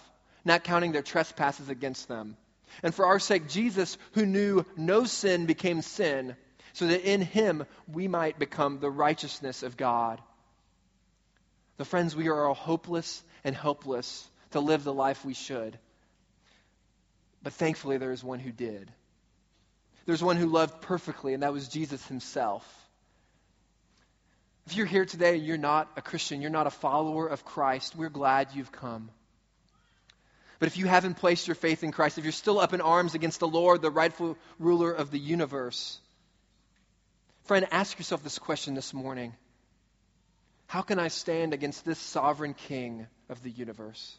not 0.45 0.62
counting 0.62 0.93
their 0.93 1.03
trespasses 1.03 1.69
against 1.69 2.07
them. 2.07 2.37
And 2.85 2.95
for 2.95 3.07
our 3.07 3.19
sake, 3.19 3.49
Jesus, 3.49 3.99
who 4.12 4.25
knew 4.25 4.65
no 4.77 5.03
sin, 5.03 5.47
became 5.47 5.83
sin, 5.83 6.37
so 6.75 6.87
that 6.87 7.12
in 7.12 7.23
him 7.23 7.67
we 7.93 8.07
might 8.07 8.39
become 8.39 8.79
the 8.79 8.89
righteousness 8.89 9.65
of 9.65 9.77
God. 9.77 10.21
The 11.77 11.85
friends, 11.85 12.14
we 12.14 12.29
are 12.29 12.47
all 12.47 12.55
hopeless 12.55 13.22
and 13.43 13.55
helpless 13.55 14.29
to 14.53 14.61
live 14.61 14.85
the 14.85 14.95
life 14.95 15.25
we 15.25 15.35
should. 15.35 15.79
But 17.43 17.53
thankfully, 17.53 17.99
there 17.99 18.12
is 18.12 18.22
one 18.22 18.39
who 18.39 18.53
did. 18.53 18.91
There's 20.07 20.22
one 20.22 20.37
who 20.37 20.47
loved 20.47 20.81
perfectly, 20.83 21.35
and 21.35 21.43
that 21.43 21.53
was 21.53 21.68
Jesus 21.68 22.07
himself. 22.07 22.64
If 24.66 24.77
you're 24.77 24.87
here 24.87 25.05
today 25.05 25.35
and 25.35 25.45
you're 25.45 25.59
not 25.59 25.91
a 25.97 26.03
Christian, 26.03 26.41
you're 26.41 26.51
not 26.51 26.66
a 26.66 26.70
follower 26.70 27.27
of 27.27 27.45
Christ, 27.45 27.97
we're 27.97 28.09
glad 28.09 28.49
you've 28.55 28.72
come. 28.72 29.11
But 30.59 30.68
if 30.68 30.79
you 30.79 30.87
haven't 30.87 31.16
placed 31.16 31.49
your 31.49 31.55
faith 31.55 31.85
in 31.85 31.93
Christ, 31.93 32.16
if 32.16 32.25
you're 32.25 32.33
still 32.33 32.59
up 32.59 32.72
in 32.72 32.81
arms 32.81 33.14
against 33.14 33.41
the 33.41 33.49
Lord, 33.49 33.83
the 33.83 33.91
rightful 33.91 34.39
ruler 34.59 34.93
of 34.93 35.11
the 35.11 35.18
universe, 35.18 35.99
friend, 37.43 37.66
ask 37.70 37.99
yourself 37.99 38.22
this 38.22 38.39
question 38.39 38.75
this 38.75 38.95
morning 38.95 39.35
How 40.67 40.83
can 40.83 40.99
I 40.99 41.09
stand 41.09 41.55
against 41.55 41.85
this 41.85 41.99
sovereign 41.99 42.55
king 42.55 43.07
of 43.29 43.43
the 43.43 43.51
universe? 43.51 44.17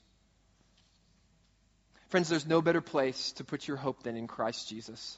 Friends, 2.09 2.29
there's 2.29 2.47
no 2.47 2.61
better 2.61 2.81
place 2.81 3.33
to 3.33 3.43
put 3.43 3.67
your 3.67 3.77
hope 3.77 4.03
than 4.03 4.15
in 4.15 4.27
Christ 4.27 4.69
Jesus. 4.69 5.17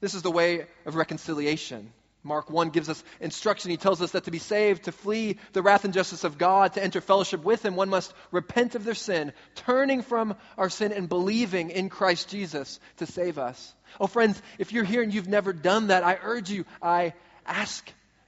This 0.00 0.14
is 0.14 0.22
the 0.22 0.30
way 0.30 0.66
of 0.86 0.96
reconciliation. 0.96 1.92
Mark 2.24 2.48
1 2.48 2.70
gives 2.70 2.88
us 2.88 3.04
instruction. 3.20 3.70
He 3.70 3.76
tells 3.76 4.00
us 4.00 4.12
that 4.12 4.24
to 4.24 4.30
be 4.30 4.38
saved, 4.38 4.84
to 4.84 4.92
flee 4.92 5.38
the 5.52 5.60
wrath 5.60 5.84
and 5.84 5.92
justice 5.92 6.24
of 6.24 6.38
God, 6.38 6.72
to 6.72 6.82
enter 6.82 7.02
fellowship 7.02 7.44
with 7.44 7.64
Him, 7.64 7.76
one 7.76 7.90
must 7.90 8.14
repent 8.32 8.74
of 8.74 8.84
their 8.84 8.94
sin, 8.94 9.32
turning 9.54 10.00
from 10.00 10.34
our 10.56 10.70
sin 10.70 10.92
and 10.92 11.08
believing 11.08 11.68
in 11.68 11.90
Christ 11.90 12.30
Jesus 12.30 12.80
to 12.96 13.06
save 13.06 13.38
us. 13.38 13.74
Oh, 14.00 14.06
friends, 14.06 14.40
if 14.58 14.72
you're 14.72 14.84
here 14.84 15.02
and 15.02 15.12
you've 15.12 15.28
never 15.28 15.52
done 15.52 15.88
that, 15.88 16.02
I 16.02 16.18
urge 16.22 16.50
you, 16.50 16.64
I 16.82 17.12
ask 17.46 17.86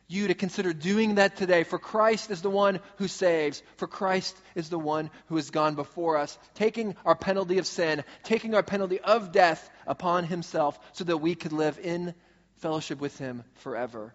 you 0.08 0.28
to 0.28 0.34
consider 0.34 0.72
doing 0.72 1.16
that 1.16 1.36
today. 1.36 1.64
For 1.64 1.78
Christ 1.78 2.30
is 2.30 2.42
the 2.42 2.50
one 2.50 2.80
who 2.96 3.08
saves. 3.08 3.62
For 3.76 3.86
Christ 3.86 4.36
is 4.54 4.68
the 4.68 4.78
one 4.78 5.10
who 5.26 5.36
has 5.36 5.50
gone 5.50 5.74
before 5.74 6.16
us, 6.16 6.38
taking 6.54 6.94
our 7.04 7.16
penalty 7.16 7.58
of 7.58 7.66
sin, 7.66 8.04
taking 8.22 8.54
our 8.54 8.62
penalty 8.62 9.00
of 9.00 9.32
death 9.32 9.68
upon 9.86 10.24
himself 10.24 10.78
so 10.92 11.04
that 11.04 11.18
we 11.18 11.34
could 11.34 11.52
live 11.52 11.78
in 11.82 12.14
fellowship 12.58 13.00
with 13.00 13.18
him 13.18 13.42
forever. 13.56 14.14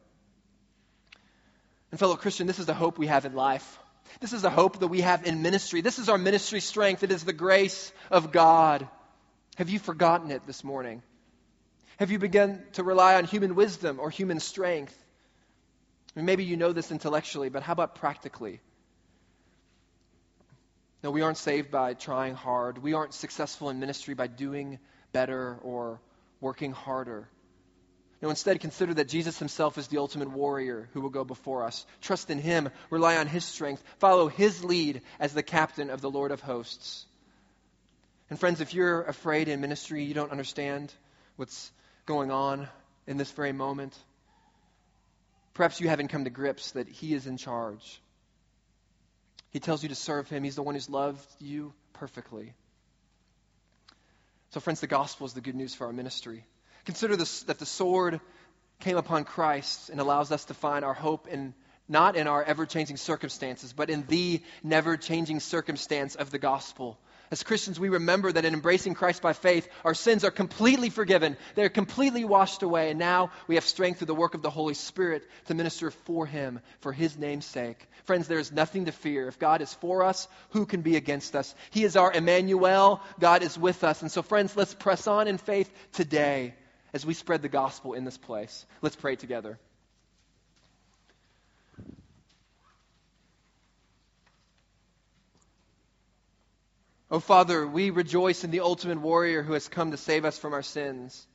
And, 1.92 2.00
fellow 2.00 2.16
Christian, 2.16 2.48
this 2.48 2.60
is 2.60 2.66
the 2.66 2.74
hope 2.74 2.98
we 2.98 3.08
have 3.08 3.26
in 3.26 3.34
life. 3.34 3.78
This 4.22 4.34
is 4.34 4.42
the 4.42 4.50
hope 4.50 4.80
that 4.80 4.88
we 4.88 5.02
have 5.02 5.26
in 5.26 5.42
ministry. 5.42 5.82
This 5.82 6.00
is 6.00 6.10
our 6.10 6.18
ministry 6.18 6.62
strength. 6.62 7.04
It 7.04 7.12
is 7.12 7.24
the 7.24 7.34
grace 7.34 7.92
of 8.10 8.32
God. 8.32 8.88
Have 9.58 9.70
you 9.70 9.80
forgotten 9.80 10.32
it 10.32 10.48
this 10.48 10.64
morning? 10.64 11.02
Have 11.98 12.12
you 12.12 12.20
begun 12.20 12.64
to 12.74 12.84
rely 12.84 13.16
on 13.16 13.26
human 13.26 13.56
wisdom 13.56 14.00
or 14.00 14.10
human 14.10 14.40
strength? 14.40 14.98
Maybe 16.16 16.44
you 16.44 16.58
know 16.58 16.74
this 16.74 16.92
intellectually, 16.92 17.50
but 17.50 17.64
how 17.64 17.74
about 17.74 17.96
practically? 17.96 18.60
No, 21.04 21.12
we 21.12 21.22
aren't 21.22 21.38
saved 21.38 21.72
by 21.72 21.94
trying 21.94 22.36
hard. 22.36 22.78
We 22.78 22.94
aren't 22.94 23.14
successful 23.14 23.70
in 23.70 23.80
ministry 23.80 24.14
by 24.14 24.28
doing 24.28 24.80
better 25.14 25.58
or 25.64 26.00
working 26.40 26.74
harder. 26.74 27.28
No, 28.22 28.30
instead, 28.30 28.60
consider 28.60 28.94
that 28.94 29.08
Jesus 29.08 29.40
himself 29.40 29.80
is 29.80 29.88
the 29.88 29.98
ultimate 29.98 30.30
warrior 30.30 30.88
who 30.94 31.02
will 31.02 31.10
go 31.10 31.24
before 31.24 31.64
us. 31.64 31.86
Trust 32.02 32.30
in 32.30 32.38
him, 32.38 32.70
rely 32.92 33.18
on 33.18 33.26
his 33.26 33.44
strength, 33.44 33.84
follow 33.98 34.28
his 34.28 34.64
lead 34.64 35.02
as 35.20 35.34
the 35.34 35.42
captain 35.42 35.90
of 35.90 36.02
the 36.02 36.12
Lord 36.12 36.32
of 36.32 36.40
hosts. 36.40 37.06
And, 38.30 38.40
friends, 38.40 38.62
if 38.62 38.76
you're 38.76 39.04
afraid 39.04 39.48
in 39.48 39.60
ministry, 39.60 40.04
you 40.04 40.14
don't 40.14 40.32
understand 40.32 40.94
what's 41.36 41.72
going 42.06 42.30
on 42.30 42.68
in 43.08 43.18
this 43.18 43.32
very 43.32 43.54
moment, 43.54 43.98
Perhaps 45.54 45.80
you 45.80 45.90
haven't 45.90 46.08
come 46.08 46.24
to 46.24 46.30
grips 46.30 46.72
that 46.72 46.88
He 46.88 47.14
is 47.14 47.28
in 47.28 47.38
charge. 47.38 48.02
He 49.52 49.60
tells 49.60 49.84
you 49.84 49.90
to 49.90 49.96
serve 49.96 50.30
Him, 50.30 50.44
He's 50.44 50.56
the 50.56 50.64
one 50.64 50.76
who's 50.76 50.90
loved 50.90 51.28
you 51.40 51.74
perfectly. 51.94 52.54
So, 54.52 54.60
friends, 54.60 54.82
the 54.82 54.88
gospel 54.88 55.28
is 55.28 55.34
the 55.34 55.42
good 55.42 55.56
news 55.56 55.76
for 55.76 55.88
our 55.88 55.94
ministry. 55.94 56.46
Consider 56.86 57.16
this, 57.16 57.44
that 57.44 57.60
the 57.60 57.66
sword 57.66 58.20
came 58.80 58.98
upon 58.98 59.24
Christ 59.24 59.90
and 59.90 60.00
allows 60.00 60.32
us 60.32 60.46
to 60.46 60.54
find 60.54 60.84
our 60.84 60.94
hope 60.94 61.28
in 61.28 61.54
not 61.88 62.16
in 62.16 62.28
our 62.28 62.42
ever 62.42 62.66
changing 62.66 62.96
circumstances, 62.96 63.74
but 63.74 63.90
in 63.90 64.06
the 64.08 64.42
never 64.64 64.96
changing 64.96 65.42
circumstance 65.42 66.16
of 66.16 66.32
the 66.32 66.40
gospel. 66.40 66.98
As 67.32 67.44
Christians, 67.44 67.80
we 67.80 67.88
remember 67.88 68.30
that 68.30 68.44
in 68.44 68.54
embracing 68.54 68.94
Christ 68.94 69.22
by 69.22 69.32
faith, 69.32 69.70
our 69.86 69.94
sins 69.94 70.26
are 70.26 70.32
completely 70.32 70.90
forgiven. 70.90 71.38
They're 71.56 71.70
completely 71.70 72.26
washed 72.26 72.62
away. 72.62 72.90
And 72.90 73.00
now 73.00 73.32
we 73.48 73.56
have 73.56 73.64
strength 73.64 74.00
through 74.00 74.08
the 74.08 74.16
work 74.16 74.34
of 74.36 74.42
the 74.42 74.50
Holy 74.50 74.74
Spirit 74.74 75.24
to 75.46 75.54
minister 75.54 75.92
for 75.92 76.26
Him, 76.26 76.60
for 76.82 76.92
His 76.92 77.18
name's 77.18 77.46
sake. 77.46 77.88
Friends, 78.04 78.28
there 78.28 78.38
is 78.38 78.52
nothing 78.52 78.86
to 78.86 78.92
fear. 78.92 79.30
If 79.30 79.40
God 79.40 79.62
is 79.62 79.74
for 79.76 80.04
us, 80.04 80.28
who 80.50 80.66
can 80.66 80.82
be 80.82 80.98
against 80.98 81.34
us? 81.34 81.56
He 81.70 81.86
is 81.86 81.96
our 81.96 82.12
Emmanuel. 82.12 83.02
God 83.18 83.44
is 83.44 83.58
with 83.58 83.86
us. 83.86 84.02
And 84.02 84.12
so, 84.12 84.22
friends, 84.22 84.58
let's 84.58 84.74
press 84.74 85.08
on 85.08 85.30
in 85.30 85.38
faith 85.38 85.72
today 85.94 86.54
as 86.94 87.06
we 87.06 87.14
spread 87.14 87.42
the 87.42 87.48
gospel 87.48 87.94
in 87.94 88.04
this 88.04 88.18
place. 88.18 88.66
Let's 88.82 88.98
pray 88.98 89.16
together. 89.16 89.58
Oh, 97.12 97.20
Father, 97.20 97.68
we 97.68 97.90
rejoice 97.90 98.46
in 98.46 98.52
the 98.52 98.62
ultimate 98.62 99.02
warrior 99.02 99.44
who 99.44 99.52
has 99.52 99.68
come 99.68 99.92
to 99.92 99.98
save 99.98 100.24
us 100.24 100.38
from 100.38 100.54
our 100.54 100.64
sins. 100.64 101.28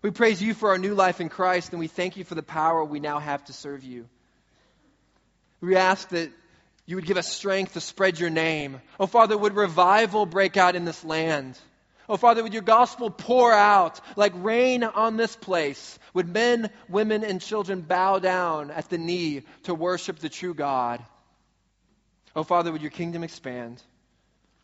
We 0.00 0.12
praise 0.12 0.40
you 0.40 0.54
for 0.54 0.68
our 0.68 0.78
new 0.78 0.94
life 0.94 1.20
in 1.20 1.28
Christ, 1.28 1.72
and 1.72 1.80
we 1.80 1.88
thank 1.88 2.16
you 2.16 2.22
for 2.22 2.36
the 2.36 2.42
power 2.42 2.84
we 2.84 3.00
now 3.00 3.18
have 3.18 3.44
to 3.46 3.52
serve 3.52 3.82
you. 3.82 4.08
We 5.60 5.74
ask 5.74 6.08
that 6.10 6.30
you 6.86 6.94
would 6.94 7.06
give 7.06 7.16
us 7.16 7.32
strength 7.32 7.72
to 7.72 7.80
spread 7.80 8.20
your 8.20 8.30
name. 8.30 8.80
Oh, 9.00 9.06
Father, 9.06 9.36
would 9.36 9.56
revival 9.56 10.24
break 10.24 10.56
out 10.56 10.76
in 10.76 10.84
this 10.84 11.04
land? 11.04 11.58
Oh, 12.08 12.16
Father, 12.16 12.44
would 12.44 12.52
your 12.52 12.62
gospel 12.62 13.10
pour 13.10 13.52
out 13.52 14.00
like 14.14 14.34
rain 14.36 14.84
on 14.84 15.16
this 15.16 15.34
place? 15.34 15.98
Would 16.14 16.28
men, 16.28 16.70
women, 16.88 17.24
and 17.24 17.40
children 17.40 17.80
bow 17.80 18.20
down 18.20 18.70
at 18.70 18.88
the 18.88 18.98
knee 18.98 19.42
to 19.64 19.74
worship 19.74 20.20
the 20.20 20.28
true 20.28 20.54
God? 20.54 21.04
Oh, 22.36 22.44
Father, 22.44 22.70
would 22.70 22.82
your 22.82 22.92
kingdom 22.92 23.24
expand? 23.24 23.82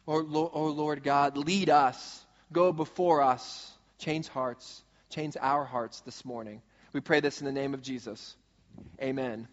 Oh, 0.06 0.50
oh 0.52 0.66
Lord 0.68 1.02
God, 1.02 1.36
lead 1.36 1.70
us, 1.70 2.24
go 2.52 2.72
before 2.72 3.22
us, 3.22 3.72
change 3.98 4.28
hearts, 4.28 4.82
change 5.10 5.36
our 5.40 5.64
hearts 5.64 6.00
this 6.00 6.24
morning. 6.24 6.60
We 6.92 7.00
pray 7.00 7.20
this 7.20 7.40
in 7.40 7.46
the 7.46 7.52
name 7.52 7.72
of 7.74 7.82
Jesus. 7.82 8.36
Amen. 9.00 9.46